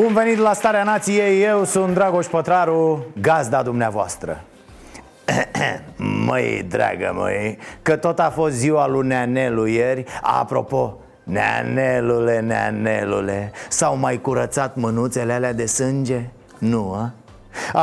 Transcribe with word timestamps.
Bun 0.00 0.12
venit 0.12 0.38
la 0.38 0.52
Starea 0.52 0.82
Nației, 0.82 1.42
eu 1.42 1.64
sunt 1.64 1.94
Dragoș 1.94 2.26
Pătraru, 2.26 3.06
gazda 3.20 3.62
dumneavoastră 3.62 4.44
Măi, 6.26 6.66
dragă 6.68 7.12
măi, 7.14 7.58
că 7.82 7.96
tot 7.96 8.18
a 8.18 8.30
fost 8.30 8.54
ziua 8.54 8.86
lui 8.86 9.06
Neanelu 9.06 9.66
ieri 9.66 10.04
Apropo, 10.22 10.98
Neanelule, 11.22 12.40
Neanelule 12.40 13.52
S-au 13.68 13.96
mai 13.96 14.20
curățat 14.20 14.74
mânuțele 14.74 15.32
alea 15.32 15.52
de 15.52 15.66
sânge? 15.66 16.20
Nu, 16.58 16.92
a? 16.92 17.12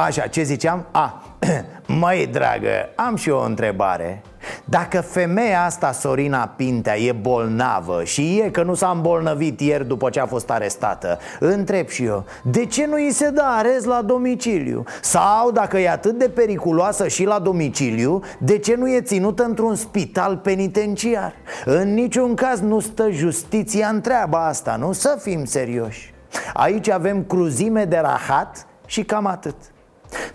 Așa, 0.03 0.27
ce 0.27 0.43
ziceam? 0.43 0.85
A, 0.91 1.23
măi, 1.99 2.27
dragă, 2.27 2.89
am 2.95 3.15
și 3.15 3.29
eu 3.29 3.37
o 3.37 3.45
întrebare 3.45 4.21
dacă 4.65 5.01
femeia 5.01 5.63
asta, 5.63 5.91
Sorina 5.91 6.53
Pintea, 6.55 6.97
e 6.97 7.11
bolnavă 7.11 8.03
și 8.03 8.41
e 8.45 8.49
că 8.49 8.63
nu 8.63 8.73
s-a 8.73 8.91
îmbolnăvit 8.95 9.59
ieri 9.59 9.87
după 9.87 10.09
ce 10.09 10.19
a 10.19 10.25
fost 10.25 10.49
arestată 10.49 11.19
Întreb 11.39 11.87
și 11.87 12.03
eu, 12.03 12.25
de 12.43 12.65
ce 12.65 12.85
nu 12.85 12.93
îi 12.93 13.11
se 13.11 13.29
dă 13.29 13.43
arest 13.57 13.85
la 13.85 14.01
domiciliu? 14.01 14.83
Sau 15.01 15.51
dacă 15.51 15.77
e 15.77 15.89
atât 15.89 16.17
de 16.17 16.29
periculoasă 16.29 17.07
și 17.07 17.23
la 17.23 17.39
domiciliu, 17.39 18.21
de 18.37 18.57
ce 18.57 18.75
nu 18.75 18.89
e 18.89 19.01
ținută 19.01 19.43
într-un 19.43 19.75
spital 19.75 20.37
penitenciar? 20.37 21.33
În 21.65 21.93
niciun 21.93 22.35
caz 22.35 22.59
nu 22.59 22.79
stă 22.79 23.09
justiția 23.11 23.87
în 23.87 24.01
treaba 24.01 24.47
asta, 24.47 24.75
nu? 24.75 24.91
Să 24.91 25.17
fim 25.21 25.45
serioși 25.45 26.13
Aici 26.53 26.89
avem 26.89 27.23
cruzime 27.23 27.85
de 27.85 27.97
rahat 27.97 28.67
și 28.85 29.03
cam 29.03 29.25
atât 29.25 29.55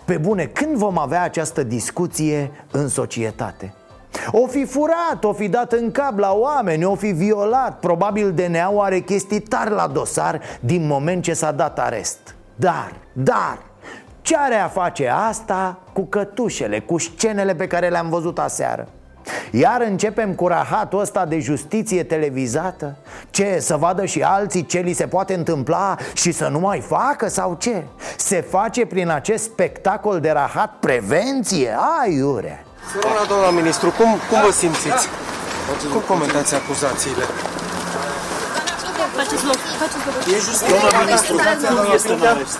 pe 0.05 0.17
bune, 0.17 0.45
când 0.45 0.75
vom 0.75 0.97
avea 0.97 1.23
această 1.23 1.63
discuție 1.63 2.51
în 2.71 2.87
societate? 2.87 3.73
O 4.31 4.47
fi 4.47 4.65
furat, 4.65 5.23
o 5.23 5.33
fi 5.33 5.47
dat 5.47 5.71
în 5.71 5.91
cap 5.91 6.17
la 6.17 6.33
oameni, 6.33 6.85
o 6.85 6.95
fi 6.95 7.07
violat 7.07 7.79
Probabil 7.79 8.31
DNA-ul 8.31 8.79
are 8.79 8.99
chestii 8.99 9.39
tari 9.39 9.69
la 9.69 9.87
dosar 9.87 10.41
din 10.59 10.87
moment 10.87 11.23
ce 11.23 11.33
s-a 11.33 11.51
dat 11.51 11.79
arest 11.79 12.35
Dar, 12.55 12.93
dar, 13.13 13.59
ce 14.21 14.35
are 14.37 14.55
a 14.55 14.67
face 14.67 15.07
asta 15.07 15.79
cu 15.93 16.01
cătușele, 16.01 16.79
cu 16.79 16.97
scenele 16.97 17.55
pe 17.55 17.67
care 17.67 17.89
le-am 17.89 18.09
văzut 18.09 18.39
aseară? 18.39 18.87
Iar 19.51 19.81
începem 19.81 20.33
cu 20.33 20.47
rahatul 20.47 20.99
ăsta 20.99 21.25
de 21.25 21.39
justiție 21.39 22.03
televizată? 22.03 22.95
Ce, 23.29 23.57
să 23.59 23.75
vadă 23.75 24.05
și 24.05 24.21
alții 24.21 24.65
ce 24.65 24.79
li 24.79 24.93
se 24.93 25.07
poate 25.07 25.33
întâmpla 25.33 25.95
și 26.13 26.31
să 26.31 26.47
nu 26.47 26.59
mai 26.59 26.79
facă 26.79 27.27
sau 27.27 27.55
ce? 27.59 27.83
Se 28.17 28.41
face 28.41 28.85
prin 28.85 29.09
acest 29.09 29.43
spectacol 29.43 30.19
de 30.19 30.31
rahat 30.31 30.73
prevenție? 30.79 31.75
Aiure! 32.01 32.63
Bună, 33.01 33.23
doamna 33.27 33.49
ministru, 33.49 33.87
cum, 33.97 34.09
cum 34.29 34.41
vă 34.45 34.51
simțiți? 34.51 35.07
Cum 35.91 36.01
comentați 36.07 36.55
acuzațiile? 36.55 37.25
Faceți 39.15 39.45
loc, 39.49 39.59
faceți 39.81 40.05
loc. 40.07 40.15
E 40.35 40.39
just, 40.47 40.61
doamna 40.67 40.99
ministru, 41.05 41.35
nu 41.73 41.93
este 41.97 42.13
în 42.13 42.25
arest. 42.33 42.57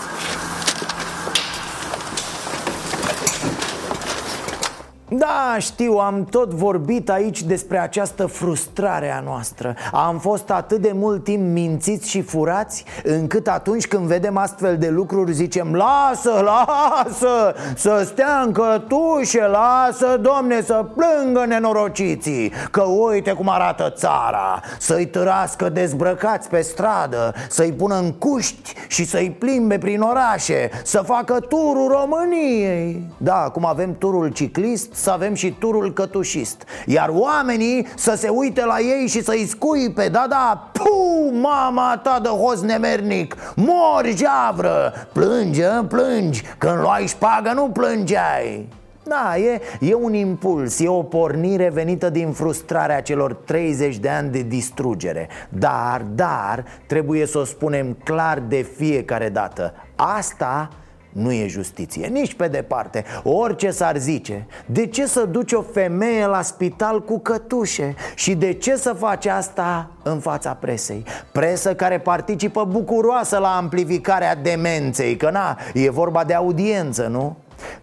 Da, 5.12 5.56
știu, 5.58 5.92
am 5.92 6.24
tot 6.24 6.52
vorbit 6.52 7.10
aici 7.10 7.42
despre 7.42 7.78
această 7.78 8.26
frustrare 8.26 9.12
a 9.12 9.20
noastră. 9.20 9.74
Am 9.92 10.18
fost 10.18 10.50
atât 10.50 10.80
de 10.80 10.92
mult 10.94 11.24
timp 11.24 11.52
mințiți 11.52 12.08
și 12.08 12.22
furați 12.22 12.84
Încât 13.04 13.48
atunci 13.48 13.86
când 13.86 14.06
vedem 14.06 14.36
astfel 14.36 14.76
de 14.78 14.88
lucruri 14.88 15.32
zicem 15.32 15.74
Lasă, 15.74 16.44
lasă, 16.44 17.54
să 17.74 18.02
stea 18.06 18.42
în 18.44 18.52
cătușe, 18.52 19.46
lasă, 19.46 20.16
domne, 20.16 20.62
să 20.62 20.86
plângă 20.94 21.44
nenorociții 21.46 22.52
Că 22.70 22.82
uite 22.82 23.32
cum 23.32 23.48
arată 23.48 23.92
țara 23.96 24.60
Să-i 24.78 25.06
târască 25.06 25.68
dezbrăcați 25.68 26.48
pe 26.48 26.60
stradă 26.60 27.34
Să-i 27.48 27.72
pună 27.72 27.94
în 27.98 28.12
cuști 28.12 28.74
și 28.88 29.04
să-i 29.04 29.30
plimbe 29.38 29.78
prin 29.78 30.00
orașe 30.00 30.70
Să 30.84 31.02
facă 31.06 31.40
turul 31.40 31.88
României. 31.88 33.08
Da, 33.16 33.36
acum 33.36 33.64
avem 33.66 33.96
turul 33.98 34.28
ciclist 34.28 34.94
să 35.00 35.10
avem 35.10 35.34
și 35.34 35.56
turul 35.58 35.92
cătușist. 35.92 36.62
Iar 36.86 37.08
oamenii 37.12 37.86
să 37.96 38.14
se 38.14 38.28
uite 38.28 38.64
la 38.64 38.78
ei 38.78 39.06
și 39.06 39.22
să-i 39.22 39.46
scuipe. 39.46 40.08
Da, 40.08 40.26
da, 40.28 40.70
pu, 40.72 41.34
mama 41.40 42.00
ta 42.02 42.20
de 42.22 42.28
hoz 42.28 42.62
nemernic 42.62 43.36
Mori, 43.56 44.16
javră 44.16 44.92
Plânge, 45.12 45.68
plângi 45.88 46.42
Când 46.58 46.80
luai 46.80 47.06
șpagă 47.06 47.52
nu 47.54 47.68
plângeai. 47.68 48.68
Da, 49.02 49.36
e, 49.36 49.60
e 49.80 49.94
un 49.94 50.14
impuls, 50.14 50.80
e 50.80 50.88
o 50.88 51.02
pornire 51.02 51.70
venită 51.70 52.10
din 52.10 52.32
frustrarea 52.32 53.00
celor 53.00 53.34
30 53.34 53.96
de 53.96 54.08
ani 54.08 54.30
de 54.30 54.42
distrugere. 54.42 55.28
Dar, 55.48 56.02
dar, 56.14 56.64
trebuie 56.86 57.26
să 57.26 57.38
o 57.38 57.44
spunem 57.44 57.96
clar 58.04 58.38
de 58.48 58.66
fiecare 58.76 59.28
dată. 59.28 59.74
Asta 59.96 60.68
nu 61.12 61.32
e 61.32 61.46
justiție, 61.46 62.06
nici 62.06 62.34
pe 62.34 62.48
departe 62.48 63.04
Orice 63.22 63.70
s-ar 63.70 63.96
zice 63.96 64.46
De 64.66 64.86
ce 64.86 65.06
să 65.06 65.24
duci 65.24 65.52
o 65.52 65.62
femeie 65.62 66.26
la 66.26 66.42
spital 66.42 67.02
cu 67.02 67.18
cătușe? 67.18 67.94
Și 68.14 68.34
de 68.34 68.52
ce 68.52 68.76
să 68.76 68.92
faci 68.92 69.26
asta 69.26 69.90
în 70.02 70.18
fața 70.18 70.52
presei? 70.52 71.04
Presă 71.32 71.74
care 71.74 71.98
participă 71.98 72.64
bucuroasă 72.64 73.38
la 73.38 73.56
amplificarea 73.56 74.34
demenței 74.34 75.16
Că 75.16 75.30
na, 75.30 75.58
e 75.74 75.90
vorba 75.90 76.24
de 76.24 76.34
audiență, 76.34 77.06
nu? 77.06 77.36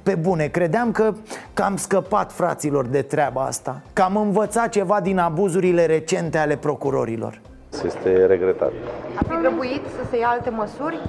Pe 0.04 0.16
bune, 0.16 0.48
credeam 0.48 0.92
că, 0.92 1.14
că 1.54 1.64
am 1.64 1.78
scăpat 1.78 2.32
fraților 2.32 2.86
de 2.86 3.02
treaba 3.02 3.46
asta 3.46 3.82
Că 3.94 4.02
am 4.02 4.18
învățat 4.18 4.70
ceva 4.70 5.00
din 5.02 5.18
abuzurile 5.18 5.86
recente 5.86 6.38
ale 6.38 6.56
procurorilor 6.56 7.42
Este 7.86 8.26
regretat. 8.26 8.72
Ar 9.16 9.26
fi 9.30 9.36
trebuit 9.36 9.84
să 9.98 10.10
se 10.10 10.18
ia 10.18 10.28
alte 10.28 10.50
măsuri? 10.50 11.00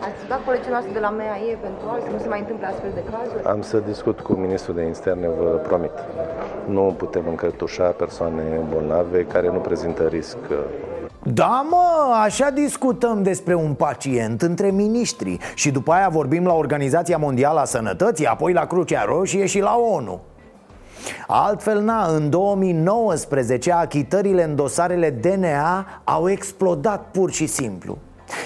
Ați 0.00 0.28
dat 0.28 0.44
colegii 0.44 0.70
noastre 0.70 0.92
de 0.92 0.98
la 0.98 1.10
MEAE 1.10 1.50
eventual 1.58 2.00
să 2.04 2.10
nu 2.12 2.18
se 2.18 2.28
mai 2.28 2.38
întâmple 2.38 2.66
astfel 2.66 2.90
de 2.94 3.02
cazuri? 3.10 3.44
Am 3.44 3.62
să 3.62 3.78
discut 3.78 4.20
cu 4.20 4.32
ministrul 4.32 4.74
de 4.74 4.82
interne, 4.82 5.28
vă 5.28 5.44
promit. 5.44 5.96
Nu 6.66 6.94
putem 6.98 7.24
încătușa 7.28 7.84
persoane 7.84 8.42
bolnave 8.72 9.24
care 9.24 9.50
nu 9.50 9.58
prezintă 9.58 10.02
risc 10.02 10.36
Da, 11.22 11.66
mă, 11.70 12.14
așa 12.22 12.50
discutăm 12.50 13.22
despre 13.22 13.54
un 13.54 13.74
pacient 13.74 14.42
între 14.42 14.70
miniștri 14.70 15.38
Și 15.54 15.70
după 15.70 15.92
aia 15.92 16.08
vorbim 16.08 16.46
la 16.46 16.54
Organizația 16.54 17.16
Mondială 17.16 17.60
a 17.60 17.64
Sănătății, 17.64 18.26
apoi 18.26 18.52
la 18.52 18.66
Crucea 18.66 19.04
Roșie 19.04 19.46
și 19.46 19.60
la 19.60 19.76
ONU 19.94 20.20
Altfel, 21.26 21.80
na, 21.80 22.06
în 22.06 22.30
2019 22.30 23.72
achitările 23.72 24.44
în 24.44 24.56
dosarele 24.56 25.10
DNA 25.10 25.86
au 26.04 26.28
explodat 26.28 27.08
pur 27.10 27.30
și 27.30 27.46
simplu 27.46 27.98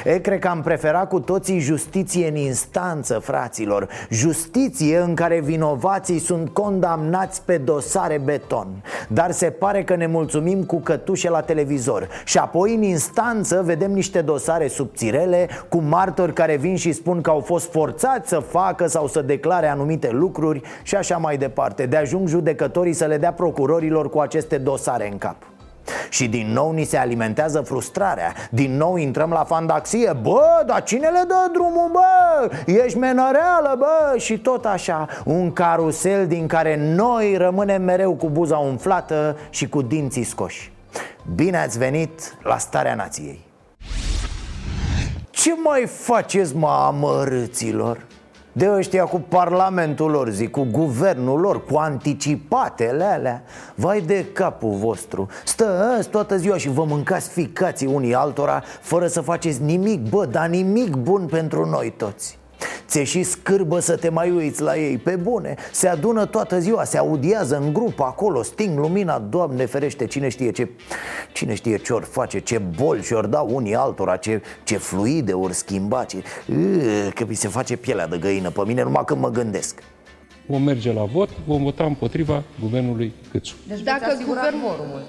E, 0.04 0.19
cred 0.19 0.38
că 0.38 0.48
am 0.48 0.62
preferat 0.62 1.08
cu 1.08 1.20
toții 1.20 1.58
justiție 1.58 2.28
în 2.28 2.36
instanță, 2.36 3.19
fraților. 3.19 3.88
Justiție 4.10 4.98
în 4.98 5.14
care 5.14 5.41
vinovații 5.41 6.19
sunt 6.19 6.48
condamnați 6.48 7.42
pe 7.44 7.56
dosare 7.56 8.20
beton. 8.24 8.66
Dar 9.08 9.30
se 9.30 9.50
pare 9.50 9.84
că 9.84 9.97
ne 9.97 10.06
mulțumim 10.06 10.64
cu 10.64 10.80
cătușe 10.80 11.30
la 11.30 11.41
televizor. 11.41 12.09
Și 12.24 12.38
apoi 12.38 12.74
în 12.74 12.83
instanță 12.83 13.62
vedem 13.65 13.92
niște 13.92 14.21
dosare 14.21 14.68
subțirele 14.68 15.48
Cu 15.68 15.78
martori 15.78 16.33
care 16.33 16.56
vin 16.56 16.77
și 16.77 16.92
spun 16.92 17.21
că 17.21 17.30
au 17.30 17.41
fost 17.41 17.71
forțați 17.71 18.28
să 18.28 18.38
facă 18.38 18.86
sau 18.86 19.06
să 19.06 19.22
declare 19.22 19.68
anumite 19.68 20.10
lucruri 20.10 20.62
Și 20.83 20.94
așa 20.97 21.16
mai 21.16 21.36
departe. 21.36 21.86
De 21.86 21.97
ajung 21.97 22.28
judecătorii 22.28 22.92
să 22.92 23.04
le 23.04 23.18
dea 23.18 23.33
procurorilor 23.33 24.10
cu 24.10 24.18
aceste 24.18 24.59
dosare 24.59 25.09
în 25.10 25.18
cap 25.18 25.36
și 26.09 26.28
din 26.28 26.53
nou 26.53 26.72
ni 26.72 26.84
se 26.84 26.97
alimentează 26.97 27.60
frustrarea 27.60 28.33
Din 28.50 28.77
nou 28.77 28.97
intrăm 28.97 29.30
la 29.30 29.44
fandaxie 29.44 30.12
Bă, 30.22 30.62
dar 30.66 30.83
cine 30.83 31.09
le 31.09 31.24
dă 31.27 31.50
drumul, 31.53 31.91
bă? 31.92 32.50
Ești 32.66 32.98
menăreală, 32.98 33.74
bă? 33.78 34.18
Și 34.18 34.38
tot 34.38 34.65
așa 34.65 35.09
Un 35.24 35.53
carusel 35.53 36.27
din 36.27 36.47
care 36.47 36.77
noi 36.94 37.36
rămânem 37.36 37.83
mereu 37.83 38.15
cu 38.15 38.28
buza 38.28 38.56
umflată 38.56 39.36
și 39.50 39.68
cu 39.68 39.83
dinții 39.83 40.24
scoși 40.24 40.72
Bine 41.34 41.59
ați 41.59 41.78
venit 41.78 42.36
la 42.42 42.59
Starea 42.59 42.94
Nației 42.94 43.44
Ce 45.30 45.54
mai 45.65 45.86
faceți, 45.86 46.56
mă, 46.56 46.83
amărâților? 46.86 47.98
De 48.56 48.70
ăștia 48.70 49.04
cu 49.04 49.20
parlamentul 49.20 50.10
lor, 50.10 50.28
zic, 50.28 50.50
cu 50.50 50.66
guvernul 50.70 51.41
lor, 51.41 51.64
cu 51.64 51.76
anticipatele 51.76 53.04
alea. 53.04 53.42
Vai 53.74 54.00
de 54.00 54.26
capul 54.32 54.72
vostru. 54.72 55.28
Stă 55.44 55.94
ăsta 55.98 56.10
toată 56.10 56.36
ziua 56.36 56.56
și 56.56 56.68
vă 56.68 56.84
mâncați 56.84 57.28
ficații 57.28 57.86
unii 57.86 58.14
altora 58.14 58.62
Fără 58.80 59.06
să 59.06 59.20
faceți 59.20 59.62
nimic, 59.62 60.08
bă, 60.08 60.26
dar 60.26 60.48
nimic 60.48 60.94
bun 60.94 61.26
pentru 61.26 61.66
noi 61.66 61.94
toți 61.97 62.38
Ți-e 62.86 63.04
și 63.04 63.22
scârbă 63.22 63.78
să 63.78 63.97
te 63.97 64.08
mai 64.08 64.30
uiți 64.30 64.62
la 64.62 64.76
ei. 64.76 64.98
Pe 64.98 65.16
bune, 65.16 65.54
se 65.72 65.88
adună 65.88 66.26
toată 66.26 66.60
ziua, 66.60 66.84
se 66.84 66.98
audiază 66.98 67.56
în 67.56 67.72
grup 67.72 68.00
acolo 68.00 68.42
Sting 68.42 68.78
lumina, 68.78 69.18
Doamne 69.18 69.66
ferește, 69.66 70.06
cine 70.06 70.28
știe 70.28 70.50
ce 70.50 70.68
Cine 71.32 71.54
știe 71.54 71.76
ce 71.76 71.92
ori 71.92 72.04
face, 72.04 72.41
ce 72.41 72.58
boli 72.58 73.03
și-ori 73.03 73.30
dau 73.30 73.48
unii 73.53 73.74
altora 73.74 74.16
Ce, 74.16 74.42
ce 74.64 74.76
fluide 74.76 75.32
ori 75.32 75.54
schimba 75.54 76.04
ce, 76.04 76.22
Că 77.14 77.24
mi 77.28 77.34
se 77.34 77.48
face 77.48 77.76
pielea 77.76 78.06
de 78.06 78.18
găină 78.18 78.50
pe 78.50 78.62
mine 78.66 78.82
numai 78.82 79.04
când 79.04 79.20
mă 79.20 79.30
gândesc. 79.30 79.78
Vom 80.47 80.62
merge 80.62 80.92
la 80.92 81.04
vot, 81.04 81.28
vom 81.47 81.62
vota 81.62 81.84
împotriva 81.84 82.42
guvernului 82.60 83.12
Câțu. 83.30 83.54
Deci 83.68 83.80
dacă 83.80 84.18
guvernul... 84.26 85.04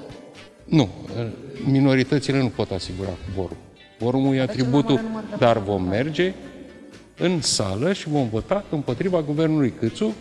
Nu, 0.65 0.89
minoritățile 1.65 2.41
nu 2.41 2.47
pot 2.47 2.71
asigura 2.71 3.09
quorumul. 3.35 3.57
Quorumul 3.99 4.35
e 4.35 4.41
atributul, 4.41 5.01
dar 5.37 5.57
vom 5.57 5.83
merge 5.83 6.33
în 7.17 7.41
sală 7.41 7.93
și 7.93 8.09
vom 8.09 8.29
vota 8.29 8.63
împotriva 8.69 9.21
guvernului 9.21 9.73
Câțu 9.79 10.13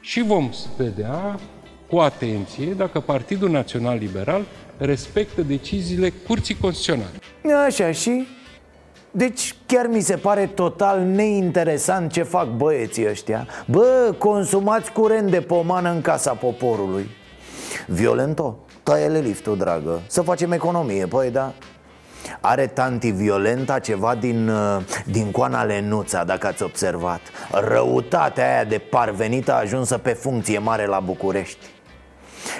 și 0.00 0.22
vom 0.22 0.50
vedea 0.76 1.38
cu 1.88 1.98
atenție 1.98 2.66
dacă 2.66 3.00
Partidul 3.00 3.50
Național 3.50 3.98
Liberal 3.98 4.44
respectă 4.76 5.42
deciziile 5.42 6.12
Curții 6.26 6.56
Constituționale. 6.60 7.18
Așa 7.66 7.92
și? 7.92 8.26
Deci 9.10 9.54
chiar 9.66 9.86
mi 9.86 10.00
se 10.00 10.16
pare 10.16 10.46
total 10.46 11.00
neinteresant 11.00 12.12
ce 12.12 12.22
fac 12.22 12.48
băieții 12.48 13.08
ăștia 13.08 13.46
Bă, 13.66 14.14
consumați 14.18 14.92
curent 14.92 15.30
de 15.30 15.40
pomană 15.40 15.90
în 15.90 16.00
casa 16.00 16.32
poporului 16.32 17.08
Violento, 17.86 18.58
taie-le 18.82 19.18
liftul, 19.18 19.56
dragă 19.56 20.00
Să 20.06 20.22
facem 20.22 20.52
economie, 20.52 21.06
păi 21.06 21.30
da 21.30 21.54
are 22.40 22.66
tanti 22.66 23.10
violenta 23.10 23.78
ceva 23.78 24.14
din, 24.14 24.48
uh, 24.48 24.82
din 25.06 25.30
coana 25.30 25.62
Lenuța, 25.62 26.24
dacă 26.24 26.46
ați 26.46 26.62
observat. 26.62 27.20
Răutatea 27.50 28.54
aia 28.54 28.64
de 28.64 28.78
parvenită 28.78 29.54
ajunsă 29.54 29.98
pe 29.98 30.10
funcție 30.10 30.58
mare 30.58 30.86
la 30.86 31.00
București. 31.00 31.66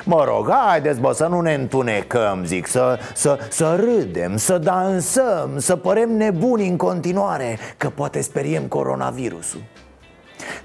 Mă 0.05 0.25
rog, 0.25 0.51
haideți 0.51 1.01
bă 1.01 1.13
să 1.13 1.27
nu 1.27 1.41
ne 1.41 1.55
întunecăm, 1.55 2.45
zic 2.45 2.67
Să, 2.67 2.99
să, 3.15 3.39
să 3.49 3.77
râdem, 3.81 4.37
să 4.37 4.59
dansăm, 4.59 5.51
să 5.57 5.77
părem 5.77 6.17
nebuni 6.17 6.69
în 6.69 6.77
continuare 6.77 7.59
Că 7.77 7.91
poate 7.91 8.21
speriem 8.21 8.63
coronavirusul 8.63 9.61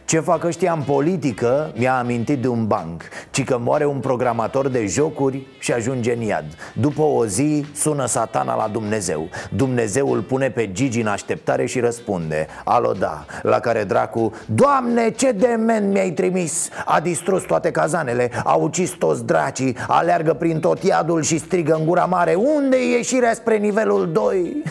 ce 0.06 0.20
fac 0.20 0.44
ăștia 0.44 0.74
în 0.74 0.82
politică 0.82 1.74
mi-a 1.76 1.98
amintit 1.98 2.42
de 2.42 2.48
un 2.48 2.68
banc. 2.68 3.04
Ci 3.32 3.44
că 3.44 3.58
moare 3.58 3.86
un 3.86 4.00
programator 4.00 4.68
de 4.68 4.86
jocuri 4.86 5.48
și 5.60 5.74
ajunge 5.74 6.14
în 6.14 6.22
iad. 6.22 6.46
După 6.74 7.02
o 7.02 7.26
zi 7.26 7.66
sună 7.76 8.06
satana 8.06 8.56
la 8.56 8.68
Dumnezeu. 8.68 9.30
Dumnezeu 9.56 10.12
îl 10.12 10.22
pune 10.22 10.50
pe 10.50 10.72
Gigi 10.72 11.00
în 11.00 11.08
așteptare 11.08 11.66
și 11.66 11.80
răspunde. 11.80 12.48
Alo 12.64 12.92
da, 12.92 13.26
la 13.42 13.60
care 13.60 13.84
dracu 13.84 14.32
Doamne 14.46 15.12
ce 15.12 15.32
dement 15.32 15.94
mi-ai 15.94 16.12
trimis? 16.12 16.70
A 16.86 17.00
distrus 17.00 17.44
toate 17.44 17.72
cazanele, 17.72 18.32
a 18.44 18.54
ucis 18.54 18.90
toți 18.90 19.26
dracii. 19.26 19.78
Aleargă 19.88 20.34
prin 20.34 20.60
tot 20.60 20.84
iadul 20.84 21.22
și 21.22 21.38
strigă 21.38 21.76
în 21.80 21.86
gura 21.86 22.06
mare 22.06 22.34
Unde 22.34 22.78
e 22.78 22.96
ieșirea 22.98 23.34
spre 23.34 23.58
nivelul 23.58 24.12
2? 24.12 24.64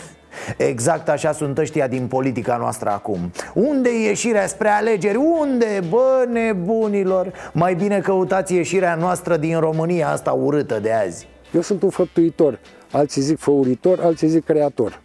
Exact 0.57 1.09
așa 1.09 1.31
sunt 1.31 1.57
ăștia 1.57 1.87
din 1.87 2.07
politica 2.07 2.57
noastră 2.57 2.89
acum 2.89 3.31
Unde 3.53 3.89
e 3.89 4.07
ieșirea 4.07 4.47
spre 4.47 4.67
alegeri? 4.67 5.17
Unde, 5.17 5.81
bă, 5.89 6.25
nebunilor? 6.31 7.31
Mai 7.53 7.75
bine 7.75 7.99
căutați 7.99 8.53
ieșirea 8.53 8.95
noastră 8.95 9.37
din 9.37 9.59
România 9.59 10.09
asta 10.09 10.31
urâtă 10.31 10.79
de 10.79 10.91
azi 10.91 11.27
Eu 11.53 11.61
sunt 11.61 11.83
un 11.83 11.89
făptuitor, 11.89 12.59
alții 12.91 13.21
zic 13.21 13.39
făuritor, 13.39 13.99
alții 13.99 14.27
zic 14.27 14.45
creator 14.45 15.01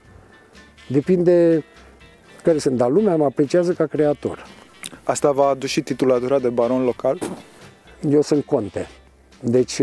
Depinde 0.89 1.65
care 2.43 2.59
sunt, 2.59 2.77
dar 2.77 2.91
lumea 2.91 3.17
mă 3.17 3.25
apreciază 3.25 3.73
ca 3.73 3.87
creator 3.87 4.47
Asta 5.03 5.31
va 5.31 5.47
aduce 5.47 5.67
și 5.67 5.81
titulatura 5.81 6.39
de 6.39 6.49
baron 6.49 6.85
local? 6.85 7.19
Eu 8.09 8.23
sunt 8.23 8.45
conte 8.45 8.89
Deci 9.41 9.79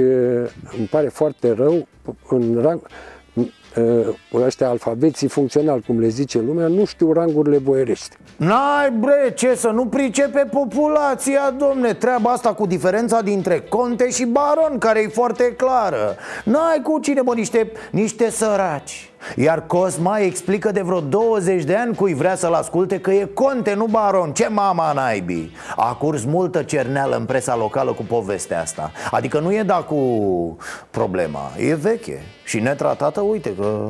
îmi 0.77 0.87
pare 0.89 1.07
foarte 1.07 1.51
rău 1.51 1.87
în 2.29 2.61
rang, 2.61 2.81
uh, 2.81 3.16
ăștia 4.33 4.69
alfabeții 4.69 5.27
funcțional, 5.27 5.79
cum 5.79 5.99
le 5.99 6.07
zice 6.07 6.39
lumea, 6.39 6.67
nu 6.67 6.85
știu 6.85 7.13
rangurile 7.13 7.57
boierești. 7.57 8.15
N-ai 8.37 8.91
bre, 8.91 9.33
ce 9.35 9.55
să 9.55 9.67
nu 9.67 9.85
pricepe 9.85 10.47
populația, 10.51 11.55
domne? 11.57 11.93
Treaba 11.93 12.31
asta 12.31 12.53
cu 12.53 12.65
diferența 12.65 13.21
dintre 13.21 13.59
conte 13.59 14.09
și 14.09 14.25
baron, 14.25 14.77
care 14.77 15.01
e 15.01 15.07
foarte 15.07 15.43
clară. 15.43 16.15
N-ai 16.43 16.81
cu 16.83 16.99
cine, 16.99 17.21
mă, 17.21 17.33
niște, 17.33 17.71
niște 17.91 18.29
săraci 18.29 19.11
iar 19.35 19.65
Cosma 19.65 20.17
explică 20.19 20.71
de 20.71 20.81
vreo 20.81 20.99
20 20.99 21.63
de 21.63 21.75
ani 21.75 21.95
cui 21.95 22.13
vrea 22.13 22.35
să-l 22.35 22.53
asculte 22.53 22.99
că 22.99 23.11
e 23.11 23.29
conte, 23.33 23.73
nu 23.73 23.85
baron. 23.85 24.31
Ce 24.33 24.47
mama 24.47 24.93
naibii? 24.93 25.51
A 25.75 25.95
curs 25.95 26.23
multă 26.23 26.63
cerneală 26.63 27.15
în 27.15 27.25
presa 27.25 27.55
locală 27.55 27.91
cu 27.91 28.03
povestea 28.03 28.61
asta. 28.61 28.91
Adică 29.11 29.39
nu 29.39 29.53
e 29.53 29.63
da 29.63 29.75
cu 29.75 29.97
problema, 30.89 31.51
e 31.57 31.75
veche 31.75 32.21
Și 32.45 32.59
netratată, 32.59 33.21
uite 33.21 33.55
că 33.55 33.89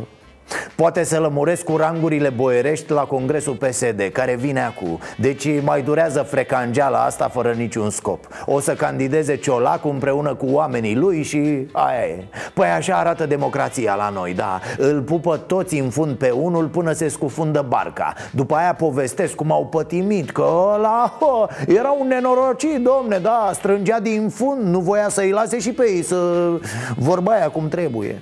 Poate 0.76 1.04
să 1.04 1.20
lămuresc 1.20 1.64
cu 1.64 1.78
rangurile 1.78 2.30
boierești 2.30 2.92
la 2.92 3.02
congresul 3.02 3.54
PSD 3.54 4.10
Care 4.14 4.36
vine 4.36 4.64
acum. 4.64 5.00
Deci 5.18 5.48
mai 5.62 5.82
durează 5.82 6.22
frecangeala 6.22 7.04
asta 7.04 7.28
fără 7.28 7.52
niciun 7.52 7.90
scop. 7.90 8.28
O 8.46 8.60
să 8.60 8.74
candideze 8.74 9.36
Ciolacu 9.36 9.88
împreună 9.88 10.36
cu 10.36 10.46
oamenii 10.50 10.96
lui 10.96 11.24
și 11.24 11.68
aia 11.72 12.06
e. 12.08 12.24
Păi 12.54 12.68
așa 12.68 12.96
arată 12.96 13.26
democrația 13.26 13.96
la 13.96 14.10
noi, 14.10 14.34
da. 14.34 14.60
Îl 14.78 15.02
pupă 15.02 15.38
toți 15.38 15.78
în 15.78 15.90
fund 15.90 16.16
pe 16.16 16.30
unul 16.30 16.68
până 16.68 16.92
se 16.92 17.08
scufundă 17.08 17.66
barca. 17.68 18.14
După 18.32 18.56
aia 18.56 18.74
povestesc 18.74 19.36
cum 19.36 19.52
au 19.52 19.66
pătimit 19.66 20.32
Că 20.32 20.46
ăla 20.74 21.18
ho, 21.20 21.46
era 21.68 21.96
un 22.00 22.08
nenorocit, 22.08 22.84
domne, 22.84 23.18
da 23.18 23.52
Strângea 23.54 24.00
din 24.00 24.30
fund, 24.30 24.62
nu 24.62 24.80
voia 24.80 25.10
să-i 25.10 25.32
lase 25.32 25.60
și 25.60 25.72
pe 25.72 25.90
ei 25.90 26.04
să 26.04 26.50
vorba 26.98 27.32
aia 27.32 27.50
cum 27.50 27.68
trebuie 27.68 28.22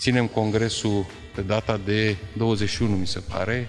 Ținem 0.00 0.26
congresul 0.26 1.06
pe 1.34 1.40
data 1.40 1.80
de 1.84 2.16
21, 2.36 2.96
mi 2.96 3.06
se 3.06 3.20
pare. 3.28 3.68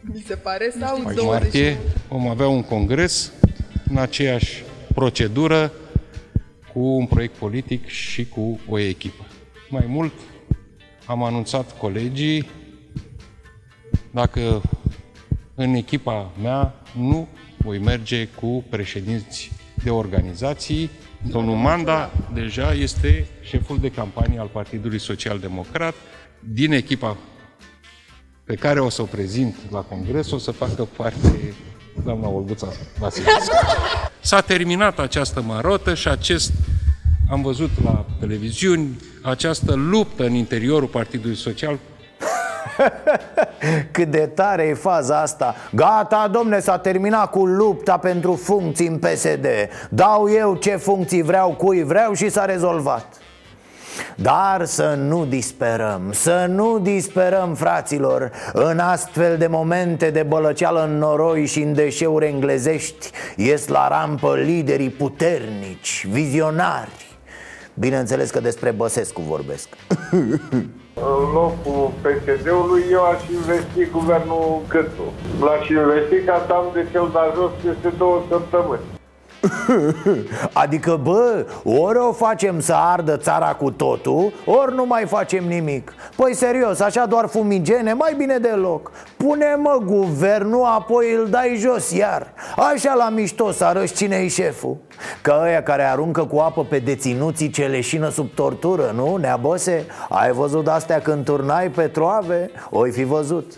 Mi 0.00 0.24
se 0.26 0.36
pare 0.36 0.74
sau 0.80 0.96
21? 0.96 1.26
martie 1.26 1.78
vom 2.08 2.28
avea 2.28 2.48
un 2.48 2.62
congres 2.62 3.32
în 3.90 3.96
aceeași 3.96 4.64
procedură 4.94 5.72
cu 6.72 6.80
un 6.80 7.06
proiect 7.06 7.34
politic 7.34 7.86
și 7.86 8.28
cu 8.28 8.60
o 8.68 8.78
echipă. 8.78 9.26
Mai 9.68 9.84
mult, 9.88 10.12
am 11.04 11.22
anunțat 11.22 11.78
colegii 11.78 12.50
dacă 14.10 14.62
în 15.54 15.74
echipa 15.74 16.32
mea 16.42 16.74
nu 16.98 17.28
voi 17.56 17.78
merge 17.78 18.26
cu 18.26 18.64
președinți 18.68 19.50
de 19.82 19.90
organizații. 19.90 20.90
Domnul 21.22 21.56
Manda 21.56 22.10
deja 22.34 22.72
este 22.72 23.26
șeful 23.42 23.78
de 23.78 23.90
campanie 23.90 24.38
al 24.38 24.50
Partidului 24.52 24.98
Social 24.98 25.38
Democrat 25.38 25.94
din 26.40 26.72
echipa 26.72 27.16
pe 28.44 28.54
care 28.54 28.80
o 28.80 28.88
să 28.88 29.02
o 29.02 29.04
prezint 29.04 29.56
la 29.70 29.80
congres, 29.80 30.30
o 30.30 30.38
să 30.38 30.50
facă 30.50 30.88
parte 30.96 31.54
doamna 32.04 32.28
Olguța 32.28 32.68
Vasilescu. 32.98 33.54
S-a 34.20 34.40
terminat 34.40 34.98
această 34.98 35.42
marotă 35.42 35.94
și 35.94 36.08
acest, 36.08 36.52
am 37.30 37.42
văzut 37.42 37.70
la 37.84 38.06
televiziuni, 38.20 38.96
această 39.22 39.74
luptă 39.74 40.24
în 40.24 40.34
interiorul 40.34 40.88
Partidului 40.88 41.36
Social 41.36 41.78
Cât 43.92 44.10
de 44.10 44.30
tare 44.34 44.62
e 44.62 44.74
faza 44.74 45.20
asta. 45.20 45.54
Gata, 45.72 46.28
domne, 46.32 46.60
s-a 46.60 46.78
terminat 46.78 47.30
cu 47.30 47.46
lupta 47.46 47.96
pentru 47.96 48.34
funcții 48.34 48.86
în 48.86 48.98
PSD 48.98 49.46
Dau 49.88 50.30
eu 50.30 50.54
ce 50.54 50.76
funcții 50.76 51.22
vreau, 51.22 51.50
cui 51.50 51.82
vreau 51.82 52.12
și 52.12 52.28
s-a 52.28 52.44
rezolvat. 52.44 53.06
Dar 54.16 54.64
să 54.64 54.94
nu 54.98 55.24
disperăm, 55.24 56.12
să 56.12 56.46
nu 56.48 56.78
disperăm, 56.78 57.54
fraților 57.54 58.30
În 58.52 58.78
astfel 58.78 59.36
de 59.38 59.46
momente 59.46 60.10
de 60.10 60.22
bălăceală 60.22 60.84
în 60.84 60.98
noroi 60.98 61.46
și 61.46 61.60
în 61.60 61.72
deșeuri 61.74 62.26
englezești 62.26 63.10
Ies 63.36 63.68
la 63.68 63.88
rampă 63.88 64.36
liderii 64.36 64.90
puternici, 64.90 66.06
vizionari. 66.10 67.18
Bineînțeles 67.74 68.30
că 68.30 68.40
despre 68.40 68.70
Băsescu 68.70 69.20
vorbesc 69.20 69.68
În 71.00 71.32
locul 71.32 71.92
PSD-ului 72.02 72.84
eu 72.90 73.04
aș 73.04 73.28
investi 73.28 73.90
guvernul 73.90 74.62
Câțu 74.68 75.12
L-aș 75.40 75.68
investi 75.68 76.24
ca 76.24 76.44
să 76.46 76.52
am 76.52 76.66
de 76.72 76.86
cel 76.92 77.08
de 77.12 77.18
jos 77.34 77.50
peste 77.62 77.88
două 77.98 78.22
săptămâni 78.28 78.95
Adică, 80.62 81.00
bă, 81.02 81.46
ori 81.64 81.98
o 81.98 82.12
facem 82.12 82.60
să 82.60 82.74
ardă 82.74 83.16
țara 83.16 83.54
cu 83.54 83.70
totul 83.70 84.32
Ori 84.44 84.74
nu 84.74 84.86
mai 84.86 85.04
facem 85.06 85.44
nimic 85.44 85.92
Păi 86.16 86.34
serios, 86.34 86.80
așa 86.80 87.06
doar 87.06 87.26
fumigene, 87.26 87.92
mai 87.92 88.14
bine 88.16 88.38
deloc 88.38 88.90
Pune 89.16 89.54
mă 89.58 89.80
guvernul, 89.84 90.64
apoi 90.64 91.12
îl 91.12 91.26
dai 91.30 91.56
jos 91.58 91.90
iar 91.90 92.32
Așa 92.56 92.94
la 92.94 93.08
mișto 93.08 93.50
să 93.50 93.64
arăși 93.64 93.94
cine-i 93.94 94.28
șeful 94.28 94.76
Că 95.22 95.40
ăia 95.42 95.62
care 95.62 95.82
aruncă 95.82 96.24
cu 96.24 96.38
apă 96.38 96.64
pe 96.64 96.78
deținuții 96.78 97.50
ce 97.50 97.66
leșină 97.66 98.08
sub 98.08 98.28
tortură, 98.34 98.92
nu? 98.94 99.16
Neabose? 99.16 99.86
Ai 100.08 100.32
văzut 100.32 100.68
astea 100.68 101.00
când 101.00 101.24
turnai 101.24 101.68
petroave? 101.68 102.50
Oi 102.70 102.90
fi 102.90 103.04
văzut 103.04 103.52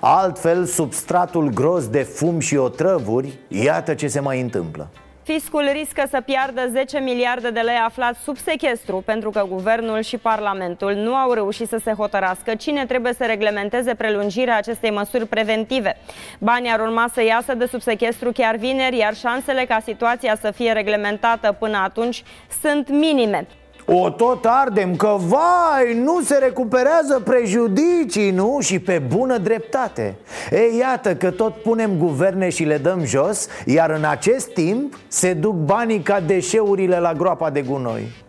Altfel, 0.00 0.64
substratul 0.64 1.48
gros 1.48 1.88
de 1.88 2.02
fum 2.02 2.38
și 2.38 2.56
otrăvuri, 2.56 3.38
iată 3.48 3.94
ce 3.94 4.06
se 4.06 4.20
mai 4.20 4.40
întâmplă. 4.40 4.88
Fiscul 5.22 5.68
riscă 5.72 6.04
să 6.10 6.20
piardă 6.20 6.68
10 6.72 6.98
miliarde 6.98 7.50
de 7.50 7.60
lei 7.60 7.76
aflați 7.84 8.20
sub 8.20 8.36
sechestru 8.36 9.02
pentru 9.04 9.30
că 9.30 9.46
guvernul 9.48 10.00
și 10.00 10.16
parlamentul 10.16 10.92
nu 10.92 11.14
au 11.14 11.32
reușit 11.32 11.68
să 11.68 11.80
se 11.84 11.92
hotărască 11.92 12.54
cine 12.54 12.86
trebuie 12.86 13.12
să 13.12 13.24
reglementeze 13.24 13.94
prelungirea 13.94 14.56
acestei 14.56 14.90
măsuri 14.90 15.26
preventive. 15.26 15.96
Banii 16.38 16.70
ar 16.70 16.80
urma 16.80 17.10
să 17.12 17.22
iasă 17.22 17.54
de 17.54 17.66
sub 17.66 17.80
sechestru 17.80 18.32
chiar 18.32 18.56
vineri, 18.56 18.96
iar 18.96 19.14
șansele 19.14 19.64
ca 19.64 19.80
situația 19.84 20.36
să 20.40 20.50
fie 20.50 20.72
reglementată 20.72 21.56
până 21.58 21.76
atunci 21.76 22.22
sunt 22.62 22.88
minime. 22.88 23.46
O 23.86 24.10
tot 24.10 24.44
ardem 24.48 24.96
că, 24.96 25.16
vai, 25.18 25.94
nu 25.94 26.20
se 26.20 26.38
recuperează 26.38 27.22
prejudicii, 27.24 28.30
nu? 28.30 28.58
Și 28.60 28.78
pe 28.78 28.98
bună 28.98 29.38
dreptate 29.38 30.16
Ei, 30.50 30.78
iată 30.78 31.14
că 31.14 31.30
tot 31.30 31.54
punem 31.54 31.90
guverne 31.98 32.48
și 32.48 32.64
le 32.64 32.78
dăm 32.78 33.04
jos 33.04 33.46
Iar 33.66 33.90
în 33.90 34.04
acest 34.04 34.48
timp 34.48 34.98
se 35.08 35.32
duc 35.32 35.54
banii 35.54 36.00
ca 36.00 36.20
deșeurile 36.20 36.98
la 36.98 37.12
groapa 37.12 37.50
de 37.50 37.62
gunoi 37.62 38.20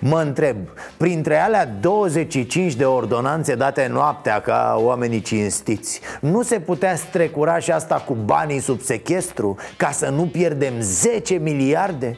Mă 0.00 0.20
întreb, 0.20 0.56
printre 0.96 1.40
alea 1.40 1.66
25 1.80 2.74
de 2.74 2.84
ordonanțe 2.84 3.54
date 3.54 3.88
noaptea 3.92 4.40
ca 4.40 4.76
oamenii 4.78 5.20
cinstiți 5.20 6.00
Nu 6.20 6.42
se 6.42 6.60
putea 6.60 6.96
strecura 6.96 7.58
și 7.58 7.70
asta 7.70 7.94
cu 8.06 8.16
banii 8.24 8.60
sub 8.60 8.80
sechestru 8.80 9.56
Ca 9.76 9.90
să 9.90 10.08
nu 10.08 10.22
pierdem 10.22 10.72
10 10.80 11.34
miliarde? 11.34 12.16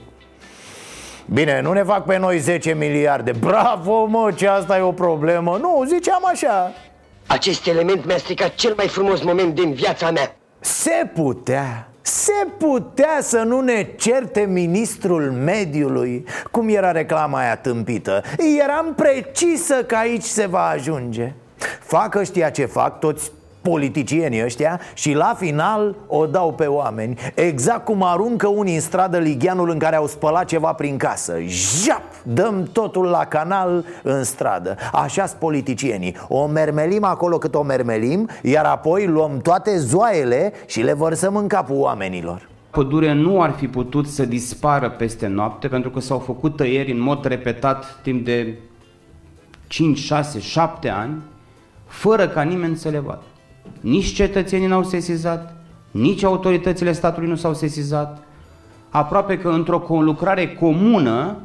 Bine, 1.27 1.61
nu 1.61 1.73
ne 1.73 1.83
fac 1.83 2.05
pe 2.05 2.19
noi 2.19 2.39
10 2.39 2.75
miliarde. 2.75 3.33
Bravo, 3.33 4.05
mă, 4.05 4.33
ce 4.37 4.49
asta 4.49 4.79
e 4.79 4.81
o 4.81 4.93
problemă. 4.93 5.59
Nu, 5.61 5.85
ziceam 5.87 6.23
așa. 6.25 6.73
Acest 7.27 7.67
element 7.67 8.07
mi-a 8.07 8.19
stricat 8.19 8.55
cel 8.55 8.75
mai 8.77 8.89
frumos 8.89 9.23
moment 9.23 9.55
din 9.55 9.73
viața 9.73 10.11
mea. 10.11 10.37
Se 10.61 11.11
putea 11.15 11.89
se 12.07 12.47
putea 12.59 13.19
să 13.21 13.39
nu 13.39 13.61
ne 13.61 13.87
certe 13.97 14.41
ministrul 14.41 15.33
mediului 15.33 16.25
Cum 16.51 16.69
era 16.69 16.91
reclama 16.91 17.39
aia 17.39 17.57
tâmpită. 17.57 18.23
Eram 18.63 18.95
precisă 18.95 19.75
că 19.75 19.97
aici 19.97 20.23
se 20.23 20.47
va 20.47 20.67
ajunge. 20.67 21.33
Facă 21.81 22.23
știa 22.23 22.51
ce 22.51 22.65
fac 22.65 22.99
toți 22.99 23.33
politicienii 23.71 24.45
ăștia 24.45 24.81
și 24.95 25.13
la 25.13 25.35
final 25.39 25.95
o 26.07 26.27
dau 26.27 26.53
pe 26.53 26.67
oameni. 26.67 27.19
Exact 27.35 27.85
cum 27.85 28.03
aruncă 28.03 28.47
unii 28.47 28.75
în 28.75 28.81
stradă 28.81 29.19
ligheanul 29.19 29.71
în 29.71 29.79
care 29.79 29.97
au 29.97 30.07
spălat 30.07 30.45
ceva 30.45 30.73
prin 30.73 30.97
casă. 30.97 31.35
Jap! 31.47 32.03
Dăm 32.23 32.69
totul 32.73 33.05
la 33.05 33.25
canal 33.25 33.85
în 34.03 34.25
stradă. 34.25 34.77
Așa 34.93 35.27
sunt 35.27 35.41
politicienii. 35.41 36.17
O 36.29 36.47
mermelim 36.47 37.05
acolo 37.05 37.39
cât 37.39 37.55
o 37.55 37.63
mermelim 37.63 38.29
Iar 38.43 38.65
apoi 38.65 39.07
luăm 39.07 39.39
toate 39.39 39.79
zoaiele 39.79 40.53
și 40.67 40.81
le 40.81 40.93
vărsăm 40.93 41.37
în 41.37 41.47
capul 41.47 41.77
oamenilor. 41.77 42.49
Pădurea 42.71 43.15
nu 43.15 43.43
ar 43.43 43.51
fi 43.51 43.69
putut 43.69 44.07
să 44.07 44.25
dispară 44.25 44.91
peste 44.91 45.27
noapte 45.27 45.69
pentru 45.69 45.91
că 45.91 46.01
s-au 46.01 46.19
făcut 46.19 46.57
tăieri 46.57 46.93
în 46.93 47.01
mod 47.01 47.25
repetat 47.25 48.01
timp 48.03 48.25
de 48.25 48.59
5, 49.67 49.99
6, 49.99 50.41
7 50.41 50.89
ani 50.89 51.23
fără 51.87 52.29
ca 52.29 52.43
nimeni 52.43 52.77
să 52.77 52.89
le 52.89 52.99
vadă. 52.99 53.23
Nici 53.81 54.13
cetățenii 54.13 54.67
n-au 54.67 54.83
sesizat, 54.83 55.55
nici 55.91 56.23
autoritățile 56.23 56.93
statului 56.93 57.29
nu 57.29 57.37
s-au 57.37 57.55
sesizat. 57.55 58.23
Aproape 58.91 59.39
că 59.39 59.49
într-o 59.49 59.81
conlucrare 59.81 60.53
comună, 60.53 61.37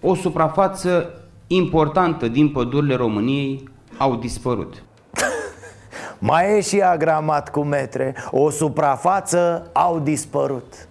o 0.00 0.14
suprafață 0.14 1.10
importantă 1.46 2.28
din 2.28 2.48
pădurile 2.48 2.94
României 2.94 3.68
au 3.98 4.16
dispărut. 4.16 4.82
Mai 6.18 6.56
e 6.56 6.60
și 6.60 6.80
agramat 6.80 7.50
cu 7.50 7.60
metre 7.60 8.14
O 8.30 8.50
suprafață 8.50 9.70
au 9.72 9.98
dispărut 9.98 10.88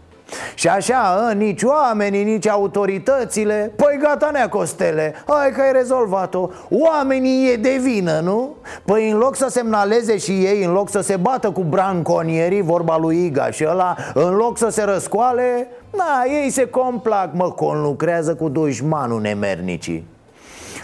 și 0.53 0.67
așa, 0.67 1.27
ă, 1.29 1.33
nici 1.33 1.63
oamenii, 1.63 2.23
nici 2.23 2.47
autoritățile. 2.47 3.71
Păi 3.75 3.99
gata, 4.01 4.29
nea 4.31 4.49
Costele, 4.49 5.13
hai 5.27 5.51
că 5.51 5.61
ai 5.61 5.71
rezolvat-o. 5.71 6.49
Oamenii 6.69 7.51
e 7.51 7.55
de 7.55 7.79
vină, 7.81 8.19
nu? 8.19 8.55
Păi 8.85 9.09
în 9.09 9.17
loc 9.17 9.35
să 9.35 9.47
semnaleze 9.49 10.17
și 10.17 10.31
ei, 10.31 10.63
în 10.63 10.71
loc 10.71 10.89
să 10.89 11.01
se 11.01 11.15
bată 11.15 11.51
cu 11.51 11.61
branconierii 11.61 12.61
Vorba 12.61 12.97
lui 12.97 13.25
Iga 13.25 13.51
și 13.51 13.65
ăla 13.67 13.95
În 14.13 14.35
loc 14.35 14.57
să 14.57 14.69
se 14.69 14.83
răscoale 14.83 15.67
Na, 15.97 16.23
ei 16.43 16.49
se 16.49 16.69
complac, 16.69 17.33
mă, 17.33 17.51
conlucrează 17.51 18.35
cu 18.35 18.49
dușmanul 18.49 19.21
nemernicii. 19.21 20.07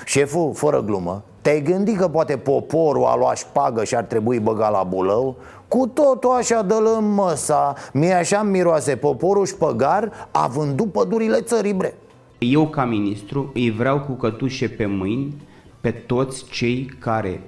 Șeful, 0.05 0.51
fără 0.53 0.81
glumă 0.81 1.23
te-ai 1.49 1.61
gândit 1.61 1.97
că 1.97 2.07
poate 2.07 2.37
poporul 2.37 3.05
a 3.05 3.15
luat 3.15 3.37
șpagă 3.37 3.83
și 3.83 3.95
ar 3.95 4.03
trebui 4.03 4.39
băga 4.39 4.69
la 4.69 4.83
bulău? 4.83 5.35
Cu 5.67 5.87
totul 5.87 6.31
așa 6.31 6.61
dă 6.61 6.93
în 6.97 7.13
măsa. 7.13 7.73
Mie 7.93 8.13
așa 8.13 8.41
miroase. 8.41 8.95
Poporul 8.95 9.45
șpăgar 9.45 10.27
A 10.31 10.47
vândut 10.47 10.91
pădurile 10.91 11.41
țării 11.41 11.73
bre. 11.73 11.97
Eu 12.37 12.67
ca 12.67 12.85
ministru 12.85 13.51
îi 13.53 13.71
vreau 13.71 13.99
cu 13.99 14.11
cătușe 14.11 14.67
pe 14.67 14.85
mâini 14.85 15.41
Pe 15.81 15.91
toți 15.91 16.45
cei 16.45 16.91
care 16.99 17.41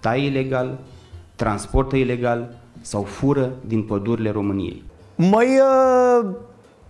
tai 0.00 0.24
ilegal, 0.24 0.78
transportă 1.34 1.96
ilegal 1.96 2.58
Sau 2.80 3.02
fură 3.02 3.52
din 3.66 3.82
pădurile 3.82 4.30
României. 4.30 4.82
Măi, 5.16 5.48
uh 6.20 6.28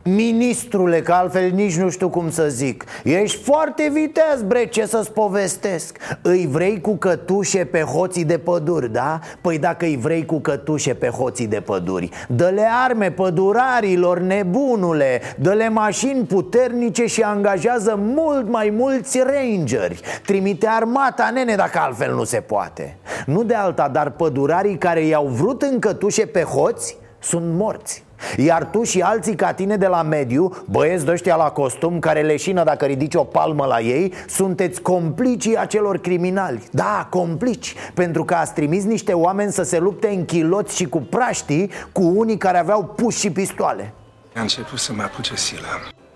Ministrule, 0.08 1.00
că 1.00 1.12
altfel 1.12 1.50
nici 1.50 1.76
nu 1.76 1.90
știu 1.90 2.08
cum 2.08 2.30
să 2.30 2.48
zic. 2.48 2.84
Ești 3.04 3.42
foarte 3.42 3.90
viteaz, 3.92 4.42
bre, 4.42 4.66
ce 4.66 4.86
să-ți 4.86 5.12
povestesc? 5.12 5.98
Îi 6.22 6.46
vrei 6.50 6.80
cu 6.80 6.96
cătușe 6.96 7.64
pe 7.64 7.80
hoții 7.80 8.24
de 8.24 8.38
păduri, 8.38 8.92
da? 8.92 9.18
Păi 9.40 9.58
dacă 9.58 9.84
îi 9.84 9.96
vrei 9.96 10.24
cu 10.24 10.40
cătușe 10.40 10.94
pe 10.94 11.08
hoții 11.08 11.46
de 11.46 11.60
păduri 11.60 12.08
Dă-le 12.28 12.68
arme 12.84 13.10
pădurarilor, 13.10 14.18
nebunule 14.18 15.20
Dă-le 15.38 15.68
mașini 15.68 16.24
puternice 16.24 17.06
și 17.06 17.22
angajează 17.22 17.98
mult 17.98 18.48
mai 18.48 18.74
mulți 18.76 19.18
rangeri. 19.18 20.00
Trimite 20.26 20.66
armata, 20.66 21.30
nene, 21.34 21.54
dacă 21.54 21.78
altfel 21.78 22.14
nu 22.14 22.24
se 22.24 22.40
poate. 22.40 22.96
Nu 23.26 23.42
de 23.42 23.54
alta, 23.54 23.88
dar 23.88 24.10
pădurarii 24.10 24.78
care 24.78 25.00
i-au 25.00 25.26
vrut 25.26 25.62
în 25.62 25.78
cătușe 25.78 26.26
pe 26.26 26.42
hoți 26.42 26.96
sunt 27.18 27.44
morți 27.52 28.05
iar 28.36 28.64
tu 28.64 28.82
și 28.82 29.00
alții 29.00 29.34
ca 29.34 29.52
tine 29.52 29.76
de 29.76 29.86
la 29.86 30.02
mediu, 30.02 30.64
băieți 30.70 31.04
de 31.04 31.10
ăștia 31.10 31.36
la 31.36 31.50
costum 31.50 31.98
care 31.98 32.22
leșină 32.22 32.64
dacă 32.64 32.84
ridici 32.84 33.14
o 33.14 33.24
palmă 33.24 33.66
la 33.66 33.80
ei 33.80 34.12
Sunteți 34.28 34.80
complicii 34.80 35.58
acelor 35.58 35.98
criminali. 35.98 36.62
Da, 36.70 37.06
complici, 37.10 37.74
pentru 37.94 38.24
că 38.24 38.34
ați 38.34 38.52
trimis 38.52 38.84
niște 38.84 39.12
oameni 39.12 39.52
să 39.52 39.62
se 39.62 39.78
lupte 39.78 40.08
în 40.08 40.24
chiloți 40.24 40.76
și 40.76 40.86
cu 40.86 40.98
praștii 40.98 41.70
Cu 41.92 42.02
unii 42.02 42.36
care 42.36 42.58
aveau 42.58 42.84
puși 42.84 43.18
și 43.18 43.30
pistoale. 43.30 43.92
A 44.34 44.40
început 44.40 44.78
să 44.78 44.92
mă 44.92 45.02
apuce 45.02 45.34
sila 45.34 45.68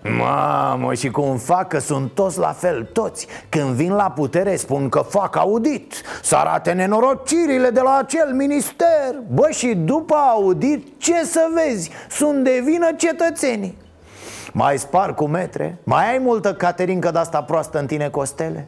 Mamă, 0.03 0.93
și 0.93 1.09
cum 1.11 1.37
fac 1.37 1.67
că 1.67 1.79
sunt 1.79 2.11
toți 2.11 2.39
la 2.39 2.51
fel, 2.51 2.83
toți 2.83 3.27
Când 3.49 3.69
vin 3.69 3.93
la 3.93 4.11
putere 4.11 4.55
spun 4.55 4.89
că 4.89 4.99
fac 4.99 5.35
audit 5.35 5.93
Să 6.21 6.35
arate 6.35 6.71
nenorocirile 6.71 7.69
de 7.69 7.79
la 7.79 7.97
acel 7.97 8.33
minister 8.33 9.15
Bă, 9.27 9.49
și 9.49 9.75
după 9.75 10.15
audit, 10.15 10.87
ce 10.97 11.23
să 11.25 11.47
vezi? 11.53 11.91
Sunt 12.09 12.43
de 12.43 12.61
vină 12.63 12.91
cetățenii 12.97 13.77
Mai 14.51 14.77
spar 14.77 15.13
cu 15.13 15.25
metre? 15.25 15.77
Mai 15.83 16.11
ai 16.11 16.17
multă 16.17 16.53
caterincă 16.53 17.11
de-asta 17.11 17.43
proastă 17.43 17.79
în 17.79 17.85
tine, 17.85 18.09
Costele? 18.09 18.67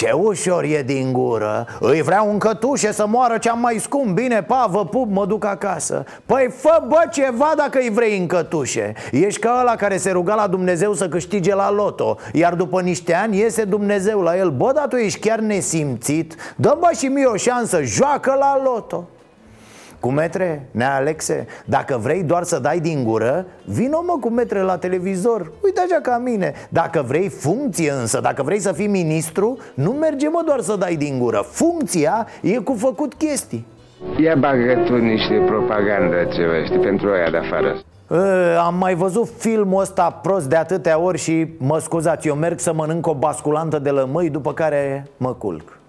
Ce 0.00 0.12
ușor 0.12 0.64
e 0.64 0.82
din 0.82 1.12
gură. 1.12 1.66
Îi 1.80 2.02
vreau 2.02 2.28
un 2.30 2.38
cătușe 2.38 2.92
să 2.92 3.06
moară 3.06 3.38
cea 3.38 3.52
mai 3.52 3.78
scump. 3.78 4.14
Bine, 4.14 4.42
pa, 4.42 4.66
vă 4.70 4.86
pup, 4.86 5.10
mă 5.10 5.26
duc 5.26 5.44
acasă. 5.44 6.04
Păi 6.26 6.50
fă, 6.56 6.84
bă, 6.88 7.00
ceva 7.10 7.52
dacă 7.56 7.78
îi 7.78 7.90
vrei 7.90 8.18
în 8.18 8.26
cătușe. 8.26 8.92
Ești 9.10 9.40
ca 9.40 9.58
ăla 9.60 9.76
care 9.76 9.96
se 9.96 10.10
ruga 10.10 10.34
la 10.34 10.46
Dumnezeu 10.46 10.92
să 10.92 11.08
câștige 11.08 11.54
la 11.54 11.70
loto 11.70 12.16
Iar 12.32 12.54
după 12.54 12.80
niște 12.80 13.14
ani 13.14 13.38
iese 13.38 13.64
Dumnezeu 13.64 14.20
la 14.20 14.36
el. 14.36 14.50
Bă, 14.50 14.72
dar 14.74 14.86
tu 14.88 14.96
ești 14.96 15.18
chiar 15.18 15.38
nesimțit. 15.38 16.34
Dă 16.56 16.76
bă 16.78 16.88
și 16.98 17.06
mie 17.06 17.24
o 17.24 17.36
șansă, 17.36 17.82
joacă 17.82 18.36
la 18.38 18.60
loto 18.64 19.08
cu 20.00 20.10
metre, 20.10 20.68
nea 20.70 20.94
Alexe, 20.94 21.46
dacă 21.64 21.98
vrei 22.02 22.22
doar 22.22 22.42
să 22.42 22.58
dai 22.58 22.80
din 22.80 23.04
gură 23.04 23.46
Vino 23.64 24.02
mă 24.06 24.16
cu 24.20 24.28
metre 24.28 24.60
la 24.60 24.76
televizor. 24.76 25.52
Uite 25.64 25.80
așa 25.80 26.00
ca 26.02 26.18
mine. 26.18 26.52
Dacă 26.68 27.04
vrei 27.06 27.28
funcție 27.28 27.90
însă, 27.90 28.20
dacă 28.20 28.42
vrei 28.42 28.58
să 28.58 28.72
fii 28.72 28.86
ministru 28.86 29.58
Nu 29.74 29.90
merge 29.90 30.28
mă 30.28 30.42
doar 30.46 30.60
să 30.60 30.76
dai 30.76 30.96
din 30.96 31.18
gură. 31.18 31.44
Funcția 31.50 32.26
e 32.42 32.56
cu 32.56 32.74
făcut 32.74 33.14
chestii. 33.14 33.66
Ia 34.22 34.34
bagă 34.34 34.82
tu 34.86 34.96
niște 34.96 35.44
propagandă 35.46 36.16
ceva, 36.32 36.64
știi, 36.64 36.78
pentru 36.78 37.08
aia 37.10 37.30
de 37.30 37.36
afară. 37.36 37.78
E, 38.10 38.58
am 38.58 38.74
mai 38.74 38.94
văzut 38.94 39.28
filmul 39.38 39.80
ăsta 39.80 40.18
prost 40.22 40.48
de 40.48 40.56
atâtea 40.56 40.98
ori 40.98 41.18
și 41.18 41.46
mă 41.58 41.78
scuzați, 41.78 42.28
eu 42.28 42.34
merg 42.34 42.58
să 42.58 42.72
mănânc 42.72 43.06
o 43.06 43.14
basculantă 43.14 43.78
de 43.78 43.90
lămâi 43.90 44.30
după 44.30 44.52
care 44.52 45.06
mă 45.16 45.32
culc 45.32 45.79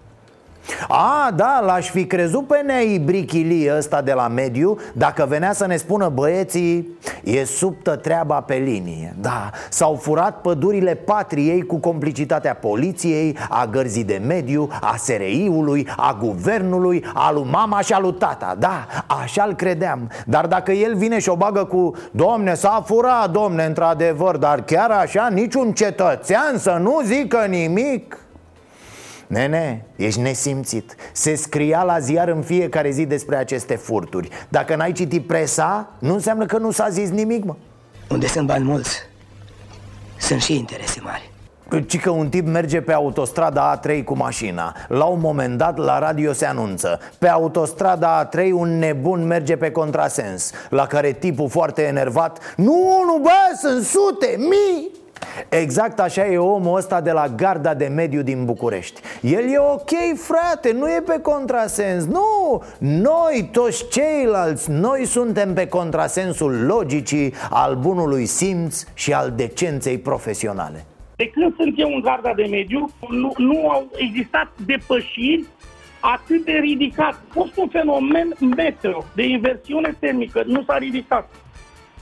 a, 0.88 1.32
da, 1.36 1.62
l-aș 1.64 1.90
fi 1.90 2.06
crezut 2.06 2.46
pe 2.46 2.62
Nei 2.66 2.98
Brichili 2.98 3.76
ăsta 3.76 4.02
de 4.02 4.12
la 4.12 4.28
mediu 4.28 4.78
Dacă 4.92 5.26
venea 5.28 5.52
să 5.52 5.66
ne 5.66 5.76
spună 5.76 6.08
băieții 6.08 6.98
E 7.24 7.44
subtă 7.44 7.96
treaba 7.96 8.40
pe 8.40 8.54
linie. 8.54 9.16
Da, 9.20 9.50
s-au 9.70 9.94
furat 9.94 10.40
pădurile 10.40 10.94
patriei 10.94 11.66
cu 11.66 11.76
complicitatea 11.76 12.54
poliției 12.54 13.36
A 13.48 13.66
gărzii 13.70 14.04
de 14.04 14.22
mediu, 14.26 14.68
a 14.80 14.96
SRI-ului, 14.96 15.88
a 15.96 16.16
guvernului 16.20 17.04
A 17.14 17.32
lui 17.32 17.46
mama 17.50 17.80
și 17.80 17.92
a 17.92 17.98
lui 17.98 18.14
tata. 18.14 18.56
Da, 18.58 18.86
așa-l 19.22 19.54
credeam. 19.54 20.10
Dar 20.26 20.46
dacă 20.46 20.72
el 20.72 20.96
vine 20.96 21.18
și 21.18 21.28
o 21.28 21.36
bagă 21.36 21.64
cu 21.64 21.94
Domne, 22.10 22.54
s-a 22.54 22.82
furat, 22.86 23.30
domne, 23.30 23.64
într-adevăr 23.64 24.36
Dar 24.36 24.62
chiar 24.62 24.90
așa, 24.90 25.28
niciun 25.32 25.72
cetățean 25.72 26.58
să 26.58 26.78
nu 26.80 27.00
zică 27.04 27.46
nimic 27.48 28.21
Nene, 29.32 29.84
ești 29.96 30.20
nesimțit. 30.20 30.96
Se 31.12 31.34
scria 31.34 31.82
la 31.82 31.98
ziar 31.98 32.28
în 32.28 32.42
fiecare 32.42 32.90
zi 32.90 33.06
despre 33.06 33.36
aceste 33.36 33.74
furturi. 33.74 34.28
Dacă 34.48 34.76
n-ai 34.76 34.92
citit 34.92 35.26
presa, 35.26 35.90
nu 35.98 36.12
înseamnă 36.12 36.46
că 36.46 36.58
nu 36.58 36.70
s-a 36.70 36.88
zis 36.88 37.10
nimic, 37.10 37.44
mă. 37.44 37.54
Unde 38.08 38.26
sunt 38.26 38.46
bani 38.46 38.64
mulți, 38.64 38.98
sunt 40.18 40.42
și 40.42 40.56
interese 40.56 41.00
mari. 41.02 41.30
Ci 41.86 42.00
că 42.00 42.10
un 42.10 42.28
tip 42.28 42.46
merge 42.46 42.80
pe 42.80 42.92
autostrada 42.92 43.80
A3 43.80 44.04
cu 44.04 44.16
mașina. 44.16 44.76
La 44.88 45.04
un 45.04 45.20
moment 45.20 45.58
dat 45.58 45.76
la 45.76 45.98
radio 45.98 46.32
se 46.32 46.46
anunță. 46.46 47.00
Pe 47.18 47.28
autostrada 47.28 48.28
A3 48.28 48.50
un 48.52 48.78
nebun 48.78 49.26
merge 49.26 49.56
pe 49.56 49.70
contrasens 49.70 50.50
La 50.68 50.86
care 50.86 51.12
tipul 51.12 51.48
foarte 51.48 51.82
enervat 51.82 52.54
Nu, 52.56 53.02
nu, 53.06 53.18
bă, 53.22 53.58
sunt 53.60 53.84
sute, 53.84 54.36
mii 54.38 55.00
Exact 55.48 56.00
așa 56.00 56.26
e 56.26 56.38
omul 56.38 56.76
ăsta 56.76 57.00
de 57.00 57.12
la 57.12 57.28
garda 57.28 57.74
de 57.74 57.86
mediu 57.86 58.22
din 58.22 58.44
București 58.44 59.00
El 59.20 59.52
e 59.52 59.58
ok, 59.58 59.90
frate, 60.16 60.72
nu 60.72 60.88
e 60.88 61.02
pe 61.06 61.20
contrasens 61.22 62.06
Nu, 62.06 62.62
noi, 62.78 63.48
toți 63.52 63.88
ceilalți, 63.88 64.70
noi 64.70 65.04
suntem 65.04 65.54
pe 65.54 65.66
contrasensul 65.66 66.64
logicii 66.66 67.34
Al 67.50 67.74
bunului 67.74 68.26
simț 68.26 68.84
și 68.94 69.12
al 69.12 69.32
decenței 69.36 69.98
profesionale 69.98 70.84
De 71.16 71.28
când 71.28 71.54
sunt 71.56 71.74
eu 71.76 71.88
în 71.88 72.00
garda 72.00 72.32
de 72.36 72.46
mediu, 72.50 72.90
nu, 73.08 73.32
nu 73.36 73.68
au 73.68 73.86
existat 73.96 74.48
depășiri 74.66 75.44
atât 76.02 76.44
de 76.44 76.52
ridicat. 76.52 77.12
A 77.12 77.32
fost 77.32 77.56
un 77.56 77.68
fenomen 77.68 78.34
meteo 78.56 79.04
de 79.14 79.22
inversiune 79.22 79.96
termică, 79.98 80.42
nu 80.46 80.62
s-a 80.62 80.78
ridicat. 80.78 81.28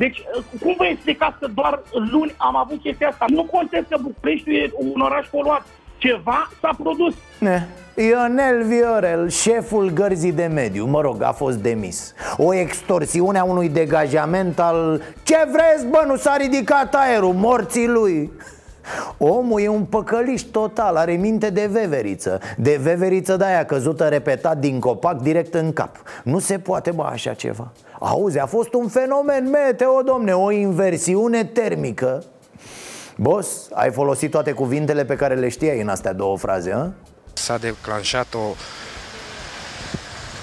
Deci, 0.02 0.23
cum 0.61 0.75
vă 0.78 0.87
explicați 0.87 1.38
că 1.40 1.47
doar 1.54 1.80
luni 2.11 2.35
am 2.37 2.57
avut 2.57 2.80
chestia 2.80 3.09
asta? 3.09 3.25
Nu 3.28 3.45
contest 3.45 3.87
că 3.88 3.97
București 4.02 4.54
e 4.54 4.71
un 4.73 5.00
oraș 5.00 5.26
poluat. 5.26 5.66
Ceva 5.99 6.50
s-a 6.61 6.71
produs. 6.83 7.14
Ne. 7.38 7.66
Ionel 7.95 8.64
Viorel, 8.64 9.28
șeful 9.28 9.90
gărzii 9.90 10.33
de 10.33 10.50
mediu, 10.54 10.85
mă 10.85 11.00
rog, 11.00 11.23
a 11.23 11.33
fost 11.33 11.57
demis 11.57 12.14
O 12.37 12.54
extorsiune 12.54 13.38
a 13.38 13.45
unui 13.45 13.69
degajament 13.69 14.59
al... 14.59 15.02
Ce 15.23 15.37
vreți, 15.52 15.87
bă, 15.90 16.04
nu 16.07 16.16
s-a 16.16 16.37
ridicat 16.37 16.95
aerul, 16.95 17.33
morții 17.33 17.87
lui 17.87 18.30
Omul 19.19 19.61
e 19.61 19.69
un 19.69 19.85
păcăliș 19.85 20.41
total, 20.41 20.97
are 20.97 21.13
minte 21.13 21.51
de 21.51 21.69
veveriță. 21.71 22.41
De 22.57 22.79
veveriță 22.83 23.37
de-aia 23.37 23.65
căzută 23.65 24.05
repetat 24.05 24.59
din 24.59 24.81
copac 24.81 25.21
direct 25.21 25.55
în 25.55 25.73
cap. 25.73 25.97
Nu 26.25 26.39
se 26.39 26.59
poate, 26.59 26.91
bă, 26.91 27.03
așa 27.03 27.35
ceva. 27.35 27.73
Auzi, 27.99 28.39
a 28.39 28.47
fost 28.47 28.75
un 28.75 28.89
fenomen 28.89 29.51
meteo, 29.51 30.03
domne, 30.03 30.33
o 30.33 30.51
inversiune 30.51 31.45
termică. 31.45 32.25
Boss, 33.17 33.69
ai 33.73 33.91
folosit 33.91 34.31
toate 34.31 34.53
cuvintele 34.53 35.05
pe 35.05 35.17
care 35.17 35.35
le 35.35 35.49
știai 35.49 35.81
în 35.81 35.89
astea 35.89 36.13
două 36.13 36.37
fraze, 36.37 36.73
a? 36.73 36.89
S-a 37.33 37.59
declanșat 37.59 38.35
o 38.35 38.55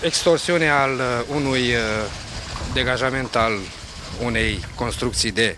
extorsiune 0.04 0.70
al 0.70 0.92
uh, 0.92 1.36
unui 1.36 1.60
uh, 1.60 1.76
degajament 2.74 3.36
al 3.36 3.52
unei 4.26 4.66
construcții 4.76 5.32
de 5.32 5.58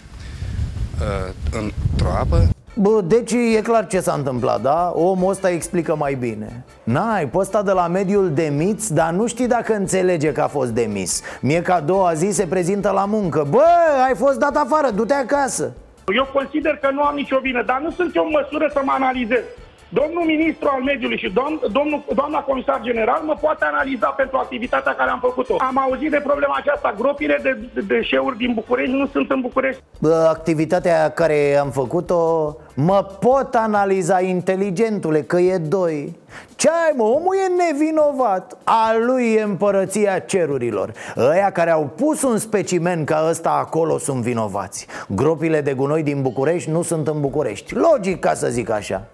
uh, 1.00 1.34
într-o 1.52 2.12
apă 2.12 2.50
Bă, 2.74 3.02
deci 3.04 3.32
e 3.32 3.62
clar 3.62 3.88
ce 3.88 4.00
s-a 4.00 4.14
întâmplat, 4.14 4.62
da? 4.62 4.92
Omul 4.96 5.30
ăsta 5.30 5.50
explică 5.50 5.96
mai 5.96 6.14
bine. 6.14 6.64
N-ai, 6.84 7.28
pe 7.28 7.38
ăsta 7.38 7.62
de 7.64 7.72
la 7.72 7.88
mediul 7.88 8.32
demis, 8.34 8.94
dar 8.94 9.12
nu 9.12 9.28
știi 9.28 9.48
dacă 9.48 9.74
înțelege 9.74 10.32
că 10.32 10.42
a 10.42 10.48
fost 10.48 10.72
demis. 10.72 11.22
Mie 11.42 11.62
ca 11.62 11.76
a 11.76 11.80
doua 11.80 12.14
zi 12.14 12.30
se 12.32 12.48
prezintă 12.48 12.92
la 12.92 13.06
muncă. 13.06 13.46
Bă, 13.50 13.64
ai 14.08 14.16
fost 14.16 14.40
dat 14.40 14.56
afară, 14.56 14.90
du-te 14.90 15.14
acasă. 15.14 15.72
Eu 16.16 16.28
consider 16.34 16.76
că 16.82 16.90
nu 16.92 17.02
am 17.02 17.16
nicio 17.16 17.40
vină, 17.42 17.64
dar 17.66 17.82
nu 17.84 17.92
sunt 17.92 18.16
eu 18.16 18.24
în 18.24 18.32
măsură 18.42 18.70
să 18.74 18.82
mă 18.84 18.92
analizez 18.96 19.42
Domnul 19.92 20.24
ministru 20.26 20.70
al 20.72 20.82
mediului 20.82 21.18
și 21.18 21.30
domn, 21.30 21.60
domnul, 21.72 22.04
doamna 22.16 22.40
comisar 22.40 22.80
general 22.82 23.22
mă 23.26 23.36
poate 23.42 23.66
analiza 23.66 24.08
pentru 24.08 24.38
activitatea 24.38 24.96
care 24.96 25.10
am 25.10 25.20
făcut-o. 25.20 25.56
Am 25.58 25.78
auzit 25.78 26.12
de 26.12 26.22
problema 26.24 26.56
aceasta. 26.58 26.96
Gropile 26.98 27.40
de, 27.44 27.58
de 27.74 27.82
deșeuri 27.82 28.38
din 28.38 28.54
București 28.54 28.96
nu 28.96 29.08
sunt 29.08 29.32
în 29.32 29.42
București. 29.42 29.82
Bă, 30.00 30.28
activitatea 30.30 31.10
care 31.10 31.58
am 31.58 31.70
făcut-o 31.70 32.56
mă 32.76 33.06
pot 33.20 33.56
analiza 33.56 34.20
inteligentule, 34.22 35.22
că 35.22 35.40
e 35.40 35.58
doi. 35.58 36.18
Ce 36.56 36.70
ai, 36.70 36.94
mă? 36.96 37.04
Omul 37.04 37.36
e 37.36 37.72
nevinovat 37.72 38.58
A 38.64 38.96
lui 39.06 39.34
e 39.34 39.42
împărăția 39.42 40.20
cerurilor 40.20 40.92
Ăia 41.18 41.52
care 41.52 41.72
au 41.72 41.90
pus 41.96 42.22
un 42.22 42.38
specimen 42.38 43.04
ca 43.04 43.26
ăsta 43.30 43.50
acolo 43.50 43.98
sunt 43.98 44.22
vinovați 44.22 44.88
Gropile 45.08 45.62
de 45.62 45.74
gunoi 45.74 46.04
din 46.04 46.22
București 46.22 46.70
nu 46.70 46.82
sunt 46.82 47.08
în 47.08 47.22
București 47.22 47.76
Logic 47.76 48.20
ca 48.20 48.34
să 48.34 48.48
zic 48.48 48.70
așa 48.70 49.08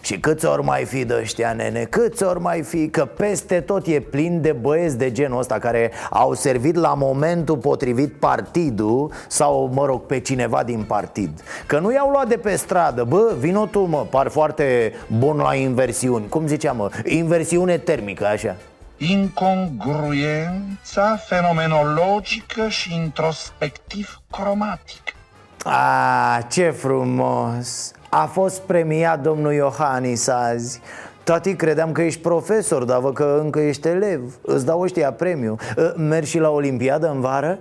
și 0.00 0.18
câți 0.18 0.46
ori 0.46 0.64
mai 0.64 0.84
fi 0.84 1.04
de 1.04 1.14
ăștia, 1.20 1.52
nene, 1.52 1.84
câți 1.84 2.22
ori 2.22 2.40
mai 2.40 2.62
fi? 2.62 2.88
Că 2.88 3.04
peste 3.04 3.60
tot 3.60 3.86
e 3.86 4.00
plin 4.00 4.40
de 4.40 4.52
băieți 4.52 4.98
de 4.98 5.12
genul 5.12 5.38
ăsta 5.38 5.58
Care 5.58 5.90
au 6.10 6.34
servit 6.34 6.74
la 6.74 6.94
momentul 6.94 7.56
potrivit 7.56 8.12
partidul 8.12 9.12
Sau, 9.26 9.70
mă 9.74 9.86
rog, 9.86 10.06
pe 10.06 10.20
cineva 10.20 10.62
din 10.62 10.82
partid. 10.82 11.42
Că 11.66 11.78
nu 11.78 11.92
i-au 11.92 12.10
luat 12.10 12.28
de 12.28 12.36
pe 12.36 12.56
stradă. 12.56 13.04
Bă, 13.04 13.34
vino 13.38 13.66
tu, 13.66 13.80
mă, 13.80 14.06
par 14.10 14.28
foarte 14.28 14.92
bun 15.18 15.36
la 15.36 15.54
inversiuni. 15.54 16.28
Cum 16.28 16.46
ziceam, 16.46 16.76
mă, 16.76 16.90
inversiune 17.04 17.78
termică, 17.78 18.26
așa. 18.26 18.56
Incongruența 18.96 21.16
fenomenologică 21.26 22.68
și 22.68 22.94
introspectiv 22.94 24.20
cromatic. 24.30 25.02
Ah, 25.64 26.38
ce 26.50 26.70
frumos! 26.70 27.92
A 28.08 28.24
fost 28.24 28.60
premiat 28.60 29.22
domnul 29.22 29.52
Iohannis 29.52 30.28
azi. 30.28 30.80
Tati, 31.24 31.54
credeam 31.54 31.92
că 31.92 32.02
ești 32.02 32.20
profesor, 32.20 32.84
dar 32.84 33.00
văd 33.00 33.14
că 33.14 33.38
încă 33.42 33.60
ești 33.60 33.88
elev. 33.88 34.38
Îți 34.42 34.66
dau 34.66 34.80
ăștia 34.80 35.12
premiu. 35.12 35.56
Ă, 35.76 35.94
Mergi 35.96 36.30
și 36.30 36.38
la 36.38 36.48
Olimpiadă 36.48 37.10
în 37.10 37.20
vară? 37.20 37.58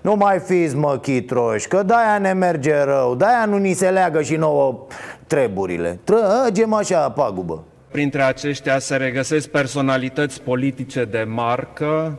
Nu 0.00 0.14
mai 0.14 0.38
fiți 0.38 0.76
mă 0.76 0.98
chitroși, 0.98 1.68
că 1.68 1.82
de-aia 1.82 2.18
ne 2.18 2.32
merge 2.32 2.82
rău. 2.82 3.14
De-aia 3.14 3.44
nu 3.44 3.56
ni 3.56 3.72
se 3.72 3.90
leagă 3.90 4.22
și 4.22 4.36
nouă 4.36 4.86
treburile. 5.26 5.98
Trăgem 6.04 6.72
așa 6.72 7.10
pagubă. 7.10 7.64
Printre 7.90 8.22
aceștia 8.22 8.78
se 8.78 8.96
regăsesc 8.96 9.48
personalități 9.48 10.42
politice 10.42 11.04
de 11.04 11.26
marcă 11.28 12.18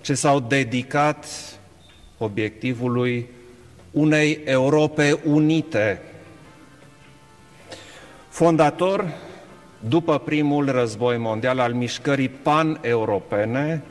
ce 0.00 0.14
s-au 0.14 0.40
dedicat 0.40 1.26
obiectivului 2.18 3.30
unei 3.90 4.40
Europe 4.44 5.18
unite 5.24 6.02
Fondator, 8.34 9.04
după 9.78 10.18
primul 10.18 10.70
război 10.70 11.16
mondial 11.18 11.58
al 11.58 11.72
mișcării 11.72 12.28
pan-europene, 12.28 13.82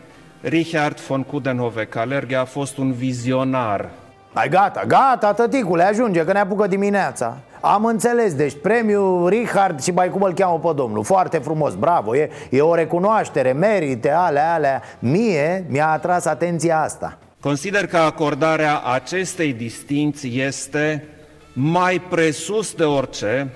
Richard 0.42 1.00
von 1.00 1.24
Coudenhove-Kalergi 1.24 2.36
a 2.36 2.46
fost 2.46 2.78
un 2.78 2.92
vizionar. 2.92 3.90
Ai 4.34 4.50
gata, 4.50 4.84
gata, 4.88 5.34
tăticule, 5.34 5.84
ajunge, 5.84 6.24
că 6.24 6.32
ne 6.32 6.40
apucă 6.40 6.68
dimineața. 6.68 7.38
Am 7.62 7.86
înțeles, 7.86 8.36
deci 8.36 8.56
premiul 8.62 9.30
Richard 9.30 9.82
și 9.82 9.92
mai 9.92 10.10
cum 10.10 10.22
îl 10.22 10.34
cheamă 10.34 10.60
pe 10.60 10.74
domnul. 10.76 11.04
Foarte 11.04 11.38
frumos, 11.38 11.74
bravo, 11.74 12.16
e, 12.16 12.30
e 12.50 12.62
o 12.62 12.76
recunoaștere, 12.76 13.52
merite, 13.52 14.12
alea, 14.12 14.54
alea. 14.54 14.82
Mie 15.00 15.66
mi-a 15.70 15.88
atras 15.88 16.26
atenția 16.26 16.82
asta. 16.82 17.18
Consider 17.40 17.88
că 17.88 17.98
acordarea 17.98 18.80
acestei 18.80 19.54
distinții 19.54 20.42
este 20.42 21.08
mai 21.54 22.02
presus 22.10 22.74
de 22.74 22.84
orice 22.84 23.52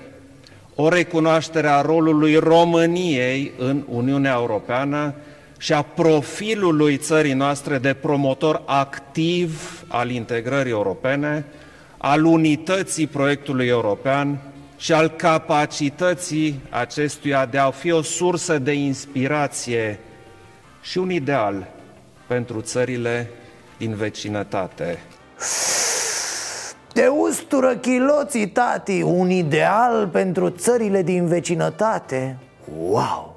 o 0.80 0.88
recunoaștere 0.88 1.68
a 1.68 1.80
rolului 1.80 2.36
României 2.36 3.52
în 3.58 3.84
Uniunea 3.88 4.32
Europeană 4.32 5.14
și 5.58 5.72
a 5.72 5.82
profilului 5.82 6.96
țării 6.96 7.32
noastre 7.32 7.78
de 7.78 7.94
promotor 7.94 8.62
activ 8.66 9.84
al 9.88 10.10
integrării 10.10 10.72
europene, 10.72 11.44
al 11.96 12.24
unității 12.24 13.06
proiectului 13.06 13.66
european 13.66 14.38
și 14.76 14.92
al 14.92 15.08
capacității 15.08 16.60
acestuia 16.70 17.46
de 17.46 17.58
a 17.58 17.70
fi 17.70 17.90
o 17.90 18.02
sursă 18.02 18.58
de 18.58 18.72
inspirație 18.72 20.00
și 20.82 20.98
un 20.98 21.10
ideal 21.10 21.68
pentru 22.26 22.60
țările 22.60 23.30
din 23.76 23.94
vecinătate. 23.94 24.98
Te 26.98 27.06
ustură 27.06 27.76
chiloții, 27.76 28.48
tati 28.48 29.02
Un 29.02 29.30
ideal 29.30 30.08
pentru 30.12 30.50
țările 30.50 31.02
din 31.02 31.26
vecinătate. 31.26 32.36
Wow! 32.80 33.34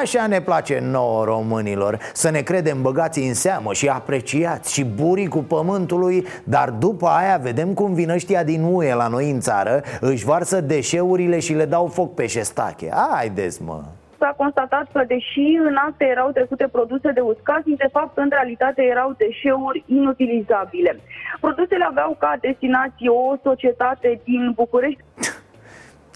Așa 0.00 0.26
ne 0.26 0.40
place 0.40 0.78
nouă 0.90 1.24
românilor 1.24 1.98
Să 2.14 2.30
ne 2.30 2.40
credem 2.40 2.82
băgați 2.82 3.18
în 3.18 3.34
seamă 3.34 3.72
și 3.72 3.88
apreciați 3.88 4.72
Și 4.72 4.84
burii 4.84 5.28
cu 5.28 5.38
pământului 5.38 6.26
Dar 6.44 6.70
după 6.70 7.06
aia 7.06 7.36
vedem 7.42 7.72
cum 7.74 7.94
vin 7.94 8.10
ăștia 8.10 8.44
din 8.44 8.62
UE 8.62 8.94
la 8.94 9.08
noi 9.08 9.30
în 9.30 9.40
țară 9.40 9.82
Își 10.00 10.24
varsă 10.24 10.60
deșeurile 10.60 11.38
și 11.38 11.52
le 11.52 11.64
dau 11.64 11.86
foc 11.86 12.14
pe 12.14 12.26
șestache. 12.26 12.90
Haideți 13.10 13.62
mă 13.62 13.82
s-a 14.18 14.34
constatat 14.36 14.86
că 14.92 15.02
deși 15.06 15.46
în 15.68 15.76
acte 15.86 16.04
erau 16.04 16.30
trecute 16.30 16.68
produse 16.72 17.10
de 17.12 17.20
uscat, 17.20 17.62
de 17.64 17.88
fapt 17.92 18.16
în 18.16 18.28
realitate 18.30 18.82
erau 18.82 19.14
deșeuri 19.18 19.84
inutilizabile. 19.86 21.00
Produsele 21.40 21.84
aveau 21.88 22.16
ca 22.18 22.38
destinație 22.40 23.08
o 23.08 23.36
societate 23.42 24.20
din 24.24 24.52
București 24.54 25.02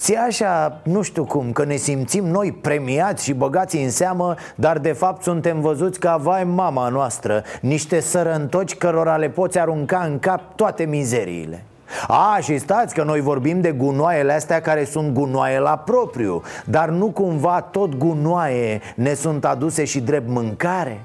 Ți 0.00 0.16
așa, 0.16 0.80
nu 0.84 1.02
știu 1.02 1.24
cum, 1.24 1.52
că 1.52 1.64
ne 1.64 1.76
simțim 1.76 2.24
noi 2.24 2.58
premiați 2.62 3.24
și 3.24 3.34
băgați 3.34 3.76
în 3.76 3.90
seamă 3.90 4.34
Dar 4.54 4.78
de 4.78 4.92
fapt 4.92 5.22
suntem 5.22 5.60
văzuți 5.60 6.00
ca 6.00 6.16
vai 6.16 6.44
mama 6.44 6.88
noastră 6.88 7.42
Niște 7.60 8.00
sărăntoci 8.00 8.74
cărora 8.74 9.16
le 9.16 9.28
poți 9.28 9.58
arunca 9.58 9.98
în 9.98 10.18
cap 10.18 10.56
toate 10.56 10.84
mizeriile 10.84 11.64
a, 12.09 12.38
și 12.40 12.59
stați 12.59 12.94
că 12.94 13.03
noi 13.03 13.20
vorbim 13.20 13.61
de 13.61 13.72
gunoaiele 13.72 14.33
astea 14.33 14.61
care 14.61 14.85
sunt 14.85 15.12
gunoaie 15.12 15.59
la 15.59 15.79
propriu 15.79 16.42
Dar 16.64 16.88
nu 16.88 17.11
cumva 17.11 17.61
tot 17.61 17.96
gunoaie 17.96 18.81
ne 18.94 19.14
sunt 19.14 19.44
aduse 19.44 19.85
și 19.85 20.00
drept 20.00 20.29
mâncare? 20.29 21.05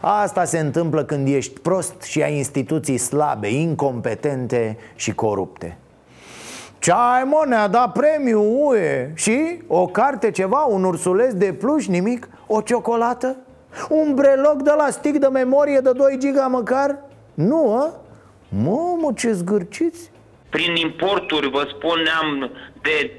Asta 0.00 0.44
se 0.44 0.58
întâmplă 0.58 1.04
când 1.04 1.28
ești 1.28 1.60
prost 1.60 2.02
și 2.02 2.22
ai 2.22 2.36
instituții 2.36 2.98
slabe, 2.98 3.48
incompetente 3.48 4.76
și 4.94 5.14
corupte 5.14 5.78
ce 6.84 6.92
ai 6.92 7.22
mă, 7.24 7.44
ne-a 7.46 7.68
dat 7.68 7.92
premiu 7.92 8.66
UE 8.66 9.10
Și 9.14 9.62
o 9.66 9.86
carte 9.86 10.30
ceva, 10.30 10.64
un 10.64 10.84
ursuleț 10.84 11.32
de 11.32 11.52
pluș, 11.52 11.86
nimic 11.86 12.28
O 12.46 12.60
ciocolată? 12.60 13.36
Un 13.88 14.14
breloc 14.14 14.62
de 14.62 14.72
la 14.76 14.88
stick 14.90 15.18
de 15.18 15.26
memorie 15.26 15.78
de 15.78 15.92
2 15.92 16.16
giga 16.18 16.46
măcar? 16.46 16.98
Nu, 17.34 17.76
a? 17.76 17.92
Mamă, 18.62 19.12
ce 19.16 19.32
zgârciți 19.32 20.10
Prin 20.50 20.74
importuri, 20.74 21.50
vă 21.50 21.66
spuneam, 21.76 22.50
de 22.82 23.10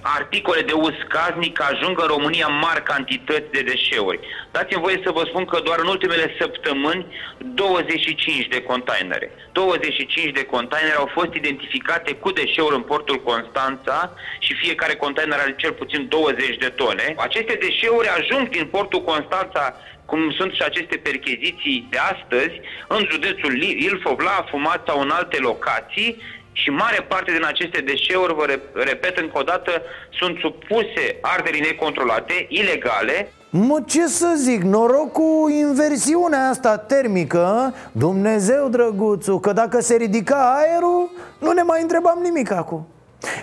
articole 0.00 0.62
de 0.62 0.72
uz 0.72 0.94
casnic 1.08 1.62
ajung 1.62 2.00
în 2.00 2.06
România 2.06 2.46
mari 2.46 2.82
cantități 2.82 3.50
de 3.50 3.62
deșeuri. 3.62 4.20
Dați-mi 4.50 4.82
voie 4.82 5.00
să 5.04 5.10
vă 5.10 5.24
spun 5.26 5.44
că 5.44 5.60
doar 5.64 5.78
în 5.78 5.86
ultimele 5.86 6.34
săptămâni 6.40 7.06
25 7.38 8.48
de 8.48 8.62
containere. 8.62 9.30
25 9.52 10.32
de 10.32 10.44
containere 10.44 10.96
au 10.96 11.10
fost 11.12 11.34
identificate 11.34 12.12
cu 12.12 12.30
deșeuri 12.30 12.74
în 12.74 12.82
portul 12.82 13.22
Constanța 13.22 14.12
și 14.38 14.54
fiecare 14.54 14.94
container 14.94 15.38
are 15.38 15.54
cel 15.58 15.72
puțin 15.72 16.08
20 16.08 16.56
de 16.56 16.68
tone. 16.68 17.14
Aceste 17.16 17.54
deșeuri 17.60 18.08
ajung 18.08 18.48
din 18.48 18.66
portul 18.66 19.02
Constanța 19.02 19.76
cum 20.10 20.20
sunt 20.38 20.52
și 20.52 20.62
aceste 20.64 20.96
percheziții 20.96 21.86
de 21.90 21.98
astăzi, 22.12 22.54
în 22.88 23.02
județul 23.10 23.62
Ilfov, 23.62 24.18
la 24.18 24.46
Fumat 24.50 24.80
sau 24.86 25.00
în 25.00 25.10
alte 25.10 25.38
locații 25.40 26.16
și 26.52 26.70
mare 26.70 27.00
parte 27.08 27.30
din 27.32 27.44
aceste 27.44 27.80
deșeuri, 27.80 28.34
vă 28.34 28.44
repet 28.74 29.18
încă 29.18 29.38
o 29.38 29.42
dată, 29.42 29.82
sunt 30.18 30.38
supuse 30.38 31.04
arderii 31.20 31.60
necontrolate, 31.60 32.46
ilegale. 32.48 33.32
Mă, 33.50 33.78
ce 33.86 34.06
să 34.06 34.34
zic, 34.36 34.62
noroc 34.62 35.12
cu 35.12 35.48
inversiunea 35.66 36.48
asta 36.48 36.78
termică 36.78 37.74
Dumnezeu 37.92 38.68
drăguțu, 38.68 39.38
că 39.38 39.52
dacă 39.52 39.80
se 39.80 39.96
ridica 39.96 40.56
aerul, 40.56 41.10
nu 41.38 41.52
ne 41.52 41.62
mai 41.62 41.82
întrebam 41.82 42.18
nimic 42.22 42.50
acum 42.50 42.86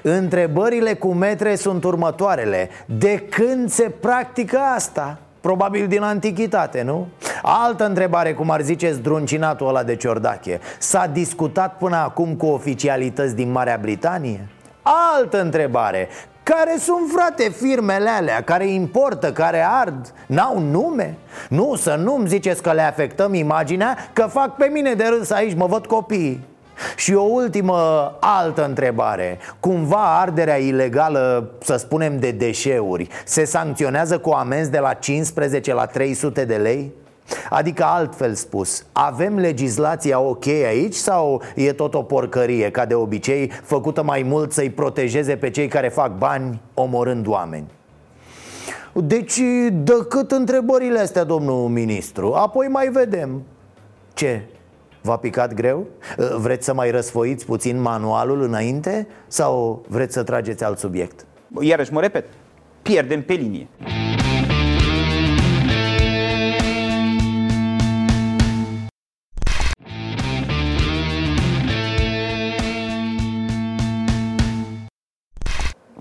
Întrebările 0.01 0.93
cu 0.93 1.13
metre 1.13 1.55
sunt 1.55 1.83
următoarele 1.83 2.69
De 2.85 3.19
când 3.29 3.69
se 3.69 3.89
practică 3.89 4.57
asta? 4.57 5.19
Probabil 5.47 5.87
din 5.87 6.01
antichitate, 6.01 6.81
nu? 6.81 7.07
Altă 7.41 7.85
întrebare, 7.85 8.33
cum 8.33 8.49
ar 8.49 8.61
zice 8.61 8.91
zdruncinatul 8.91 9.67
ăla 9.67 9.83
de 9.83 9.95
Ciordache 9.95 10.59
S-a 10.77 11.07
discutat 11.07 11.77
până 11.77 11.95
acum 11.95 12.35
cu 12.35 12.45
oficialități 12.45 13.35
din 13.35 13.51
Marea 13.51 13.77
Britanie? 13.81 14.47
Altă 15.15 15.41
întrebare 15.41 16.07
care 16.43 16.75
sunt, 16.77 17.11
frate, 17.15 17.49
firmele 17.49 18.09
alea 18.09 18.43
care 18.43 18.67
importă, 18.67 19.31
care 19.31 19.65
ard 19.69 20.13
N-au 20.25 20.59
nume? 20.59 21.17
Nu, 21.49 21.75
să 21.75 21.95
nu-mi 22.03 22.27
ziceți 22.27 22.61
că 22.61 22.71
le 22.71 22.81
afectăm 22.81 23.33
imaginea 23.33 23.97
Că 24.13 24.23
fac 24.23 24.55
pe 24.55 24.65
mine 24.65 24.93
de 24.93 25.05
râs 25.17 25.29
aici, 25.29 25.55
mă 25.55 25.65
văd 25.65 25.85
copiii 25.85 26.45
și 26.95 27.13
o 27.13 27.21
ultimă 27.21 27.77
altă 28.19 28.65
întrebare 28.65 29.37
Cumva 29.59 30.19
arderea 30.19 30.57
ilegală, 30.57 31.51
să 31.61 31.75
spunem, 31.75 32.19
de 32.19 32.31
deșeuri 32.31 33.07
Se 33.25 33.45
sancționează 33.45 34.17
cu 34.17 34.29
amenzi 34.29 34.71
de 34.71 34.79
la 34.79 34.93
15 34.93 35.73
la 35.73 35.85
300 35.85 36.45
de 36.45 36.55
lei? 36.55 36.91
Adică 37.49 37.83
altfel 37.83 38.33
spus, 38.33 38.85
avem 38.91 39.37
legislația 39.37 40.19
ok 40.19 40.47
aici 40.47 40.93
sau 40.93 41.41
e 41.55 41.73
tot 41.73 41.93
o 41.93 42.01
porcărie, 42.01 42.71
ca 42.71 42.85
de 42.85 42.93
obicei, 42.93 43.51
făcută 43.63 44.03
mai 44.03 44.21
mult 44.21 44.51
să-i 44.51 44.69
protejeze 44.69 45.35
pe 45.35 45.49
cei 45.49 45.67
care 45.67 45.89
fac 45.89 46.17
bani 46.17 46.61
omorând 46.73 47.27
oameni? 47.27 47.65
Deci, 48.93 49.41
decât 49.71 50.31
întrebările 50.31 50.99
astea, 50.99 51.23
domnul 51.23 51.67
ministru, 51.67 52.33
apoi 52.33 52.67
mai 52.67 52.87
vedem 52.87 53.43
Ce? 54.13 54.41
V-a 55.07 55.17
picat 55.17 55.53
greu? 55.53 55.87
Vreți 56.37 56.65
să 56.65 56.73
mai 56.73 56.91
răsfoiți 56.91 57.45
puțin 57.45 57.81
manualul 57.81 58.41
înainte? 58.41 59.07
Sau 59.27 59.85
vreți 59.87 60.13
să 60.13 60.23
trageți 60.23 60.63
alt 60.63 60.77
subiect? 60.77 61.25
Iarăși 61.59 61.93
mă 61.93 62.01
repet, 62.01 62.25
pierdem 62.81 63.23
pe 63.23 63.33
linie 63.33 63.67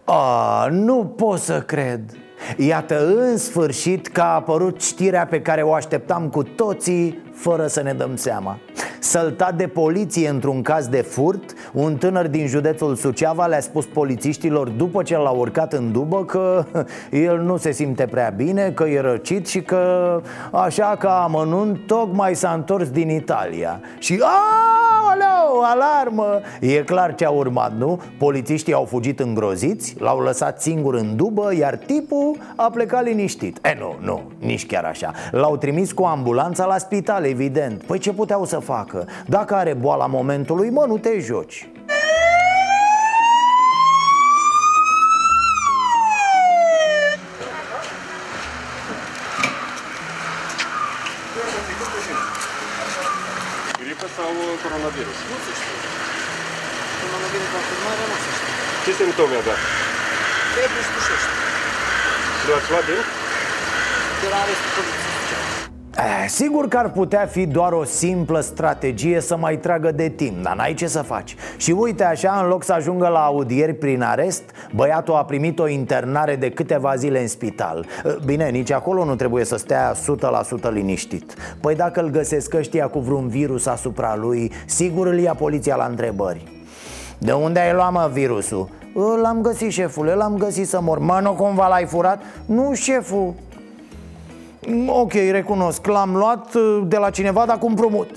A, 0.05 0.69
nu 0.71 1.05
pot 1.05 1.39
să 1.39 1.61
cred 1.61 2.17
Iată 2.57 3.15
în 3.15 3.37
sfârșit 3.37 4.07
că 4.07 4.21
a 4.21 4.35
apărut 4.35 4.83
știrea 4.83 5.27
pe 5.27 5.41
care 5.41 5.63
o 5.63 5.73
așteptam 5.73 6.29
cu 6.29 6.43
toții 6.43 7.23
fără 7.33 7.67
să 7.67 7.83
ne 7.83 7.93
dăm 7.93 8.17
seama. 8.17 8.59
Săltat 8.99 9.55
de 9.55 9.67
poliție 9.67 10.29
într-un 10.29 10.63
caz 10.63 10.87
de 10.87 11.01
furt 11.01 11.53
Un 11.73 11.97
tânăr 11.97 12.27
din 12.27 12.47
județul 12.47 12.95
Suceava 12.95 13.47
le-a 13.47 13.61
spus 13.61 13.85
polițiștilor 13.85 14.69
după 14.69 15.03
ce 15.03 15.17
l-a 15.17 15.31
urcat 15.31 15.73
în 15.73 15.93
dubă 15.93 16.25
Că 16.25 16.65
el 17.29 17.41
nu 17.41 17.57
se 17.57 17.71
simte 17.71 18.07
prea 18.07 18.33
bine, 18.37 18.71
că 18.71 18.85
e 18.85 19.01
răcit 19.01 19.47
și 19.47 19.63
că 19.63 20.21
Așa 20.53 20.97
că 20.99 21.07
amănunt 21.07 21.87
tocmai 21.87 22.35
s-a 22.35 22.53
întors 22.53 22.89
din 22.89 23.09
Italia. 23.09 23.81
Și 23.99 24.23
aoleu, 25.09 25.63
alarmă. 25.63 26.41
E 26.61 26.83
clar 26.83 27.15
ce 27.15 27.25
a 27.25 27.31
urmat, 27.31 27.73
nu? 27.77 28.01
Polițiștii 28.19 28.73
au 28.73 28.85
fugit 28.85 29.21
îngroziți, 29.21 29.97
l-au 29.99 30.21
lăsat 30.21 30.61
singur 30.61 30.95
în 30.95 31.17
dubă 31.17 31.55
Iar 31.59 31.77
tipul 31.77 32.37
a 32.57 32.71
plecat 32.71 33.05
liniștit. 33.05 33.59
E, 33.67 33.77
nu, 33.79 33.97
nu, 34.01 34.23
nici 34.39 34.67
chiar 34.67 34.85
așa. 34.85 35.13
L-au 35.31 35.57
trimis 35.57 35.93
cu 35.93 36.03
ambulanța 36.05 36.65
la 36.65 36.79
spital, 36.79 37.25
evident. 37.25 37.83
Păi 37.83 37.99
ce 37.99 38.13
puteau 38.13 38.45
să 38.45 38.59
facă? 38.59 38.75
facă 38.77 39.07
Dacă 39.27 39.55
are 39.55 39.75
boala 39.75 40.07
momentului, 40.07 40.71
mă, 40.71 40.85
nu 40.89 40.99
te 40.99 41.19
joci 41.21 41.69
Gripă 53.81 54.07
sau 54.19 54.31
coronavirus? 54.63 55.19
Nu 55.31 55.37
se 55.45 55.53
știe. 55.59 55.79
Coronavirus 57.03 57.49
confirmare 57.57 58.03
nu 58.11 58.17
se 58.23 58.31
știe. 58.37 58.53
Ce 58.85 58.93
simptome 59.01 59.37
avea? 59.43 59.57
Febră 60.55 60.81
și 60.87 60.91
tușește. 60.95 61.35
L-ați 62.49 62.71
luat 62.73 62.85
din? 62.89 63.03
De 64.21 64.27
la 64.33 64.39
arestul 64.43 64.71
poliției. 64.77 65.17
Eh, 66.05 66.26
sigur 66.37 66.69
că 66.69 66.77
ar 66.77 66.91
putea 66.91 67.27
fi 67.27 67.47
doar 67.47 67.73
o 67.73 67.85
simplă 67.85 68.41
strategie 68.41 69.21
să 69.21 69.37
mai 69.37 69.57
tragă 69.57 69.93
de 69.93 70.09
timp, 70.09 70.43
dar 70.43 70.57
n-ai 70.57 70.75
ce 70.75 70.87
să 70.87 71.03
faci. 71.03 71.37
Și 71.57 71.71
uite 71.71 72.05
așa, 72.05 72.41
în 72.43 72.49
loc 72.49 72.65
să 72.65 72.73
ajungă 72.73 73.09
la 73.09 73.25
audieri 73.25 73.75
prin 73.75 74.03
arest 74.03 74.43
Băiatul 74.75 75.15
a 75.15 75.25
primit 75.25 75.59
o 75.59 75.69
internare 75.69 76.37
de 76.37 76.51
câteva 76.51 76.95
zile 76.97 77.21
în 77.21 77.29
spital. 77.29 77.87
Eh, 78.05 78.15
Bine, 78.25 78.49
nici 78.49 78.71
acolo 78.71 79.05
nu 79.05 79.15
trebuie 79.15 79.45
să 79.45 79.57
stea 79.57 79.95
100% 79.95 80.73
liniștit. 80.73 81.35
Păi 81.61 81.75
dacă 81.75 82.01
îl 82.01 82.11
găsesc 82.11 82.55
ăștia 82.55 82.87
cu 82.87 82.99
vreun 82.99 83.29
virus 83.29 83.67
asupra 83.67 84.17
lui 84.17 84.53
Sigur 84.67 85.07
îl 85.07 85.19
ia 85.19 85.35
poliția 85.35 85.77
la 85.77 85.85
întrebări. 85.85 86.45
De 87.19 87.33
unde 87.33 87.61
ai 87.61 87.73
luat 87.73 87.93
mă 87.93 88.11
virusul? 88.13 88.69
Eh, 88.83 89.21
l-am 89.23 89.41
găsit 89.41 89.71
șefule, 89.71 90.15
l-am 90.15 90.37
găsit 90.37 90.69
să 90.69 90.81
mor. 90.81 90.99
Mă, 90.99 91.19
nu 91.23 91.33
cumva 91.33 91.69
l-ai 91.69 91.85
furat? 91.85 92.23
Nu 92.47 92.75
șeful, 92.75 93.35
Ok, 94.87 95.13
recunosc, 95.13 95.87
l-am 95.87 96.17
luat 96.17 96.55
uh, 96.55 96.83
de 96.87 96.97
la 96.97 97.11
cineva, 97.11 97.45
dar 97.47 97.59
cu 97.59 97.67
împrumut. 97.67 98.11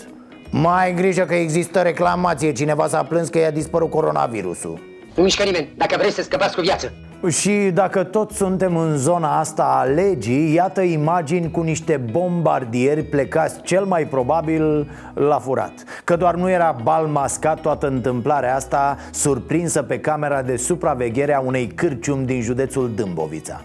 Mai 0.51 0.85
ai 0.85 0.93
grijă 0.93 1.23
că 1.23 1.33
există 1.33 1.79
reclamație. 1.79 2.51
Cineva 2.51 2.87
s-a 2.87 3.03
plâns 3.03 3.29
că 3.29 3.37
i-a 3.37 3.51
dispărut 3.51 3.89
coronavirusul. 3.89 4.79
Nu 5.15 5.23
mișcă 5.23 5.43
nimeni, 5.43 5.73
dacă 5.77 5.95
vreți 5.97 6.15
să 6.15 6.21
scăpați 6.21 6.55
cu 6.55 6.61
viață. 6.61 6.91
Și 7.27 7.51
dacă 7.73 8.03
tot 8.03 8.31
suntem 8.31 8.77
în 8.77 8.97
zona 8.97 9.39
asta 9.39 9.63
a 9.63 9.83
legii, 9.83 10.53
iată 10.53 10.81
imagini 10.81 11.51
cu 11.51 11.61
niște 11.61 12.01
bombardieri 12.11 13.03
plecați 13.03 13.61
cel 13.61 13.85
mai 13.85 14.07
probabil 14.07 14.91
la 15.13 15.39
furat. 15.39 15.73
Că 16.03 16.15
doar 16.15 16.35
nu 16.35 16.49
era 16.49 16.75
bal 16.83 17.05
mascat 17.05 17.61
toată 17.61 17.87
întâmplarea 17.87 18.55
asta 18.55 18.97
surprinsă 19.11 19.81
pe 19.81 19.99
camera 19.99 20.41
de 20.41 20.55
supraveghere 20.55 21.33
a 21.35 21.39
unei 21.39 21.67
cârciumi 21.67 22.25
din 22.25 22.41
județul 22.41 22.91
Dâmbovița 22.95 23.61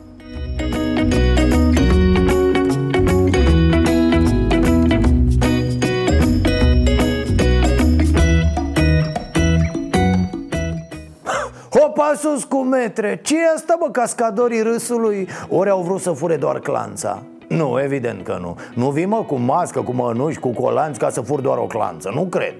Hopa 11.96 12.14
sus 12.16 12.44
cu 12.44 12.56
metre 12.56 13.20
ce 13.22 13.36
e 13.36 13.54
asta 13.54 13.76
bă 13.78 13.90
cascadorii 13.90 14.62
râsului? 14.62 15.28
Ori 15.48 15.70
au 15.70 15.82
vrut 15.82 16.00
să 16.00 16.10
fure 16.10 16.36
doar 16.36 16.58
clanța 16.58 17.22
Nu, 17.48 17.80
evident 17.82 18.24
că 18.24 18.38
nu 18.40 18.56
Nu 18.74 18.90
vii 18.90 19.04
mă 19.04 19.24
cu 19.26 19.34
mască, 19.34 19.80
cu 19.80 19.92
mănuși, 19.92 20.38
cu 20.38 20.48
colanți 20.48 20.98
ca 20.98 21.10
să 21.10 21.20
fur 21.20 21.40
doar 21.40 21.58
o 21.58 21.66
clanță 21.66 22.10
Nu 22.14 22.22
cred 22.24 22.54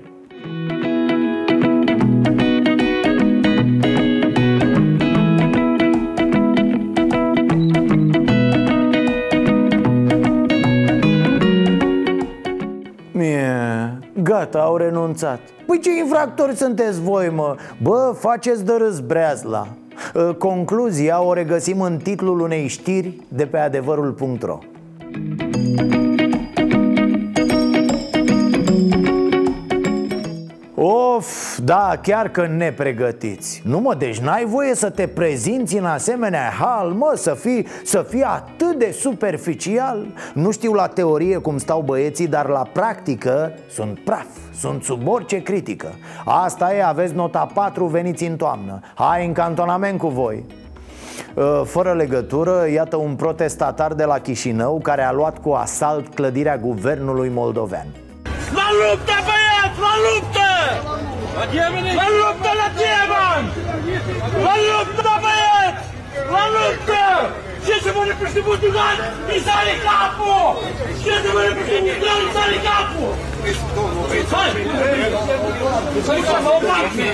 Gata, 14.35 14.61
au 14.61 14.77
renunțat. 14.77 15.41
Păi 15.67 15.79
ce 15.81 15.97
infractori 15.97 16.57
sunteți 16.57 17.01
voi, 17.01 17.31
mă? 17.35 17.57
Bă, 17.83 18.15
faceți 18.19 18.65
de 18.65 18.73
râs 18.79 19.01
breazla. 19.01 19.67
Ă, 20.15 20.33
Concluzia 20.33 21.23
o 21.23 21.33
regăsim 21.33 21.81
în 21.81 21.97
titlul 21.97 22.41
unei 22.41 22.67
știri 22.67 23.21
de 23.29 23.47
pe 23.47 23.59
adevărul.ro 23.59 24.59
Of, 30.87 31.59
da, 31.59 31.99
chiar 32.03 32.29
că 32.29 32.47
nepregătiți. 32.47 33.63
Nu 33.65 33.81
mă, 33.81 33.95
deci 33.95 34.19
n-ai 34.19 34.45
voie 34.45 34.75
să 34.75 34.91
te 34.91 35.07
prezinți 35.07 35.77
în 35.77 35.85
asemenea 35.85 36.53
hal, 36.61 36.89
mă, 36.89 37.13
să 37.17 37.35
fii, 37.35 37.67
să 37.85 38.07
fii 38.09 38.23
atât 38.23 38.79
de 38.79 38.97
superficial. 38.99 40.07
Nu 40.35 40.51
știu 40.51 40.73
la 40.73 40.87
teorie 40.87 41.37
cum 41.37 41.59
stau 41.59 41.81
băieții, 41.81 42.27
dar 42.27 42.49
la 42.49 42.63
practică 42.73 43.53
sunt 43.71 43.99
praf 43.99 44.27
Sunt 44.59 44.83
sub 44.83 45.09
orice 45.09 45.43
critică. 45.43 45.89
Asta 46.25 46.75
e, 46.75 46.85
aveți 46.85 47.15
nota 47.15 47.49
4, 47.55 47.85
veniți 47.85 48.25
în 48.25 48.37
toamnă. 48.37 48.81
Hai 48.95 49.27
în 49.27 49.33
cantonament 49.33 49.99
cu 49.99 50.09
voi. 50.09 50.45
Ă, 51.37 51.65
fără 51.67 51.93
legătură, 51.93 52.67
iată 52.73 52.97
un 52.97 53.15
protestatar 53.15 53.93
de 53.93 54.05
la 54.05 54.19
Chișinău 54.19 54.81
care 54.83 55.03
a 55.03 55.13
luat 55.13 55.39
cu 55.39 55.51
asalt 55.51 56.15
clădirea 56.15 56.57
guvernului 56.57 57.29
moldovean. 57.29 57.87
La 58.55 58.69
luptă, 58.73 59.13
pa 59.85 59.93
lupte! 60.05 60.51
Pa 61.35 62.07
lupte 62.19 62.53
në 62.61 62.69
tjevën! 62.79 63.43
Ma 64.45 64.55
lupte 64.61 65.03
në 65.09 65.17
bëjet! 65.25 65.77
Pa 66.31 66.45
lupte! 66.55 67.03
Që 67.65 67.75
që 67.81 67.91
më 67.97 68.03
në 68.09 68.15
përshtipu 68.21 68.55
të 68.61 68.71
ganë, 68.75 69.07
i 69.33 69.39
sari 69.47 69.75
kapu! 69.85 70.35
Që 71.01 71.15
që 71.25 71.31
më 71.33 71.45
në 71.49 71.53
përshtipu 71.59 71.91
të 71.91 72.07
ganë, 72.07 72.25
i 72.29 72.31
sari 72.37 72.59
kapu! 72.69 73.07
Në 76.45 76.57
batje! 76.69 77.11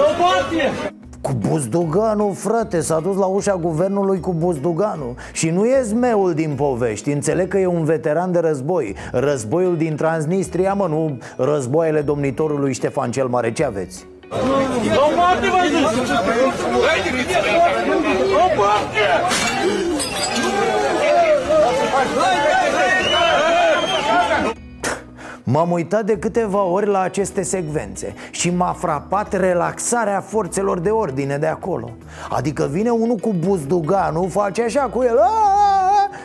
Në 0.00 0.08
batje! 0.22 0.99
Cu 1.30 1.36
Buzduganu, 1.48 2.32
frate, 2.32 2.80
s-a 2.80 3.00
dus 3.00 3.16
la 3.16 3.24
ușa 3.24 3.56
guvernului 3.56 4.20
cu 4.20 4.32
Buzduganu 4.32 5.16
Și 5.32 5.50
nu 5.50 5.64
e 5.64 5.80
zmeul 5.82 6.34
din 6.34 6.54
povești, 6.56 7.10
înțeleg 7.10 7.48
că 7.48 7.58
e 7.58 7.66
un 7.66 7.84
veteran 7.84 8.32
de 8.32 8.38
război. 8.38 8.96
Războiul 9.12 9.76
din 9.76 9.96
Transnistria, 9.96 10.74
mă, 10.74 10.86
nu 10.88 11.18
războaiele 11.36 12.00
domnitorului 12.00 12.72
Ștefan 12.72 13.10
cel 13.10 13.26
Mare, 13.26 13.52
ce 13.52 13.64
aveți? 13.64 14.06
O 14.30 15.10
M-am 25.44 25.70
uitat 25.70 26.04
de 26.04 26.18
câteva 26.18 26.62
ori 26.62 26.86
la 26.86 27.00
aceste 27.00 27.42
secvențe 27.42 28.14
și 28.30 28.50
m-a 28.50 28.72
frapat 28.78 29.32
relaxarea 29.32 30.20
forțelor 30.20 30.78
de 30.78 30.90
ordine 30.90 31.36
de 31.36 31.46
acolo. 31.46 31.90
Adică 32.30 32.68
vine 32.70 32.90
unul 32.90 33.16
cu 33.16 33.34
buzduganul, 33.38 34.28
face 34.28 34.62
așa 34.62 34.80
cu 34.80 35.02
el 35.02 35.18
Aaaa! 35.18 35.70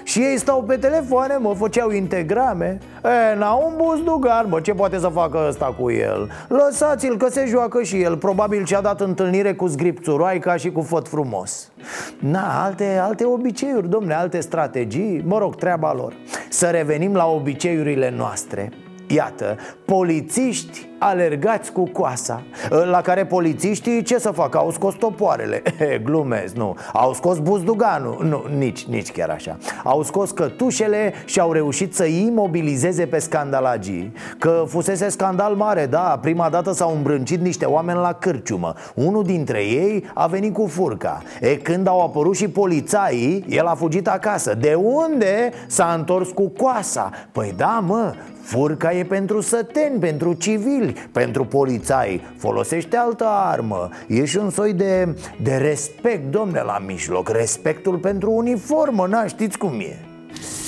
și 0.04 0.20
ei 0.20 0.38
stau 0.38 0.64
pe 0.64 0.76
telefoane, 0.76 1.38
mă, 1.38 1.54
făceau 1.54 1.92
integrame. 1.92 2.80
E, 3.04 3.36
n 3.36 3.42
un 3.42 3.74
buzdugan, 3.76 4.46
mă, 4.50 4.60
ce 4.60 4.74
poate 4.74 4.98
să 4.98 5.08
facă 5.08 5.46
ăsta 5.48 5.76
cu 5.80 5.92
el? 5.92 6.30
Lăsați-l 6.48 7.18
că 7.18 7.30
se 7.30 7.46
joacă 7.48 7.84
și 7.84 8.02
el. 8.02 8.18
Probabil 8.18 8.66
ce-a 8.66 8.82
dat 8.82 9.02
întâlnire 9.02 9.54
cu 9.54 9.68
Zgripțuroaica 9.68 10.56
și 10.56 10.72
cu 10.72 10.82
Făt 10.82 11.08
Frumos. 11.08 11.72
Na, 12.20 12.64
alte, 12.64 13.00
alte 13.02 13.26
obiceiuri, 13.26 13.90
domne, 13.90 14.14
alte 14.14 14.40
strategii. 14.40 15.24
Mă 15.26 15.38
rog, 15.38 15.56
treaba 15.56 15.94
lor. 15.94 16.14
Să 16.50 16.68
revenim 16.68 17.14
la 17.14 17.28
obiceiurile 17.28 18.14
noastre 18.18 18.72
Iată, 19.08 19.58
polițiști 19.86 20.88
alergați 21.00 21.72
cu 21.72 21.90
coasa 21.90 22.44
La 22.92 23.02
care 23.02 23.26
polițiștii 23.26 24.04
ce 24.04 24.18
să 24.18 24.32
facă? 24.32 24.58
Au 24.58 24.72
scos 24.72 24.94
topoarele. 24.94 25.62
Glumez, 26.06 26.54
nu. 26.54 26.76
Au 26.94 27.14
scos 27.14 27.40
buzduganul. 27.40 28.26
Nu, 28.30 28.58
nici, 28.58 28.86
nici 28.86 29.12
chiar 29.12 29.30
așa. 29.30 29.58
Au 29.84 30.04
scos 30.04 30.32
cătușele 30.32 31.14
și 31.26 31.40
au 31.40 31.52
reușit 31.52 31.96
să 31.96 32.06
imobilizeze 32.06 33.06
pe 33.06 33.20
scandalagii. 33.20 34.14
Că 34.40 34.64
fusese 34.68 35.10
scandal 35.10 35.56
mare, 35.56 35.86
da 35.86 36.20
Prima 36.22 36.50
dată 36.50 36.72
s-au 36.72 36.96
îmbrâncit 36.96 37.42
niște 37.42 37.66
oameni 37.66 38.00
la 38.00 38.14
cârciumă. 38.14 38.74
Unul 38.96 39.24
dintre 39.24 39.60
ei 39.60 40.04
a 40.14 40.28
venit 40.28 40.54
cu 40.54 40.68
furca. 40.68 41.22
E 41.42 41.56
când 41.56 41.88
au 41.88 42.02
apărut 42.02 42.36
și 42.36 42.48
polițaii 42.48 43.46
El 43.50 43.66
a 43.66 43.76
fugit 43.76 44.08
acasă. 44.08 44.54
De 44.54 44.74
unde 44.74 45.52
s-a 45.68 45.94
întors 45.98 46.30
cu 46.30 46.50
coasa? 46.50 47.10
Păi 47.32 47.54
da, 47.58 47.84
mă, 47.86 48.14
Furca 48.46 48.94
e 48.94 49.04
pentru 49.04 49.42
săteni, 49.42 50.00
pentru 50.00 50.34
civili, 50.34 50.94
pentru 51.12 51.46
polițai. 51.46 52.22
Folosește 52.38 52.98
altă 52.98 53.26
armă. 53.28 53.90
E 54.08 54.26
și 54.26 54.38
un 54.38 54.50
soi 54.50 54.74
de, 54.74 55.16
de 55.42 55.56
respect, 55.56 56.32
domne, 56.32 56.62
la 56.62 56.82
mijloc. 56.86 57.30
Respectul 57.30 57.98
pentru 57.98 58.32
uniformă, 58.32 59.08
na, 59.08 59.28
știți 59.28 59.58
cum 59.58 59.80
e. 59.80 60.00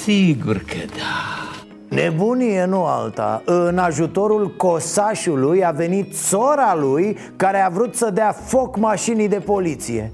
Sigur 0.04 0.56
că 0.56 0.78
da. 0.86 1.96
Nebunie, 1.96 2.66
nu 2.66 2.86
alta. 2.86 3.42
În 3.46 3.78
ajutorul 3.78 4.56
cosașului 4.56 5.66
a 5.66 5.72
venit 5.72 6.16
sora 6.16 6.76
lui 6.76 7.18
Care 7.36 7.60
a 7.60 7.70
vrut 7.70 7.96
să 7.96 8.10
dea 8.14 8.32
foc 8.32 8.78
mașinii 8.78 9.28
de 9.28 9.40
poliție. 9.40 10.12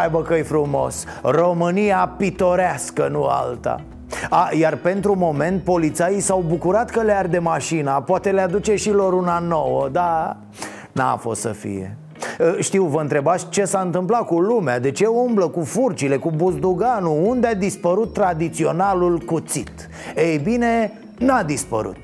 Ai 0.00 0.08
bă 0.10 0.22
că 0.22 0.34
frumos. 0.42 1.04
România 1.22 2.14
pitorească, 2.16 3.08
nu 3.08 3.24
alta 3.24 3.80
a, 4.30 4.50
iar 4.58 4.76
pentru 4.76 5.14
moment 5.14 5.62
polițaii 5.62 6.20
s-au 6.20 6.44
bucurat 6.46 6.90
că 6.90 7.02
le 7.02 7.12
arde 7.12 7.38
mașina. 7.38 8.02
Poate 8.02 8.30
le 8.30 8.40
aduce 8.40 8.74
și 8.74 8.90
lor 8.90 9.12
una 9.12 9.38
nouă, 9.38 9.88
dar 9.92 10.36
n-a 10.92 11.16
fost 11.16 11.40
să 11.40 11.48
fie. 11.48 11.96
Știu, 12.58 12.84
vă 12.84 13.00
întrebați 13.00 13.48
ce 13.48 13.64
s-a 13.64 13.80
întâmplat 13.80 14.26
cu 14.26 14.40
lumea 14.40 14.78
De 14.78 14.90
ce 14.90 15.06
umblă 15.06 15.48
cu 15.48 15.60
furcile, 15.60 16.16
cu 16.16 16.30
buzduganul 16.30 17.26
Unde 17.26 17.46
a 17.46 17.54
dispărut 17.54 18.12
tradiționalul 18.12 19.18
cuțit? 19.18 19.88
Ei 20.16 20.38
bine, 20.38 20.92
n-a 21.18 21.42
dispărut. 21.42 21.96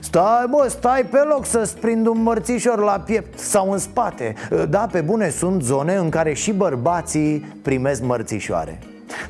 Stai, 0.00 0.46
bă, 0.50 0.66
stai 0.68 1.02
pe 1.10 1.18
loc 1.28 1.46
să-ți 1.46 1.76
prind 1.76 2.06
un 2.06 2.22
mărțișor 2.22 2.78
la 2.78 3.02
piept 3.06 3.38
sau 3.38 3.70
în 3.72 3.78
spate. 3.78 4.34
Da, 4.68 4.88
pe 4.92 5.00
bune, 5.00 5.28
sunt 5.28 5.62
zone 5.62 5.94
în 5.94 6.08
care 6.08 6.32
și 6.32 6.52
bărbații 6.52 7.38
primesc 7.62 8.02
mărțișoare 8.02 8.78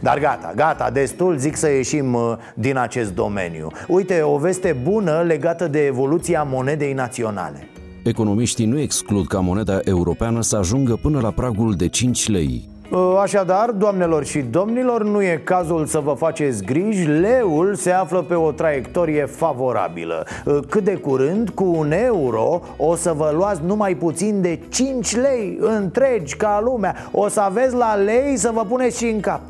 dar 0.00 0.18
gata, 0.18 0.52
gata, 0.56 0.90
destul 0.90 1.36
zic 1.36 1.56
să 1.56 1.70
ieșim 1.70 2.14
uh, 2.14 2.32
din 2.54 2.76
acest 2.76 3.14
domeniu. 3.14 3.70
Uite, 3.88 4.20
o 4.22 4.36
veste 4.36 4.76
bună 4.82 5.22
legată 5.26 5.68
de 5.68 5.86
evoluția 5.86 6.42
monedei 6.42 6.92
naționale. 6.92 7.68
Economiștii 8.04 8.66
nu 8.66 8.78
exclud 8.78 9.26
ca 9.26 9.38
moneda 9.38 9.78
europeană 9.84 10.42
să 10.42 10.56
ajungă 10.56 10.98
până 11.02 11.20
la 11.20 11.30
pragul 11.30 11.74
de 11.74 11.88
5 11.88 12.28
lei. 12.28 12.68
Uh, 12.90 13.18
așadar, 13.22 13.70
doamnelor 13.70 14.24
și 14.24 14.38
domnilor, 14.38 15.04
nu 15.04 15.22
e 15.22 15.40
cazul 15.44 15.86
să 15.86 15.98
vă 15.98 16.12
faceți 16.12 16.64
griji 16.64 17.06
Leul 17.06 17.74
se 17.74 17.90
află 17.90 18.22
pe 18.22 18.34
o 18.34 18.50
traiectorie 18.50 19.24
favorabilă. 19.24 20.26
Uh, 20.44 20.58
Cât 20.68 20.84
de 20.84 20.94
curând, 20.94 21.48
cu 21.50 21.64
un 21.64 21.92
euro, 21.92 22.62
o 22.76 22.94
să 22.94 23.12
vă 23.16 23.32
luați 23.34 23.60
numai 23.64 23.94
puțin 23.94 24.40
de 24.40 24.58
5 24.68 25.16
lei 25.16 25.58
întregi 25.60 26.36
ca 26.36 26.60
lumea. 26.64 26.96
O 27.12 27.28
să 27.28 27.40
aveți 27.40 27.74
la 27.74 27.94
lei 27.94 28.36
să 28.36 28.50
vă 28.54 28.64
puneți 28.68 28.98
și 28.98 29.06
în 29.06 29.20
cap 29.20 29.40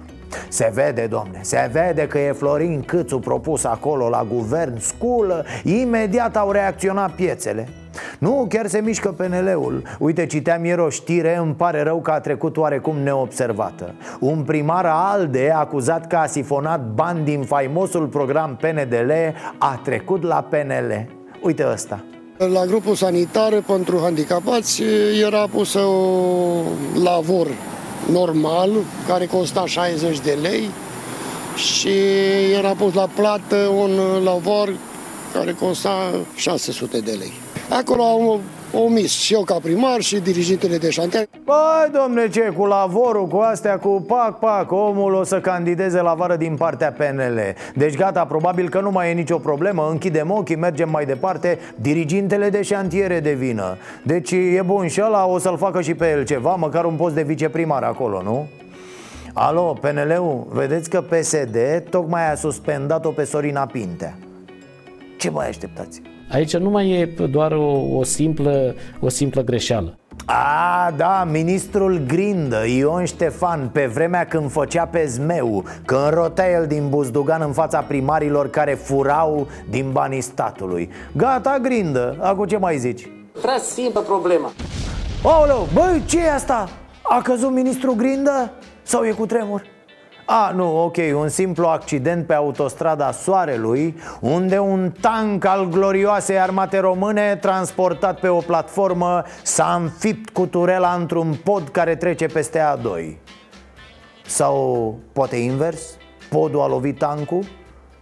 Se 0.49 0.71
vede, 0.75 1.07
domne, 1.07 1.39
se 1.41 1.71
vede 1.73 2.07
că 2.07 2.19
e 2.19 2.33
Florin 2.33 2.83
Câțu 2.83 3.19
propus 3.19 3.65
acolo 3.65 4.09
la 4.09 4.27
guvern, 4.33 4.79
sculă 4.79 5.45
Imediat 5.65 6.37
au 6.37 6.51
reacționat 6.51 7.11
piețele. 7.11 7.69
Nu, 8.19 8.47
chiar 8.49 8.67
se 8.67 8.81
mișcă 8.81 9.13
PNL-ul 9.13 9.83
Uite, 9.99 10.27
citeam 10.27 10.65
ieri 10.65 10.81
o 10.81 10.89
știre, 10.89 11.37
îmi 11.37 11.55
pare 11.55 11.83
rău 11.83 12.01
că 12.01 12.11
a 12.11 12.21
trecut 12.21 12.57
oarecum 12.57 12.97
neobservată. 12.97 13.95
Un 14.21 14.43
primar 14.43 14.85
ALDE 14.87 15.53
acuzat 15.57 16.07
că 16.07 16.17
a 16.17 16.27
sifonat 16.27 16.81
bani 16.95 17.25
din 17.25 17.43
faimosul 17.43 18.07
program 18.07 18.59
PNDL 18.61 19.13
A 19.59 19.81
trecut 19.85 20.23
la 20.23 20.47
PNL 20.49 21.07
Uite 21.43 21.67
ăsta. 21.73 22.05
La 22.37 22.65
grupul 22.65 22.95
sanitar 22.95 23.63
pentru 23.67 23.99
handicapați 24.03 24.83
era 25.27 25.47
pusă 25.53 25.79
o 25.79 26.63
lavor 27.03 27.47
normal, 28.11 28.71
care 29.07 29.27
costa 29.27 29.67
60 29.67 30.19
de 30.19 30.39
lei 30.43 30.71
și 31.57 31.93
era 32.57 32.71
pus 32.71 32.95
la 32.95 33.09
plată 33.15 33.57
un 33.57 34.23
lavor 34.25 34.75
care 35.33 35.53
costa 35.53 36.11
600 36.37 36.99
de 36.99 37.11
lei. 37.11 37.33
Acolo 37.69 38.03
au 38.03 38.41
omis 38.73 39.11
și 39.11 39.35
eu 39.35 39.43
ca 39.43 39.59
primar 39.63 40.01
și 40.01 40.21
dirigintele 40.21 40.77
de 40.77 40.91
șantier. 40.91 41.29
Băi, 41.45 41.91
domne, 41.93 42.29
ce, 42.29 42.41
cu 42.57 42.65
lavorul, 42.65 43.27
cu 43.27 43.37
astea, 43.37 43.79
cu 43.79 44.05
pac, 44.07 44.39
pac, 44.39 44.73
omul 44.73 45.15
o 45.15 45.25
să 45.25 45.41
candideze 45.41 46.01
la 46.01 46.15
vară 46.15 46.37
din 46.37 46.57
partea 46.57 46.93
PNL 46.93 47.41
Deci 47.75 47.97
gata, 47.97 48.25
probabil 48.25 48.69
că 48.69 48.81
nu 48.81 48.91
mai 48.91 49.11
e 49.11 49.13
nicio 49.13 49.39
problemă, 49.39 49.89
închidem 49.91 50.31
ochii, 50.31 50.57
mergem 50.57 50.91
mai 50.91 51.05
departe 51.07 51.59
Dirigintele 51.75 52.49
de 52.49 52.63
șantiere 52.63 53.21
de 53.21 53.33
vină 53.33 53.77
Deci 54.03 54.31
e 54.31 54.63
bun 54.65 54.89
și 54.89 55.03
ăla, 55.05 55.27
o 55.27 55.39
să-l 55.39 55.57
facă 55.57 55.81
și 55.81 55.95
pe 55.95 56.11
el 56.11 56.25
ceva, 56.25 56.55
măcar 56.55 56.85
un 56.85 56.95
post 56.95 57.15
de 57.15 57.23
viceprimar 57.23 57.83
acolo, 57.83 58.23
nu? 58.23 58.49
Alo, 59.33 59.77
PNL-ul, 59.81 60.47
vedeți 60.51 60.91
că 60.91 61.01
PSD 61.01 61.57
tocmai 61.91 62.31
a 62.33 62.35
suspendat-o 62.35 63.11
pe 63.11 63.25
Sorina 63.25 63.67
Pintea 63.67 64.19
Ce 65.17 65.31
mai 65.31 65.49
așteptați? 65.49 66.03
Aici 66.33 66.57
nu 66.57 66.71
mai 66.71 66.91
e 66.91 67.15
doar 67.31 67.53
o, 67.53 67.97
o, 67.97 68.03
simplă, 68.03 68.75
o 69.01 69.09
simplă 69.09 69.43
greșeală. 69.43 69.99
A, 70.25 70.93
da, 70.97 71.29
ministrul 71.31 72.03
Grindă, 72.07 72.67
Ion 72.67 73.05
Ștefan, 73.05 73.69
pe 73.73 73.87
vremea 73.87 74.27
când 74.27 74.51
făcea 74.51 74.87
pe 74.87 75.07
zmeu 75.07 75.65
Când 75.85 76.09
rotea 76.13 76.51
el 76.51 76.67
din 76.67 76.89
buzdugan 76.89 77.43
în 77.43 77.53
fața 77.53 77.81
primarilor 77.81 78.51
care 78.51 78.75
furau 78.75 79.47
din 79.71 79.93
banii 79.93 80.21
statului 80.21 80.91
Gata, 81.17 81.59
Grindă, 81.63 82.17
acum 82.21 82.47
ce 82.47 82.57
mai 82.57 82.79
zici? 82.79 83.09
Prea 83.43 83.59
simplă 83.59 84.01
problema 84.01 84.53
Aoleu, 85.23 85.69
băi, 85.75 86.03
ce 86.07 86.19
e 86.19 86.33
asta? 86.33 86.69
A 87.03 87.23
căzut 87.23 87.51
ministrul 87.51 87.95
Grindă? 87.95 88.53
Sau 88.83 89.05
e 89.05 89.11
cu 89.11 89.27
tremur? 89.27 89.63
A, 90.25 90.53
nu, 90.55 90.85
ok, 90.85 90.97
un 91.15 91.29
simplu 91.29 91.67
accident 91.67 92.27
pe 92.27 92.35
autostrada 92.35 93.13
Soarelui 93.13 93.95
Unde 94.21 94.59
un 94.59 94.93
tank 95.01 95.45
al 95.45 95.69
glorioasei 95.69 96.39
armate 96.39 96.79
române 96.79 97.37
Transportat 97.37 98.21
pe 98.21 98.29
o 98.29 98.39
platformă 98.39 99.23
S-a 99.43 99.79
înfipt 99.83 100.31
cu 100.31 100.47
turela 100.47 100.95
într-un 100.95 101.35
pod 101.45 101.69
care 101.69 101.97
trece 101.97 102.27
peste 102.27 102.59
A2 102.59 103.15
Sau 104.27 104.99
poate 105.13 105.37
invers? 105.37 105.83
Podul 106.31 106.61
a 106.61 106.67
lovit 106.67 106.99
tancul? 106.99 107.45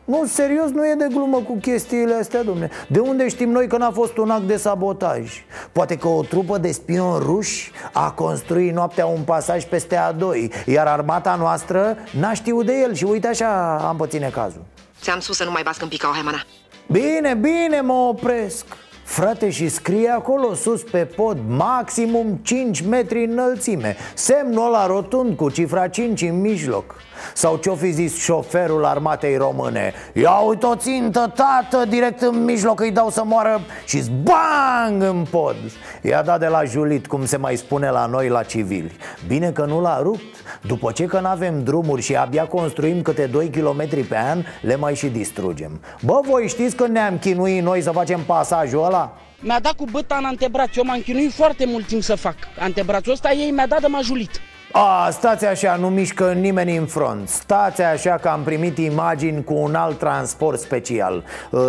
Nu, 0.09 0.27
serios, 0.27 0.71
nu 0.71 0.87
e 0.87 0.95
de 0.95 1.07
glumă 1.11 1.37
cu 1.37 1.57
chestiile 1.61 2.15
astea, 2.15 2.43
domne. 2.43 2.71
De 2.89 2.99
unde 2.99 3.29
știm 3.29 3.51
noi 3.51 3.67
că 3.67 3.77
n-a 3.77 3.91
fost 3.91 4.17
un 4.17 4.31
act 4.31 4.43
de 4.43 4.57
sabotaj? 4.57 5.45
Poate 5.73 5.97
că 5.97 6.09
o 6.09 6.23
trupă 6.23 6.59
de 6.59 6.73
spioni 6.73 7.25
ruși 7.25 7.71
a 7.93 8.11
construit 8.11 8.75
noaptea 8.75 9.07
un 9.07 9.23
pasaj 9.23 9.65
peste 9.65 9.97
A2 9.97 10.65
Iar 10.67 10.87
armata 10.87 11.35
noastră 11.35 11.97
n-a 12.19 12.33
știut 12.33 12.67
de 12.67 12.73
el. 12.83 12.95
Și 12.95 13.05
uite 13.05 13.27
așa 13.27 13.77
am 13.89 13.97
pățit 13.97 14.31
cazul. 14.31 14.65
Ți-am 15.01 15.21
spus 15.21 15.37
să 15.37 15.45
nu 15.45 15.51
mai 15.51 15.63
bască 15.63 15.83
în 15.83 15.89
picau, 15.89 16.13
Hemana 16.13 16.45
Bine, 16.87 17.35
bine, 17.35 17.81
mă 17.81 17.93
opresc. 17.93 18.65
Frate, 19.05 19.51
și 19.51 19.69
scrie 19.69 20.09
acolo 20.09 20.55
sus 20.55 20.83
pe 20.83 21.05
pod 21.05 21.39
Maximum 21.49 22.39
5 22.43 22.81
metri 22.81 23.25
înălțime. 23.25 23.97
Semnul 24.15 24.67
ăla 24.67 24.87
rotund 24.87 25.37
cu 25.37 25.51
cifra 25.51 25.89
5 25.89 26.23
în 26.23 26.41
mijloc 26.41 26.95
Sau 27.35 27.57
ce-o 27.57 27.75
fi 27.75 27.91
zis 27.91 28.19
șoferul 28.19 28.85
armatei 28.85 29.37
române? 29.37 29.93
Ia 30.13 30.39
uite 30.39 30.67
o 30.67 30.75
țintă, 30.75 31.33
tată, 31.35 31.85
direct 31.89 32.21
în 32.21 32.45
mijloc 32.45 32.81
îi 32.81 32.91
dau 32.91 33.11
să 33.11 33.23
moară 33.25 33.61
Și 33.87 34.03
bang 34.23 35.03
în 35.03 35.27
pod. 35.31 35.57
I-a 36.03 36.23
dat 36.23 36.41
de 36.41 36.47
la 36.47 36.65
julit, 36.65 37.07
cum 37.07 37.27
se 37.27 37.37
mai 37.37 37.57
spune 37.57 37.91
la 37.91 38.07
noi 38.07 38.29
la 38.29 38.43
civili. 38.43 38.97
Bine 39.27 39.51
că 39.51 39.65
nu 39.65 39.81
l-a 39.81 40.01
rupt. 40.03 40.37
După 40.63 40.93
ce 40.93 41.05
că 41.05 41.21
n-avem 41.21 41.63
drumuri 41.63 42.03
și 42.03 42.17
abia 42.17 42.47
construim 42.47 43.03
câte 43.03 43.27
2 43.27 43.51
km 43.51 44.07
pe 44.09 44.17
an 44.17 44.43
Le 44.61 44.77
mai 44.77 44.95
și 44.95 45.07
distrugem. 45.07 45.81
Bă, 46.05 46.21
voi 46.23 46.49
știți 46.49 46.77
că 46.77 46.87
ne-am 46.87 47.19
chinuit 47.19 47.63
noi 47.63 47.83
să 47.83 47.91
facem 47.91 48.21
pasajul 48.21 48.85
ăla? 48.85 49.17
Mi-a 49.41 49.61
dat 49.61 49.73
cu 49.73 49.85
băta 49.91 50.17
în 50.17 50.25
antebraț. 50.25 50.77
Eu 50.77 50.85
m-am 50.85 51.01
chinuit 51.01 51.33
foarte 51.33 51.65
mult 51.67 51.87
timp 51.87 52.03
să 52.03 52.15
fac. 52.15 52.35
Antebrațul 52.59 53.13
ăsta 53.13 53.33
ei 53.33 53.51
mi-a 53.51 53.67
dat 53.67 53.81
de 53.81 53.87
majulit 53.87 54.41
a, 54.73 55.11
stați 55.11 55.47
așa, 55.47 55.77
nu 55.77 55.89
mișcă 55.89 56.33
nimeni 56.33 56.77
în 56.77 56.87
front. 56.87 57.29
Stați 57.29 57.83
așa 57.83 58.19
că 58.21 58.29
am 58.29 58.43
primit 58.43 58.79
imagini 58.79 59.45
cu 59.45 59.55
un 59.55 59.75
alt 59.75 59.99
transport 59.99 60.61
special. 60.61 61.25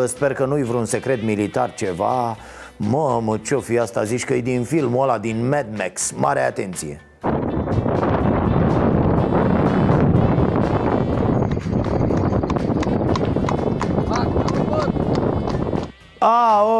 Sper 0.05 0.33
că 0.33 0.45
nu-i 0.45 0.63
vreun 0.63 0.85
secret 0.85 1.23
militar 1.23 1.73
ceva. 1.73 2.37
Mamă, 2.77 3.37
ce-o 3.37 3.59
fi 3.59 3.79
asta? 3.79 4.03
Zici 4.03 4.25
că 4.25 4.33
e 4.33 4.41
din 4.41 4.63
filmul 4.63 5.03
ăla, 5.03 5.17
din 5.17 5.49
Mad 5.49 5.67
Max. 5.77 6.11
Mare 6.11 6.39
atenție 6.39 7.01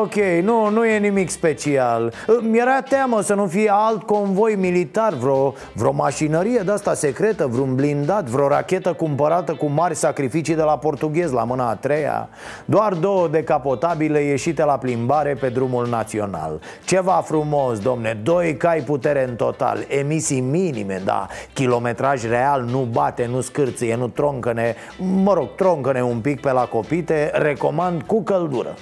ok, 0.02 0.16
nu, 0.42 0.70
nu 0.70 0.86
e 0.86 0.98
nimic 0.98 1.30
special. 1.30 2.14
Mi-era 2.42 2.82
teamă 2.82 3.22
să 3.22 3.34
nu 3.34 3.46
fie 3.46 3.72
alt 3.74 4.04
convoi 4.04 4.56
militar 4.56 5.14
Vreo, 5.14 5.54
vreo 5.74 5.92
mașinărie 5.92 6.62
de 6.66 6.72
asta 6.72 6.94
secretă, 6.94 7.48
vreun 7.48 7.76
blindat 7.76 8.26
Vreo 8.26 8.48
rachetă 8.48 8.94
cumpărată 8.94 9.54
cu 9.54 9.66
mari 9.66 9.96
sacrificii 9.96 10.56
de 10.56 10.62
la 10.62 10.78
portughez 10.78 11.32
la 11.32 11.44
mâna 11.44 11.70
a 11.70 11.76
treia. 11.76 12.30
Doar 12.66 12.94
două 12.94 13.28
decapotabile 13.28 14.20
ieșite 14.20 14.64
la 14.64 14.78
plimbare 14.78 15.34
pe 15.34 15.50
drumul 15.50 15.88
național. 15.88 16.62
Ceva 16.86 17.24
frumos, 17.26 17.80
domne, 17.80 18.20
doi 18.24 18.58
cai 18.58 18.80
putere 18.80 19.28
în 19.28 19.36
total. 19.36 19.86
Emisii 19.88 20.42
minime, 20.42 21.02
da. 21.06 21.28
Kilometraj 21.54 22.28
real 22.28 22.64
nu 22.64 22.88
bate, 22.92 23.28
nu 23.32 23.42
scârție, 23.42 23.96
nu 23.96 24.08
troncăne. 24.08 24.76
Mă 25.24 25.34
rog, 25.34 25.56
troncăne 25.56 26.04
un 26.04 26.20
pic 26.20 26.42
pe 26.42 26.52
la 26.52 26.66
copite 26.66 27.32
Recomand 27.34 28.02
cu 28.02 28.24
căldură 28.24 28.76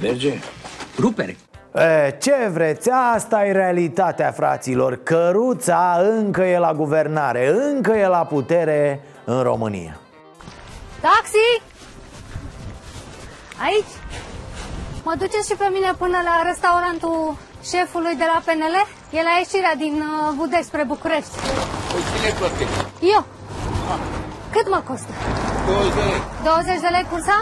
Merge 0.00 0.38
Rupere 0.98 1.36
E, 1.74 2.16
ce 2.20 2.48
vreți, 2.52 2.90
asta 2.90 3.46
e 3.46 3.52
realitatea, 3.52 4.30
fraților 4.30 5.02
Căruța 5.02 5.98
încă 6.18 6.42
e 6.42 6.58
la 6.58 6.72
guvernare 6.74 7.48
Încă 7.48 7.92
e 7.92 8.06
la 8.06 8.24
putere 8.24 9.00
în 9.24 9.42
România 9.42 10.00
Taxi! 11.00 11.62
Aici? 13.64 13.92
Mă 15.04 15.14
duceți 15.18 15.48
și 15.50 15.56
pe 15.56 15.68
mine 15.72 15.90
până 15.98 16.18
la 16.28 16.36
restaurantul 16.50 17.36
șefului 17.70 18.14
de 18.22 18.26
la 18.32 18.38
PNL? 18.46 18.76
E 19.18 19.20
la 19.28 19.34
ieșirea 19.42 19.74
din 19.84 19.94
uh, 19.94 20.32
Budești 20.36 20.70
spre 20.70 20.84
București 20.92 21.34
Păi 21.92 22.02
cine 22.10 22.30
plătește? 22.38 22.80
Eu 23.14 23.22
Cât 24.54 24.66
mă 24.74 24.80
costă? 24.88 25.12
20 25.66 25.94
de 25.94 26.02
lei 26.10 26.22
20 26.44 26.80
de 26.86 26.90
lei 26.96 27.06
cursa? 27.10 27.36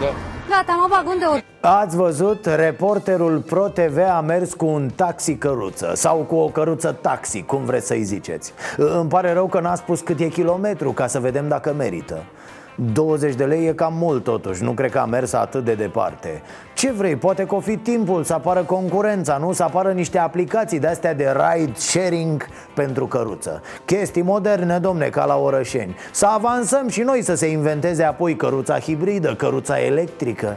Da 0.00 0.10
Gata, 0.48 0.72
mă 0.80 0.86
bag 0.90 1.08
unde 1.08 1.24
ori 1.24 1.44
Ați 1.60 1.96
văzut, 1.96 2.46
reporterul 2.46 3.38
Pro 3.38 3.68
TV 3.68 3.98
a 3.98 4.20
mers 4.20 4.54
cu 4.54 4.66
un 4.66 4.90
taxi 4.94 5.34
căruță 5.34 5.92
Sau 5.94 6.16
cu 6.16 6.34
o 6.34 6.48
căruță 6.48 6.98
taxi, 7.00 7.42
cum 7.42 7.64
vreți 7.64 7.86
să-i 7.86 8.02
ziceți. 8.02 8.52
Îmi 8.76 9.08
pare 9.08 9.32
rău 9.32 9.46
că 9.46 9.60
n-a 9.60 9.74
spus 9.74 10.00
cât 10.00 10.20
e 10.20 10.28
kilometru 10.28 10.92
Ca 10.92 11.06
să 11.06 11.20
vedem 11.20 11.48
dacă 11.48 11.72
merită 11.72 12.22
20 12.92 13.34
de 13.34 13.44
lei 13.44 13.66
e 13.66 13.72
cam 13.72 13.94
mult 13.94 14.24
totuși, 14.24 14.62
nu 14.62 14.72
cred 14.72 14.90
că 14.90 14.98
a 14.98 15.04
mers 15.04 15.32
atât 15.32 15.64
de 15.64 15.74
departe. 15.74 16.42
Ce 16.74 16.92
vrei, 16.92 17.16
poate 17.16 17.46
că 17.46 17.54
o 17.54 17.60
fi 17.60 17.76
timpul 17.76 18.24
să 18.24 18.32
apară 18.32 18.62
concurența, 18.62 19.36
nu? 19.36 19.52
Să 19.52 19.62
apară 19.62 19.92
niște 19.92 20.18
aplicații 20.18 20.78
de-astea 20.78 21.14
de 21.14 21.34
ride 21.36 21.72
sharing 21.74 22.46
pentru 22.74 23.06
căruță. 23.06 23.62
Chestii 23.84 24.22
moderne, 24.22 24.78
domne, 24.78 25.08
ca 25.08 25.24
la 25.24 25.36
orășeni. 25.36 25.96
Să 26.12 26.26
avansăm 26.26 26.88
și 26.88 27.00
noi 27.00 27.22
să 27.22 27.34
se 27.34 27.50
inventeze 27.50 28.02
apoi 28.02 28.36
căruța 28.36 28.78
hibridă, 28.78 29.34
căruța 29.34 29.80
electrică. 29.80 30.56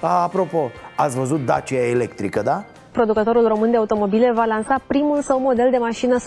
A, 0.00 0.22
Apropo, 0.22 0.70
ați 0.96 1.16
văzut 1.16 1.44
Dacia 1.44 1.86
electrică, 1.86 2.42
da? 2.42 2.64
Producătorul 2.98 3.48
român 3.48 3.70
de 3.70 3.76
automobile 3.76 4.32
va 4.34 4.44
lansa 4.44 4.76
primul 4.86 5.20
său 5.22 5.38
model 5.40 5.68
de 5.70 5.76
mașină 5.76 6.16
100% 6.18 6.22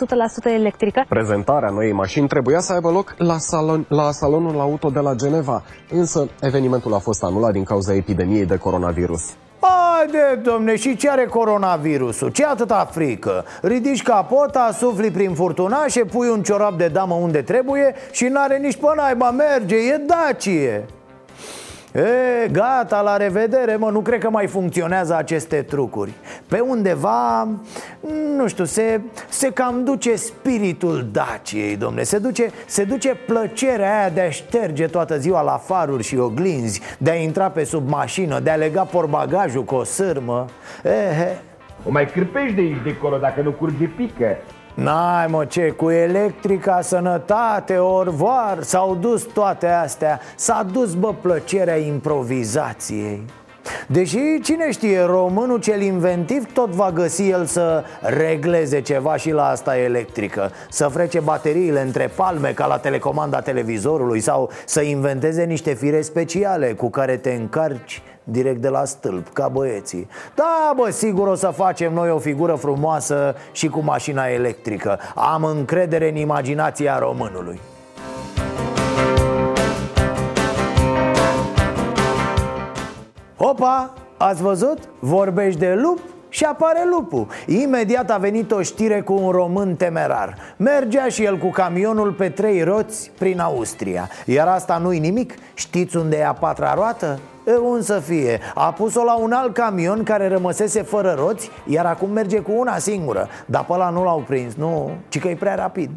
electrică. 0.60 1.06
Prezentarea 1.10 1.70
noii 1.70 2.00
mașini 2.04 2.28
trebuia 2.28 2.60
să 2.60 2.74
aibă 2.74 2.90
loc 2.90 3.16
la, 3.18 3.38
salon, 3.38 3.86
la 3.90 4.12
salonul 4.12 4.60
auto 4.60 4.90
de 4.90 5.00
la 5.00 5.14
Geneva, 5.14 5.64
însă 5.92 6.30
evenimentul 6.42 6.94
a 6.94 7.00
fost 7.00 7.24
anulat 7.24 7.52
din 7.52 7.64
cauza 7.64 7.94
epidemiei 7.94 8.46
de 8.46 8.58
coronavirus. 8.58 9.24
A, 9.60 9.88
Haide, 9.98 10.42
domne, 10.44 10.76
și 10.76 10.96
ce 10.96 11.10
are 11.10 11.26
coronavirusul? 11.26 12.30
Ce 12.30 12.46
atâta 12.46 12.88
frică? 12.92 13.46
Ridici 13.62 14.04
capota, 14.04 14.70
sufli 14.74 15.12
prin 15.12 15.34
furtunașe, 15.34 16.04
pui 16.06 16.30
un 16.30 16.42
ciorap 16.44 16.78
de 16.78 16.88
damă 16.88 17.14
unde 17.14 17.42
trebuie 17.42 17.96
Și 18.12 18.26
n-are 18.26 18.58
nici 18.58 18.76
pe 18.76 18.88
naiba, 18.96 19.32
merge, 19.32 19.76
e 19.76 19.98
Dacie 19.98 20.86
E, 21.92 22.48
gata, 22.52 23.02
la 23.02 23.18
revedere, 23.18 23.76
mă, 23.76 23.90
nu 23.90 24.00
cred 24.00 24.20
că 24.20 24.30
mai 24.30 24.48
funcționează 24.48 25.16
aceste 25.16 25.62
trucuri. 25.62 26.12
Pe 26.48 26.60
undeva, 26.60 27.48
nu 28.38 28.48
știu, 28.48 28.64
se, 28.66 29.02
se 29.30 29.52
cam 29.52 29.84
duce 29.84 30.16
spiritul 30.16 31.08
Daciei, 31.12 31.76
domne. 31.76 32.04
Se 32.04 32.18
duce, 32.18 32.52
se 32.66 32.84
duce 32.84 33.16
plăcerea 33.26 34.00
aia 34.00 34.10
de 34.10 34.22
a 34.22 34.30
șterge 34.30 34.88
toată 34.88 35.18
ziua 35.18 35.42
la 35.42 35.58
faruri 35.58 36.04
și 36.04 36.18
oglinzi 36.18 36.82
De 36.98 37.12
a 37.12 37.16
intra 37.16 37.50
pe 37.50 37.64
sub 37.64 37.90
mașină, 37.90 38.40
de 38.40 38.50
a 38.50 38.56
lega 38.56 38.84
porbagajul 38.84 39.64
cu 39.64 39.76
o 39.76 39.84
sârmă. 39.84 40.46
Ehe, 40.84 41.40
O 41.88 41.92
mai 41.92 42.08
cârpești 42.08 42.56
de 42.56 42.62
aici 42.62 42.84
de 42.84 42.96
acolo 42.98 43.18
dacă 43.18 43.42
nu 43.42 43.52
curge 43.52 43.86
pică. 43.86 44.38
N-ai 44.78 45.28
mă 45.28 45.46
ce, 45.46 45.70
cu 45.70 45.90
electrica, 45.90 46.82
sănătate, 46.82 47.78
orvoar 47.78 48.58
S-au 48.62 48.96
dus 48.96 49.24
toate 49.24 49.68
astea 49.68 50.20
S-a 50.36 50.66
dus 50.72 50.94
bă 50.94 51.14
plăcerea 51.22 51.78
improvizației 51.78 53.24
Deși, 53.88 54.40
cine 54.44 54.72
știe, 54.72 55.02
românul 55.02 55.60
cel 55.60 55.82
inventiv 55.82 56.54
tot 56.54 56.70
va 56.70 56.92
găsi 56.92 57.30
el 57.30 57.46
să 57.46 57.84
regleze 58.02 58.82
ceva 58.82 59.16
și 59.16 59.32
la 59.32 59.48
asta 59.48 59.78
electrică. 59.78 60.52
Să 60.70 60.88
frece 60.88 61.20
bateriile 61.20 61.82
între 61.82 62.12
palme 62.16 62.52
ca 62.52 62.66
la 62.66 62.78
telecomanda 62.78 63.42
televizorului 63.42 64.20
Sau 64.20 64.50
să 64.66 64.82
inventeze 64.82 65.44
niște 65.44 65.74
fire 65.74 66.02
speciale 66.02 66.74
cu 66.74 66.90
care 66.90 67.18
te 67.18 67.32
încarci 67.32 68.02
direct 68.24 68.62
de 68.62 68.70
la 68.70 68.86
stâlp, 68.86 69.34
ca 69.34 69.48
băieții. 69.48 70.08
Da, 70.36 70.74
bă, 70.76 70.90
sigur 70.90 71.28
o 71.28 71.36
să 71.36 71.48
facem 71.48 71.94
noi 71.94 72.12
o 72.12 72.18
figură 72.18 72.54
frumoasă 72.54 73.36
și 73.52 73.68
cu 73.68 73.80
mașina 73.80 74.26
electrică. 74.26 75.00
Am 75.16 75.44
încredere 75.44 76.10
în 76.10 76.16
imaginația 76.16 77.00
românului 77.00 77.60
Opa, 83.40 83.94
ați 84.18 84.42
văzut? 84.42 84.78
Vorbești 85.00 85.60
de 85.60 85.74
lup 85.74 86.00
și 86.30 86.44
apare 86.44 86.84
lupul. 86.90 87.28
Imediat 87.46 88.12
a 88.12 88.18
venit 88.18 88.52
o 88.52 88.62
știre 88.62 89.02
cu 89.02 89.14
un 89.14 89.32
român 89.32 89.76
temerar. 89.76 90.38
Mergea 90.58 91.08
și 91.08 91.24
el 91.24 91.38
cu 91.38 91.50
camionul 91.50 92.12
pe 92.12 92.30
trei 92.30 92.64
roți 92.64 93.12
prin 93.18 93.40
Austria. 93.40 94.10
Iar 94.26 94.48
asta 94.48 94.78
nu-i 94.78 95.00
nimic? 95.00 95.34
Știți 95.54 95.98
unde 95.98 96.18
e 96.18 96.26
a 96.26 96.34
patra 96.34 96.74
roată? 96.74 97.20
E, 97.48 97.58
un 97.58 97.82
să 97.82 98.00
fie. 98.00 98.40
A 98.56 98.72
pus-o 98.72 99.04
la 99.04 99.18
un 99.18 99.32
alt 99.32 99.54
camion 99.54 100.04
care 100.04 100.28
rămăsese 100.28 100.82
fără 100.82 101.16
roți 101.18 101.50
Iar 101.66 101.86
acum 101.86 102.10
merge 102.10 102.40
cu 102.40 102.52
una 102.56 102.78
singură. 102.78 103.28
Dar 103.46 103.66
pe 103.66 103.74
ăla 103.74 103.90
nu 103.90 104.04
l-au 104.04 104.24
prins, 104.28 104.56
nu, 104.56 104.92
ci 105.10 105.20
că 105.20 105.28
e 105.28 105.36
prea 105.36 105.56
rapid 105.56 105.90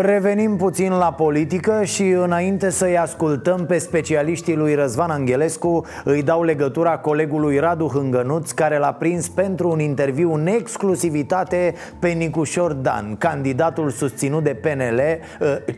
Revenim 0.00 0.56
puțin 0.56 0.92
la 0.92 1.12
politică 1.12 1.84
și 1.84 2.02
înainte 2.02 2.70
să-i 2.70 2.98
ascultăm 2.98 3.66
pe 3.66 3.78
specialiștii 3.78 4.56
lui 4.56 4.74
Răzvan 4.74 5.10
Angelescu 5.10 5.86
Îi 6.04 6.22
dau 6.22 6.42
legătura 6.42 6.98
colegului 6.98 7.58
Radu 7.58 7.86
Hângănuț 7.86 8.50
Care 8.50 8.78
l-a 8.78 8.92
prins 8.92 9.28
pentru 9.28 9.70
un 9.70 9.80
interviu 9.80 10.34
în 10.34 10.46
exclusivitate 10.46 11.74
pe 11.98 12.08
Nicușor 12.08 12.72
Dan 12.72 13.16
Candidatul 13.16 13.90
susținut 13.90 14.42
de 14.42 14.54
PNL, 14.54 15.00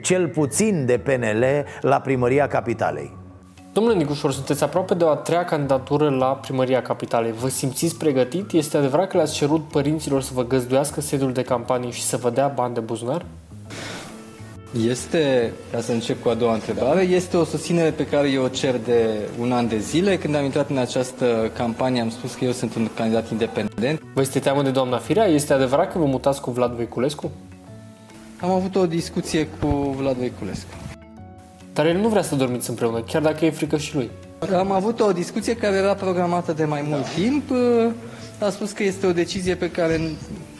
cel 0.02 0.28
puțin 0.28 0.86
de 0.86 0.98
PNL, 0.98 1.44
la 1.80 2.00
primăria 2.00 2.46
capitalei 2.46 3.16
Domnule 3.72 3.96
Nicușor, 3.96 4.32
sunteți 4.32 4.62
aproape 4.62 4.94
de 4.94 5.04
o 5.04 5.08
a 5.08 5.16
treia 5.16 5.44
candidatură 5.44 6.10
la 6.10 6.26
primăria 6.26 6.82
capitalei. 6.82 7.32
Vă 7.32 7.48
simțiți 7.48 7.96
pregătit? 7.96 8.52
Este 8.52 8.76
adevărat 8.76 9.08
că 9.08 9.16
le-ați 9.16 9.34
cerut 9.34 9.68
părinților 9.68 10.22
să 10.22 10.30
vă 10.34 10.44
găzduiască 10.44 11.00
sediul 11.00 11.32
de 11.32 11.42
campanie 11.42 11.90
și 11.90 12.02
să 12.02 12.16
vă 12.16 12.30
dea 12.30 12.48
bani 12.48 12.74
de 12.74 12.80
buzunar? 12.80 13.24
Este, 14.82 15.52
ca 15.72 15.80
să 15.80 15.92
încep 15.92 16.22
cu 16.22 16.28
a 16.28 16.34
doua 16.34 16.54
întrebare, 16.54 17.02
este 17.02 17.36
o 17.36 17.44
susținere 17.44 17.90
pe 17.90 18.06
care 18.06 18.28
eu 18.30 18.42
o 18.42 18.48
cer 18.48 18.76
de 18.84 19.28
un 19.40 19.52
an 19.52 19.68
de 19.68 19.78
zile. 19.78 20.18
Când 20.18 20.34
am 20.34 20.44
intrat 20.44 20.70
în 20.70 20.78
această 20.78 21.50
campanie 21.56 22.00
am 22.00 22.10
spus 22.10 22.34
că 22.34 22.44
eu 22.44 22.52
sunt 22.52 22.74
un 22.74 22.88
candidat 22.94 23.30
independent. 23.30 24.00
Vă 24.14 24.20
este 24.20 24.38
teamă 24.38 24.62
de 24.62 24.70
doamna 24.70 24.98
Firea? 24.98 25.26
Este 25.26 25.52
adevărat 25.52 25.92
că 25.92 25.98
vă 25.98 26.04
mutați 26.04 26.40
cu 26.40 26.50
Vlad 26.50 26.72
Voiculescu? 26.72 27.30
Am 28.40 28.50
avut 28.50 28.76
o 28.76 28.86
discuție 28.86 29.48
cu 29.60 29.66
Vlad 29.98 30.16
Voiculescu. 30.16 30.68
Dar 31.72 31.86
el 31.86 31.96
nu 31.96 32.08
vrea 32.08 32.22
să 32.22 32.34
dormiți 32.34 32.68
împreună, 32.70 33.00
chiar 33.00 33.22
dacă 33.22 33.44
e 33.44 33.50
frică 33.50 33.76
și 33.76 33.94
lui. 33.94 34.10
Am 34.56 34.72
avut 34.72 35.00
o 35.00 35.12
discuție 35.12 35.56
care 35.56 35.76
era 35.76 35.94
programată 35.94 36.52
de 36.52 36.64
mai 36.64 36.84
mult 36.88 37.06
timp. 37.14 37.50
A 38.40 38.50
spus 38.50 38.70
că 38.70 38.82
este 38.82 39.06
o 39.06 39.12
decizie 39.12 39.54
pe 39.54 39.70
care 39.70 40.00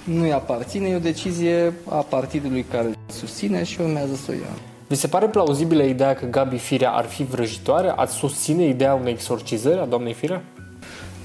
nu-i 0.04 0.32
aparține, 0.32 0.88
e 0.88 0.96
o 0.96 0.98
decizie 0.98 1.72
a 1.88 1.94
partidului 1.94 2.64
care 2.70 2.86
îl 2.86 2.94
susține 3.12 3.64
și 3.64 3.80
urmează 3.80 4.14
să 4.14 4.30
o 4.30 4.32
ia. 4.32 4.54
Vi 4.86 4.94
se 4.94 5.06
pare 5.06 5.26
plauzibilă 5.26 5.82
ideea 5.82 6.14
că 6.14 6.26
Gabi 6.26 6.58
Firea 6.58 6.90
ar 6.90 7.04
fi 7.04 7.24
vrăjitoare? 7.24 7.92
Ați 7.96 8.14
susține 8.14 8.66
ideea 8.66 8.94
unei 8.94 9.12
exorcizări 9.12 9.80
a 9.80 9.84
doamnei 9.84 10.12
Firea? 10.12 10.42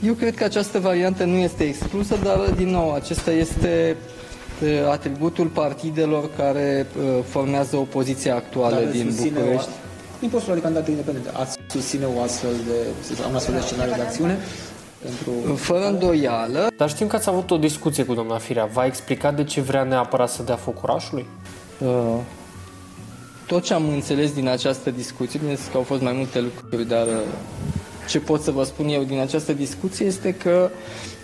Eu 0.04 0.14
cred 0.14 0.36
că 0.36 0.44
această 0.44 0.80
variantă 0.80 1.24
nu 1.24 1.36
este 1.36 1.64
exclusă, 1.64 2.16
dar, 2.24 2.38
din 2.56 2.70
nou, 2.70 2.94
acesta 2.94 3.32
este 3.32 3.96
atributul 4.92 5.46
partidelor 5.46 6.30
care 6.38 6.88
formează 7.26 7.76
opoziția 7.76 8.36
actuală 8.36 8.76
Dar 8.76 8.92
din 8.92 9.06
susține 9.12 9.40
București. 9.40 9.68
O, 9.68 10.18
din 10.20 10.30
postura 10.30 10.56
de 10.56 10.62
candidat 10.62 10.88
independent, 10.88 11.26
ați 11.34 11.58
susține 11.68 12.06
o 12.16 12.22
astfel 12.22 12.52
de, 12.68 12.88
să 13.02 13.14
zic, 13.14 13.28
un 13.30 13.36
astfel 13.36 13.56
de 13.56 13.62
scenariu 13.62 13.94
de 13.96 14.02
acțiune? 14.02 14.38
Pentru... 15.04 15.56
Fără 15.56 15.88
îndoială. 15.88 16.68
Dar 16.78 16.90
știm 16.90 17.08
că 17.08 17.16
ați 17.16 17.30
avut 17.30 17.52
o 17.52 17.58
discuție 17.58 18.06
cu 18.06 18.14
doamna 18.14 18.38
Firea. 18.38 18.66
V-a 18.66 18.86
explicat 18.86 19.36
de 19.36 19.44
ce 19.44 19.62
vrea 19.62 19.84
neapărat 19.84 20.30
să 20.30 20.44
dea 20.44 20.56
foc 20.56 20.84
orașului? 20.84 21.26
Uh, 21.78 22.18
tot 23.48 23.64
ce 23.64 23.74
am 23.74 23.90
înțeles 23.90 24.34
din 24.34 24.48
această 24.48 24.92
discuție, 24.92 25.40
bine 25.44 25.54
că 25.54 25.78
au 25.78 25.84
fost 25.84 26.02
mai 26.02 26.14
multe 26.14 26.40
lucruri, 26.42 26.88
dar 26.88 27.08
uh, 27.08 27.14
ce 28.10 28.20
pot 28.20 28.42
să 28.42 28.52
vă 28.52 28.64
spun 28.64 28.88
eu 28.88 29.04
din 29.04 29.20
această 29.20 29.54
discuție 29.54 30.06
este 30.06 30.34
că 30.34 30.70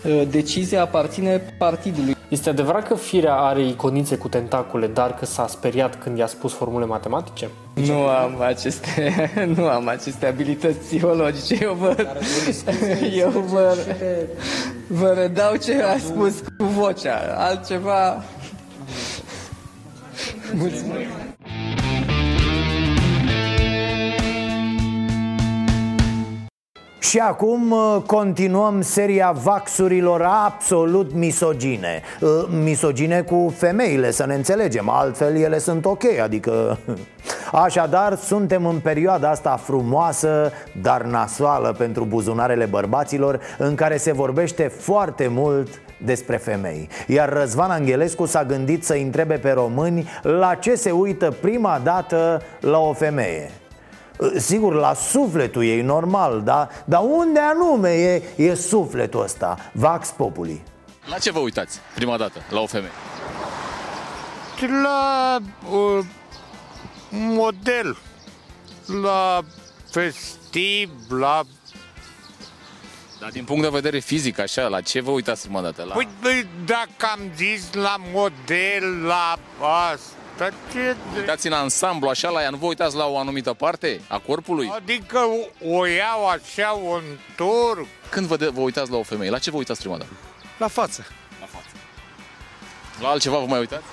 uh, 0.05 0.23
decizia 0.29 0.81
aparține 0.81 1.55
partidului. 1.57 2.15
Este 2.29 2.49
adevărat 2.49 2.87
că 2.87 2.95
Firea 2.95 3.35
are 3.35 3.67
iconițe 3.67 4.15
cu 4.15 4.27
tentacule, 4.27 4.87
dar 4.87 5.15
că 5.15 5.25
s-a 5.25 5.47
speriat 5.47 6.03
când 6.03 6.17
i-a 6.17 6.27
spus 6.27 6.53
formule 6.53 6.85
matematice? 6.85 7.49
Nu 7.75 8.07
am 8.07 8.41
aceste, 8.41 9.29
nu 9.55 9.67
am 9.67 9.87
aceste 9.87 10.25
abilități 10.25 10.77
psihologice. 10.77 11.57
Eu 11.61 11.73
vă, 11.73 11.95
eu 13.23 13.29
vă, 13.29 13.77
vă 14.87 15.13
redau 15.17 15.55
ce 15.55 15.81
a 15.81 15.97
spus 15.97 16.33
cu 16.57 16.63
vocea. 16.63 17.35
Altceva... 17.37 18.23
Mulțumesc. 20.53 21.09
Și 27.09 27.17
acum 27.19 27.71
uh, 27.71 28.01
continuăm 28.05 28.81
seria 28.81 29.31
vaxurilor 29.31 30.21
absolut 30.21 31.13
misogine. 31.13 32.01
Uh, 32.21 32.29
Misogine 32.63 33.21
cu 33.21 33.53
femeile, 33.57 34.11
să 34.11 34.25
ne 34.25 34.33
înțelegem, 34.33 34.89
altfel 34.89 35.35
ele 35.35 35.57
sunt 35.57 35.85
ok, 35.85 36.03
adică... 36.23 36.77
Așadar, 37.51 38.15
suntem 38.15 38.65
în 38.65 38.79
perioada 38.79 39.29
asta 39.29 39.59
frumoasă, 39.63 40.51
dar 40.81 41.01
nasoală 41.01 41.75
pentru 41.77 42.05
buzunarele 42.05 42.65
bărbaților 42.65 43.39
În 43.57 43.75
care 43.75 43.97
se 43.97 44.13
vorbește 44.13 44.63
foarte 44.63 45.27
mult 45.27 45.81
despre 46.05 46.37
femei. 46.37 46.89
Iar 47.07 47.33
Răzvan 47.33 47.71
Angelescu 47.71 48.25
s-a 48.25 48.43
gândit 48.43 48.83
să 48.83 48.93
întrebe 48.93 49.35
pe 49.35 49.51
români 49.51 50.09
la 50.21 50.55
ce 50.55 50.75
se 50.75 50.91
uită 50.91 51.35
prima 51.41 51.81
dată 51.83 52.41
la 52.59 52.79
o 52.79 52.93
femeie 52.93 53.49
Sigur, 54.37 54.73
la 54.73 54.93
sufletul 54.93 55.63
ei 55.63 55.81
normal, 55.81 56.41
da? 56.43 56.69
Dar 56.85 57.01
unde 57.03 57.39
anume 57.39 57.89
e, 57.89 58.23
e 58.35 58.53
sufletul 58.53 59.21
ăsta? 59.21 59.57
Vax 59.71 60.09
Populi 60.09 60.61
La 61.09 61.17
ce 61.17 61.31
vă 61.31 61.39
uitați 61.39 61.79
prima 61.95 62.17
dată 62.17 62.41
la 62.49 62.59
o 62.59 62.65
femeie? 62.65 62.91
La 64.83 65.37
uh, 65.71 66.05
model, 67.09 67.97
la 69.01 69.41
festiv, 69.91 70.89
la... 71.09 71.43
Dar 73.19 73.29
din 73.29 73.43
punct 73.43 73.61
de 73.61 73.69
vedere 73.69 73.99
fizic, 73.99 74.39
așa, 74.39 74.67
la 74.67 74.81
ce 74.81 75.01
vă 75.01 75.11
uitați 75.11 75.41
prima 75.41 75.61
dată? 75.61 75.83
La... 75.83 75.93
Păi, 75.93 76.07
păi, 76.21 76.47
dacă 76.65 77.11
am 77.11 77.19
zis 77.35 77.73
la 77.73 77.95
model, 78.13 79.03
la 79.05 79.37
asta, 79.91 80.15
ce... 80.71 80.95
Uitați 81.15 81.47
în 81.47 81.53
ansamblu, 81.53 82.09
așa, 82.09 82.29
la 82.29 82.41
ea, 82.41 82.49
nu 82.49 82.57
vă 82.57 82.65
uitați 82.65 82.95
la 82.95 83.05
o 83.05 83.17
anumită 83.17 83.53
parte 83.53 84.01
a 84.07 84.17
corpului? 84.17 84.71
Adică 84.75 85.17
o, 85.17 85.77
o 85.77 85.85
iau 85.85 86.27
așa, 86.27 86.77
o 86.77 86.93
întorc. 86.93 87.87
Când 88.09 88.27
vă, 88.27 88.37
de, 88.37 88.47
vă 88.47 88.59
uitați 88.61 88.91
la 88.91 88.97
o 88.97 89.03
femeie, 89.03 89.29
la 89.29 89.39
ce 89.39 89.51
vă 89.51 89.57
uitați 89.57 89.79
prima 89.79 89.97
dată? 89.97 90.11
La 90.57 90.67
față. 90.67 91.05
La 91.39 91.45
față. 91.45 91.69
La 93.01 93.07
altceva 93.07 93.37
vă 93.37 93.45
mai 93.45 93.59
uitați? 93.59 93.83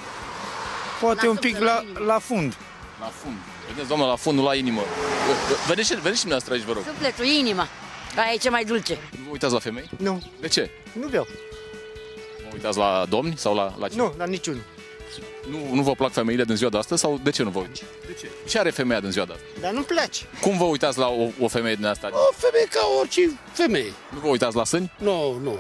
Poate 1.01 1.29
un 1.29 1.37
pic 1.37 1.59
la, 1.59 1.85
la 2.07 2.19
fund. 2.19 2.57
La 3.01 3.11
fund. 3.23 3.37
Vedeți, 3.69 3.89
doamnă, 3.89 4.07
la 4.07 4.17
fund, 4.17 4.39
nu 4.39 4.45
la 4.45 4.55
inimă. 4.55 4.81
Vedeți, 5.67 5.95
vedeți 5.95 6.19
și 6.19 6.25
dumneavoastră 6.27 6.55
aici, 6.55 6.63
vă 6.63 6.73
rog. 6.73 6.83
Sufletul, 6.87 7.25
inima. 7.25 7.69
Aia 8.17 8.33
e 8.33 8.37
ce 8.37 8.51
mai 8.51 8.65
dulce. 8.65 8.99
Nu 9.11 9.25
vă 9.25 9.31
uitați 9.31 9.53
la 9.53 9.59
femei? 9.59 9.91
Nu. 9.99 10.23
De 10.41 10.49
ce? 10.49 10.71
Nu 10.93 11.07
beau. 11.07 11.27
Vă 12.43 12.49
uitați 12.53 12.79
la 12.79 13.05
domni 13.09 13.35
sau 13.37 13.55
la, 13.55 13.75
la 13.79 13.89
cine? 13.89 14.03
Nu, 14.03 14.15
la 14.19 14.25
niciunul. 14.25 14.63
Nu, 15.51 15.75
nu 15.75 15.83
vă 15.83 15.93
plac 15.95 16.13
femeile 16.13 16.45
din 16.45 16.57
ziua 16.57 16.71
de 16.71 16.77
astăzi 16.79 17.01
sau 17.01 17.21
de 17.23 17.31
ce 17.31 17.43
nu 17.43 17.51
vă 17.51 17.59
uitați? 17.59 17.83
De 18.07 18.13
ce? 18.21 18.29
Ce 18.49 18.59
are 18.59 18.71
femeia 18.71 19.01
din 19.01 19.11
ziua 19.11 19.25
de 19.25 19.33
astăzi? 19.33 19.61
Dar 19.61 19.73
nu-mi 19.73 19.85
place. 19.85 20.25
Cum 20.41 20.57
vă 20.59 20.65
uitați 20.65 20.99
la 20.99 21.09
o, 21.09 21.29
o 21.41 21.49
femeie 21.49 21.75
din 21.75 21.85
asta? 21.85 22.11
O 22.13 22.33
femeie 22.37 22.67
ca 22.71 22.81
orice 22.99 23.39
femeie. 23.53 23.93
Nu 24.13 24.19
vă 24.19 24.29
uitați 24.29 24.57
la 24.57 24.65
sâni? 24.65 24.93
Nu, 24.99 25.39
nu. 25.43 25.59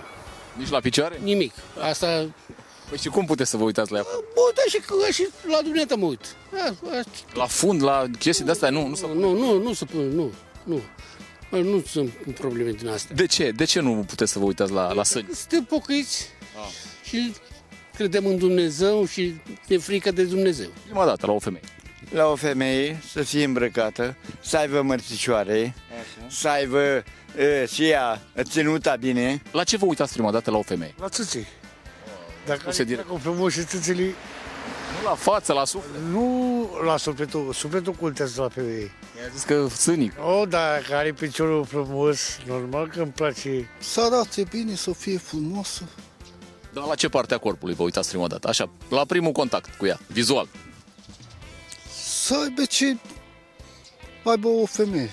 Nici 0.59 0.69
la 0.71 0.81
picioare? 0.81 1.19
Nimic. 1.23 1.53
Asta... 1.81 2.27
Păi 2.89 2.99
și 3.01 3.09
cum 3.09 3.25
puteți 3.27 3.51
să 3.51 3.57
vă 3.57 3.65
uitați 3.65 3.93
la 3.93 3.99
ea? 3.99 4.05
Mă 4.09 4.43
uitat 4.47 4.65
și, 4.69 4.79
că- 4.79 5.13
și 5.13 5.29
la 5.51 5.61
dumneata 5.63 5.95
mă 5.95 6.07
uit. 6.07 6.21
A, 6.55 6.75
a, 6.91 7.03
La 7.35 7.47
fund, 7.47 7.83
la 7.83 8.05
chestii 8.19 8.45
de 8.45 8.51
astea? 8.51 8.71
Nu, 8.71 8.87
nu, 8.87 8.97
nu, 9.15 9.15
nu, 9.15 9.33
nu, 9.39 9.63
nu 9.63 9.73
se 9.73 9.85
pune, 9.85 10.05
nu, 10.05 10.33
nu. 10.65 10.81
Bă, 11.51 11.59
Nu 11.59 11.83
sunt 11.89 12.13
probleme 12.35 12.71
din 12.71 12.89
astea. 12.89 13.15
De 13.17 13.27
ce? 13.27 13.51
De 13.51 13.65
ce 13.65 13.81
nu 13.81 14.05
puteți 14.09 14.33
să 14.33 14.39
vă 14.39 14.45
uitați 14.45 14.73
la, 14.73 14.93
la 14.93 15.05
sâni? 15.05 15.29
Suntem 15.35 15.65
pocăiți 15.65 16.27
Ah. 16.57 16.69
și 17.09 17.33
credem 17.95 18.27
în 18.27 18.39
Dumnezeu 18.39 19.07
și 19.07 19.35
e 19.69 19.79
frică 19.79 20.11
de 20.11 20.23
Dumnezeu. 20.25 20.69
Prima 20.85 21.05
dată 21.05 21.27
la 21.27 21.33
o 21.33 21.39
femeie. 21.39 21.65
La 22.11 22.27
o 22.27 22.35
femeie 22.35 23.01
să 23.13 23.23
fie 23.23 23.45
îmbrăcată, 23.45 24.17
să 24.41 24.57
aibă 24.57 24.83
mărțișoare, 24.83 25.75
să 26.29 26.49
aibă 26.49 26.79
uh, 27.39 27.69
și 27.69 27.85
ea 27.89 28.21
ținuta 28.43 28.97
bine. 28.97 29.43
La 29.53 29.65
ce 29.65 29.77
vă 29.77 29.85
uitați 29.87 30.13
prima 30.13 30.31
dată 30.31 30.51
la 30.51 30.57
o 30.57 30.63
femeie? 30.63 30.95
La 31.01 31.09
țâței. 31.09 31.47
Dacă 32.47 32.71
se 32.73 32.85
direct. 32.85 33.07
Dacă 33.09 33.21
frumos 33.23 33.53
și 33.53 33.65
țâțele, 33.65 34.03
Nu 34.03 35.09
la 35.09 35.15
față, 35.15 35.53
la 35.53 35.65
suflet. 35.65 36.01
nu 36.11 36.69
la 36.85 36.97
sufletul, 36.97 37.53
sufletul 37.53 37.93
contează 37.93 38.43
la 38.43 38.49
femeie. 38.49 38.91
Mi-a 39.15 39.25
zis 39.35 39.43
că 39.43 39.67
sânic. 39.69 40.13
O, 40.41 40.47
dacă 40.47 40.95
are 40.95 41.13
piciorul 41.13 41.65
frumos, 41.65 42.39
normal 42.47 42.89
că 42.89 43.01
îmi 43.01 43.11
place. 43.13 43.69
Să 43.79 44.01
arate 44.01 44.45
bine, 44.51 44.75
să 44.75 44.93
fie 44.93 45.19
frumoasă. 45.19 45.83
Dar 46.73 46.85
la 46.85 46.95
ce 46.95 47.09
parte 47.09 47.35
a 47.35 47.39
corpului 47.39 47.75
vă 47.75 47.83
uitați 47.83 48.09
prima 48.09 48.27
dată? 48.27 48.49
Așa, 48.49 48.71
la 48.89 49.05
primul 49.05 49.33
contact 49.33 49.75
cu 49.75 49.87
ea, 49.87 49.99
vizual. 50.07 50.49
Să 52.05 52.35
aibă 52.43 52.65
ce 52.65 52.97
aibă 54.25 54.49
o 54.49 54.67
femeie. 54.67 55.11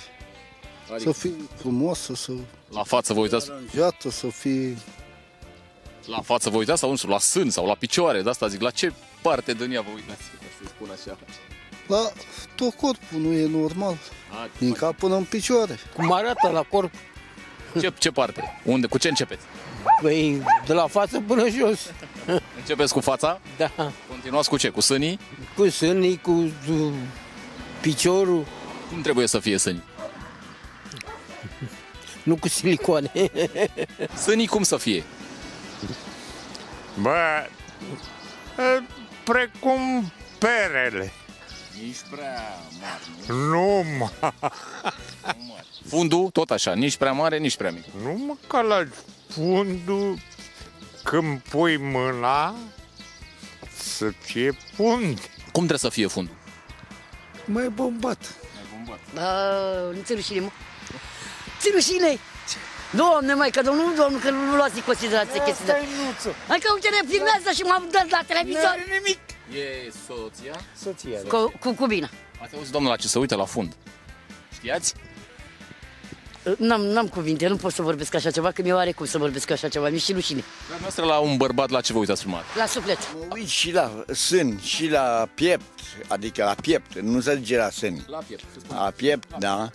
Adică- 0.93 1.11
Să 1.11 1.17
fie 1.19 1.31
frumoasă, 1.55 2.13
să 2.15 2.31
La 2.69 2.83
față 2.83 3.13
vă 3.13 3.19
uitați? 3.19 3.49
aranjată, 3.51 4.09
să 4.09 4.27
fie... 4.27 4.77
La 6.05 6.21
față 6.21 6.49
vă 6.49 6.57
uitați 6.57 6.79
sau 6.79 6.89
nu 6.89 6.95
știu, 6.95 7.09
la 7.09 7.19
sân 7.19 7.49
sau 7.49 7.65
la 7.65 7.75
picioare, 7.75 8.21
de 8.21 8.29
asta 8.29 8.47
zic, 8.47 8.61
la 8.61 8.69
ce 8.69 8.93
parte 9.21 9.53
din 9.53 9.71
ea 9.71 9.81
vă 9.81 9.89
uitați, 9.95 10.21
ca 10.21 10.45
să 10.63 10.67
spun 10.75 10.89
așa? 10.91 11.17
La 11.87 12.11
tot 12.55 12.73
corpul 12.73 13.19
nu 13.19 13.31
e 13.31 13.45
normal. 13.47 13.97
A, 14.31 14.49
Din 14.57 14.71
cap 14.73 14.95
până 14.95 15.15
în 15.15 15.23
picioare. 15.23 15.79
Cum 15.95 16.11
arată 16.11 16.49
la 16.49 16.61
corp? 16.63 16.91
Ce, 17.79 17.93
ce 17.97 18.11
parte? 18.11 18.59
Unde? 18.63 18.87
Cu 18.87 18.97
ce 18.97 19.07
începeți? 19.07 19.41
Păi, 20.01 20.41
de 20.65 20.73
la 20.73 20.87
față 20.87 21.19
până 21.27 21.49
jos. 21.49 21.79
Începeți 22.57 22.93
cu 22.93 22.99
fața? 22.99 23.39
Da. 23.57 23.71
Continuați 24.09 24.49
cu 24.49 24.57
ce? 24.57 24.69
Cu 24.69 24.81
sânii? 24.81 25.19
Cu 25.55 25.69
sânii, 25.69 26.17
cu 26.21 26.31
uh, 26.31 26.93
piciorul, 27.81 28.45
Cum 28.89 29.01
trebuie 29.01 29.27
să 29.27 29.39
fie 29.39 29.57
sânii? 29.57 29.83
nu 32.23 32.35
cu 32.35 32.47
silicoane. 32.47 33.11
Sânii 34.23 34.47
cum 34.47 34.63
să 34.63 34.77
fie? 34.77 35.03
Bă, 37.01 37.15
e, 38.57 38.83
precum 39.23 40.11
perele. 40.37 41.11
Nici 41.83 41.97
prea 42.11 42.41
mare, 42.81 43.39
Nu, 43.49 43.83
mă. 43.97 44.31
Fundul, 45.87 46.29
tot 46.29 46.51
așa, 46.51 46.73
nici 46.73 46.97
prea 46.97 47.11
mare, 47.11 47.37
nici 47.37 47.57
prea 47.57 47.71
mic. 47.71 47.83
Nu 48.03 48.13
mă 48.27 48.35
ca 48.47 48.61
la 48.61 48.87
fundul 49.29 50.17
când 51.03 51.39
pui 51.39 51.77
mâna 51.77 52.55
să 53.77 54.09
fie 54.19 54.51
fund. 54.75 55.17
Cum 55.51 55.65
trebuie 55.67 55.77
să 55.77 55.89
fie 55.89 56.07
fundul? 56.07 56.35
Mai 57.45 57.69
bombat. 57.69 58.35
Bă, 59.13 59.91
nu 59.95 60.01
ți 60.03 60.13
rușine, 60.13 60.39
mă. 60.39 60.49
Ți 61.59 61.69
rușine! 61.73 62.17
Doamne, 62.95 63.33
mai 63.33 63.49
că 63.49 63.61
domnul, 63.61 63.95
domnul, 63.95 64.19
că 64.19 64.29
nu 64.29 64.55
luați 64.55 64.75
în 64.75 64.81
considerație 64.83 65.43
chestia 65.43 65.73
asta. 65.73 66.29
Hai 66.47 66.59
că 66.59 66.71
uite, 66.73 66.89
ne 66.89 67.09
filmează 67.09 67.49
și 67.53 67.61
m-am 67.61 67.87
dat 67.91 68.09
la 68.09 68.21
televizor. 68.27 68.75
nimic. 68.97 69.19
E 69.59 69.91
soția? 70.07 70.55
Soția. 70.83 71.19
Cu, 71.27 71.53
cu 71.59 71.71
cubina. 71.73 72.09
Ați 72.41 72.55
auzit, 72.55 72.71
domnul, 72.71 72.91
la 72.91 72.97
ce 72.97 73.07
se 73.07 73.19
uită 73.19 73.35
la 73.35 73.45
fund? 73.45 73.75
Știați? 74.53 74.93
N-am, 76.57 76.81
n-am 76.81 77.07
cuvinte, 77.07 77.47
nu 77.47 77.55
pot 77.55 77.73
să 77.73 77.81
vorbesc 77.81 78.13
așa 78.15 78.31
ceva, 78.31 78.51
că 78.51 78.61
mi-e 78.61 78.73
oare 78.73 78.91
cum 78.91 79.05
să 79.05 79.17
vorbesc 79.17 79.49
așa 79.51 79.67
ceva, 79.67 79.89
mi-e 79.89 79.97
și 79.99 80.13
rușine. 80.13 80.43
Dar 80.69 80.79
noastră 80.79 81.05
la 81.05 81.17
un 81.19 81.37
bărbat, 81.37 81.69
la 81.69 81.81
ce 81.81 81.93
vă 81.93 81.99
uitați 81.99 82.21
prima 82.21 82.35
dată? 82.37 82.47
La 82.57 82.65
suflet. 82.65 82.97
Mă 83.19 83.25
uit 83.35 83.47
și 83.47 83.71
la 83.71 84.03
sân, 84.07 84.59
și 84.63 84.87
la 84.89 85.29
piept, 85.33 85.79
adică 86.07 86.43
la 86.43 86.55
piept, 86.61 86.99
nu 86.99 87.19
se 87.21 87.35
zice 87.35 87.57
la 87.57 87.69
sân. 87.69 88.05
La 88.07 88.17
piept, 88.27 88.43
se 88.53 88.59
spune. 88.59 88.79
La 88.79 88.91
piept, 88.95 89.27
da. 89.39 89.69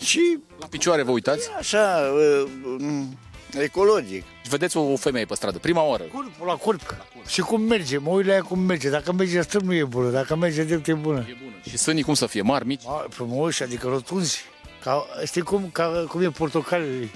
Și 0.00 0.38
La 0.60 0.66
picioare 0.66 1.02
vă 1.02 1.10
uitați? 1.10 1.48
așa, 1.58 2.12
uh, 2.14 2.50
um, 2.80 3.18
ecologic. 3.60 4.24
Vedeți 4.48 4.76
o, 4.76 4.80
o 4.92 4.96
femeie 4.96 5.24
pe 5.24 5.34
stradă, 5.34 5.58
prima 5.58 5.82
oară. 5.82 6.02
Corpul 6.02 6.46
la 6.46 6.54
corp. 6.54 6.96
Și 7.26 7.40
cum 7.40 7.60
merge, 7.60 7.98
mă 7.98 8.10
uit 8.10 8.26
la 8.26 8.32
ea 8.32 8.42
cum 8.42 8.58
merge. 8.58 8.88
Dacă 8.88 9.12
merge 9.12 9.40
stâng 9.42 9.62
nu 9.64 9.74
e 9.74 9.84
bună, 9.84 10.10
dacă 10.10 10.36
merge 10.36 10.62
drept 10.62 10.88
e 10.88 10.94
bună. 10.94 11.18
E 11.28 11.36
bună. 11.42 11.54
Și 11.68 11.76
sânii 11.78 12.02
cum 12.02 12.14
să 12.14 12.26
fie? 12.26 12.42
Mari, 12.42 12.66
mici? 12.66 12.82
Ma, 12.84 13.04
frumos, 13.10 13.60
adică 13.60 13.88
rotunzi. 13.88 14.44
Ca, 14.82 15.06
știi 15.24 15.42
cum, 15.42 15.68
ca, 15.72 16.04
cum 16.08 16.22
e 16.22 16.30
portocalele? 16.30 17.08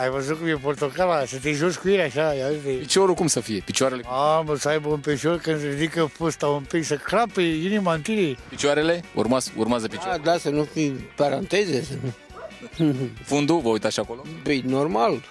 Ai 0.00 0.08
văzut 0.10 0.38
cum 0.38 0.46
e 0.46 0.52
portocala? 0.54 1.24
Să 1.24 1.38
te 1.38 1.52
joci 1.52 1.74
cu 1.74 1.88
ele 1.88 2.02
așa, 2.02 2.32
ia 2.34 2.46
uite. 2.48 2.68
Piciorul 2.70 3.14
cum 3.14 3.26
să 3.26 3.40
fie? 3.40 3.62
Picioarele? 3.64 4.02
A, 4.06 4.40
mă, 4.46 4.56
să 4.56 4.68
aibă 4.68 4.88
un 4.88 4.98
picior 4.98 5.38
când 5.38 5.60
se 5.60 5.68
ridică 5.68 6.10
fusta 6.12 6.46
un 6.46 6.62
pic, 6.62 6.84
să 6.84 6.94
crape 6.96 7.42
inima 7.42 7.94
în 7.94 8.00
tine. 8.00 8.34
Picioarele? 8.48 9.02
Urmați, 9.14 9.52
urmează 9.56 9.86
Da, 9.86 9.96
picioare. 9.96 10.20
da, 10.24 10.38
să 10.38 10.50
nu 10.50 10.62
fii 10.72 10.88
paranteze. 11.16 11.82
Să 11.82 11.92
nu... 12.02 12.94
Fundul, 13.24 13.60
vă 13.60 13.68
uitați 13.68 13.94
și 13.94 14.00
acolo? 14.00 14.24
Păi, 14.42 14.62
normal. 14.66 15.22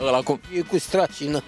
Ăla 0.00 0.20
cum? 0.20 0.40
E 0.56 0.60
cu 0.60 0.78
stracină. 0.78 1.42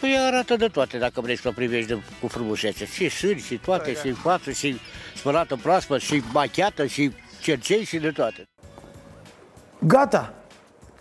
Păi 0.00 0.16
arată 0.26 0.56
de 0.56 0.66
toate 0.66 0.98
dacă 0.98 1.20
vrei 1.20 1.36
să 1.38 1.48
o 1.48 1.52
privești 1.52 1.88
de, 1.88 1.98
cu 2.20 2.28
frumusețe. 2.28 2.86
Și 2.86 3.08
sâni, 3.08 3.40
și 3.40 3.54
toate, 3.56 3.94
și 4.04 4.10
față, 4.10 4.50
și 4.50 4.80
spălată 5.14 5.58
proaspăt, 5.62 6.00
și 6.00 6.22
machiată, 6.32 6.86
și 6.86 7.10
cercei, 7.42 7.84
și 7.84 7.98
de 7.98 8.10
toate. 8.10 8.48
Gata! 9.78 10.34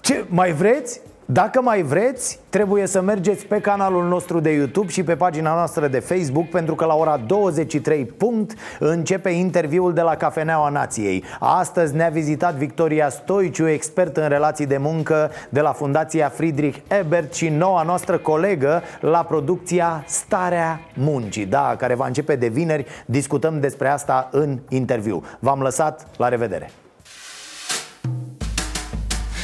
Ce, 0.02 0.26
mai 0.30 0.52
vreți? 0.54 1.02
Dacă 1.26 1.62
mai 1.62 1.82
vreți, 1.82 2.40
trebuie 2.50 2.86
să 2.88 3.02
mergeți 3.02 3.46
pe 3.46 3.60
canalul 3.60 4.08
nostru 4.08 4.40
de 4.40 4.50
YouTube 4.50 4.92
și 4.92 5.04
pe 5.04 5.16
pagina 5.16 5.54
noastră 5.54 5.88
de 5.88 6.00
Facebook 6.00 6.50
Pentru 6.50 6.76
că 6.76 6.86
la 6.86 6.96
ora 6.96 7.18
23 7.18 8.06
punct 8.06 8.54
începe 8.80 9.30
interviul 9.30 9.94
de 9.94 10.02
la 10.02 10.16
Cafeneaua 10.16 10.70
Nației. 10.70 11.24
Astăzi 11.40 11.96
ne-a 11.96 12.10
vizitat 12.10 12.56
Victoria 12.56 13.10
Stoiciu, 13.10 13.68
expert 13.68 14.18
în 14.18 14.28
relații 14.28 14.66
de 14.66 14.78
muncă 14.78 15.32
de 15.50 15.62
la 15.62 15.72
Fundația 15.72 16.30
Friedrich 16.30 16.78
Ebert 16.88 17.34
Și 17.34 17.50
noua 17.50 17.84
noastră 17.84 18.18
colegă 18.18 18.82
la 19.00 19.24
producția 19.24 20.04
Starea 20.08 20.80
Muncii. 20.94 21.46
Da, 21.46 21.76
care 21.78 21.96
va 21.96 22.06
începe 22.06 22.36
de 22.36 22.48
vineri, 22.48 22.86
discutăm 23.06 23.60
despre 23.60 23.88
asta 23.88 24.30
în 24.32 24.60
interviu. 24.70 25.24
V-am 25.40 25.62
lăsat, 25.62 26.08
la 26.18 26.28
revedere! 26.28 26.72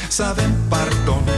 Să 0.08 0.22
avem 0.22 0.50
pardon 0.68 1.37